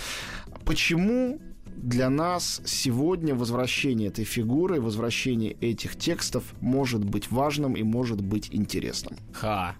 Почему 0.66 1.40
для 1.76 2.10
нас 2.10 2.62
сегодня 2.66 3.36
возвращение 3.36 4.08
этой 4.08 4.26
фигуры, 4.26 4.82
возвращение 4.82 5.54
этих 5.54 5.96
текстов 5.98 6.44
может 6.62 7.04
быть 7.04 7.32
важным 7.32 7.76
и 7.76 7.84
может 7.84 8.22
быть 8.22 8.50
интересным? 8.52 9.18
Ха. 9.34 9.76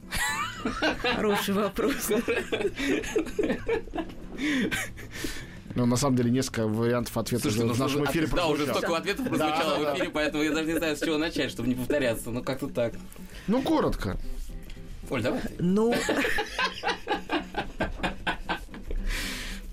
Хороший 1.16 1.54
вопрос. 1.54 2.12
Ну, 5.76 5.86
на 5.86 5.98
самом 5.98 6.16
деле, 6.16 6.32
несколько 6.32 6.68
вариантов 6.68 7.18
ответа 7.18 7.44
Слушайте, 7.44 7.66
уже 7.66 7.74
ну, 7.74 7.76
в 7.76 7.80
нашем 7.80 8.06
эфире 8.06 8.28
Да, 8.28 8.48
уже 8.48 8.66
столько 8.66 8.96
ответов 8.96 9.28
прозвучало 9.28 9.84
да, 9.84 9.92
в 9.92 9.96
эфире, 9.96 10.06
да. 10.06 10.12
поэтому 10.14 10.44
я 10.44 10.52
даже 10.52 10.68
не 10.68 10.78
знаю, 10.78 10.96
с 10.96 11.02
чего 11.02 11.18
начать, 11.18 11.52
чтобы 11.52 11.68
не 11.68 11.76
повторяться. 11.76 12.32
Ну, 12.32 12.42
как-то 12.42 12.68
так. 12.68 12.94
Ну, 13.48 13.62
коротко. 13.62 14.18
Оль, 15.10 15.22
давай. 15.22 15.42
Ну... 15.60 15.94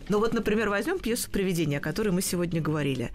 Ну 0.08 0.18
вот, 0.18 0.34
например, 0.34 0.68
возьмем 0.68 0.98
пьесу 0.98 1.30
«Привидение», 1.30 1.78
о 1.78 1.80
которой 1.80 2.10
мы 2.10 2.20
сегодня 2.20 2.60
говорили. 2.60 3.12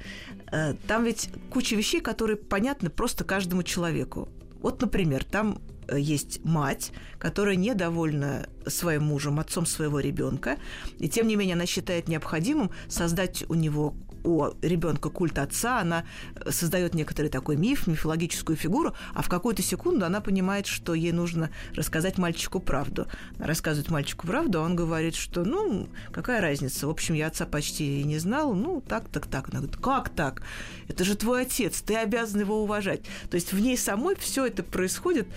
Э, 0.51 0.73
там 0.87 1.03
ведь 1.03 1.29
куча 1.51 1.75
вещей, 1.75 2.01
которые 2.01 2.37
понятны 2.37 2.89
просто 2.89 3.23
каждому 3.23 3.61
человеку. 3.61 4.29
Вот, 4.61 4.81
например, 4.81 5.23
там 5.23 5.61
э, 5.87 5.99
есть 5.99 6.43
мать, 6.43 6.91
которая 7.19 7.55
недовольна 7.55 8.49
своим 8.65 9.03
мужем, 9.03 9.39
отцом 9.39 9.67
своего 9.67 9.99
ребенка, 9.99 10.57
и 10.97 11.07
тем 11.07 11.27
не 11.27 11.35
менее 11.35 11.53
она 11.53 11.67
считает 11.67 12.07
необходимым 12.07 12.71
создать 12.87 13.45
у 13.47 13.53
него 13.53 13.93
у 14.27 14.53
ребенка 14.61 15.09
культ 15.09 15.39
отца, 15.39 15.79
она 15.79 16.03
создает 16.49 16.93
некоторый 16.93 17.29
такой 17.29 17.55
миф, 17.55 17.87
мифологическую 17.87 18.57
фигуру, 18.57 18.93
а 19.13 19.21
в 19.21 19.29
какую-то 19.29 19.61
секунду 19.61 20.05
она 20.05 20.19
понимает, 20.19 20.67
что 20.67 20.93
ей 20.93 21.13
нужно 21.13 21.49
рассказать 21.73 22.17
мальчику 22.17 22.59
правду. 22.59 23.07
Она 23.37 23.47
рассказывает 23.47 23.89
мальчику 23.89 24.27
правду, 24.27 24.59
а 24.59 24.63
он 24.63 24.75
говорит, 24.75 25.15
что, 25.15 25.45
ну, 25.45 25.87
какая 26.11 26.41
разница, 26.41 26.87
в 26.87 26.89
общем, 26.89 27.15
я 27.15 27.27
отца 27.27 27.45
почти 27.45 28.03
не 28.03 28.17
знал, 28.17 28.53
ну, 28.53 28.81
так, 28.81 29.07
так, 29.07 29.27
так. 29.27 29.49
Она 29.49 29.59
говорит, 29.61 29.77
как 29.77 30.09
так? 30.09 30.41
Это 30.89 31.05
же 31.05 31.15
твой 31.15 31.43
отец, 31.43 31.81
ты 31.81 31.95
обязан 31.95 32.41
его 32.41 32.61
уважать. 32.61 33.01
То 33.29 33.35
есть 33.35 33.53
в 33.53 33.59
ней 33.59 33.77
самой 33.77 34.15
все 34.17 34.45
это 34.45 34.61
происходит 34.61 35.27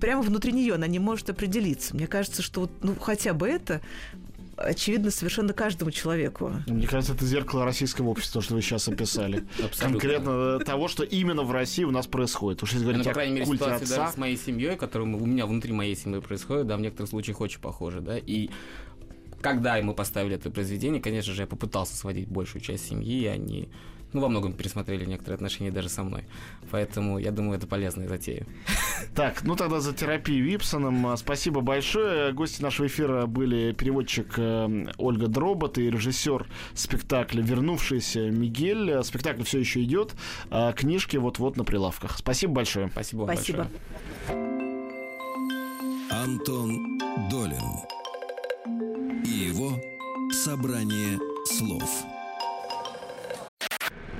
прямо 0.00 0.22
внутри 0.22 0.52
нее, 0.52 0.74
она 0.74 0.88
не 0.88 0.98
может 0.98 1.30
определиться. 1.30 1.94
Мне 1.94 2.08
кажется, 2.08 2.42
что 2.42 2.62
вот, 2.62 2.72
ну, 2.82 2.96
хотя 2.96 3.32
бы 3.32 3.48
это 3.48 3.80
очевидно 4.56 5.10
совершенно 5.10 5.52
каждому 5.52 5.90
человеку. 5.90 6.52
Мне 6.66 6.86
кажется, 6.86 7.14
это 7.14 7.24
зеркало 7.24 7.64
российского 7.64 8.08
общества, 8.08 8.42
что 8.42 8.54
вы 8.54 8.62
сейчас 8.62 8.88
описали. 8.88 9.44
Абсолютно. 9.62 10.00
Конкретно 10.00 10.58
того, 10.60 10.88
что 10.88 11.02
именно 11.02 11.42
в 11.42 11.52
России 11.52 11.84
у 11.84 11.90
нас 11.90 12.06
происходит. 12.06 12.62
Уж 12.62 12.72
если 12.72 12.84
говорить 12.84 13.04
ну, 13.04 13.10
по 13.10 13.14
крайней 13.14 13.34
мере, 13.34 13.46
ситуация 13.46 13.76
отца... 13.76 13.96
даже 13.96 14.12
с 14.12 14.16
моей 14.16 14.36
семьей, 14.36 14.76
которая 14.76 15.08
у 15.08 15.26
меня 15.26 15.46
внутри 15.46 15.72
моей 15.72 15.96
семьи 15.96 16.20
происходит, 16.20 16.66
да, 16.66 16.76
в 16.76 16.80
некоторых 16.80 17.10
случаях 17.10 17.40
очень 17.40 17.60
похоже, 17.60 18.00
да, 18.00 18.18
и 18.18 18.50
когда 19.40 19.80
мы 19.82 19.92
поставили 19.94 20.36
это 20.36 20.50
произведение, 20.50 21.02
конечно 21.02 21.34
же, 21.34 21.42
я 21.42 21.46
попытался 21.46 21.94
сводить 21.94 22.28
большую 22.28 22.62
часть 22.62 22.88
семьи, 22.88 23.26
а 23.26 23.36
не 23.36 23.68
ну, 24.14 24.20
во 24.20 24.28
многом 24.28 24.52
пересмотрели 24.52 25.04
некоторые 25.04 25.34
отношения 25.34 25.70
даже 25.70 25.88
со 25.88 26.02
мной. 26.04 26.24
Поэтому 26.70 27.18
я 27.18 27.32
думаю, 27.32 27.58
это 27.58 27.66
полезная 27.66 28.08
затея. 28.08 28.46
Так, 29.14 29.42
ну 29.44 29.54
тогда 29.54 29.80
за 29.80 29.92
терапию 29.92 30.44
Випсоном. 30.44 31.16
Спасибо 31.16 31.60
большое. 31.60 32.32
Гости 32.32 32.62
нашего 32.62 32.86
эфира 32.86 33.26
были 33.26 33.72
переводчик 33.72 34.34
э, 34.38 34.86
Ольга 34.96 35.28
Дробот 35.28 35.78
и 35.78 35.90
режиссер 35.90 36.46
спектакля 36.74 37.42
«Вернувшийся 37.42 38.30
Мигель». 38.30 39.04
Спектакль 39.04 39.42
все 39.42 39.58
еще 39.60 39.82
идет. 39.82 40.14
А 40.50 40.72
книжки 40.72 41.16
вот-вот 41.16 41.56
на 41.56 41.64
прилавках. 41.64 42.18
Спасибо 42.18 42.54
большое. 42.54 42.88
Спасибо 42.88 43.24
Спасибо. 43.24 43.68
большое. 44.26 44.54
Антон 46.10 46.98
Долин 47.30 47.62
и 49.24 49.48
его 49.48 49.78
«Собрание 50.32 51.18
слов». 51.46 52.04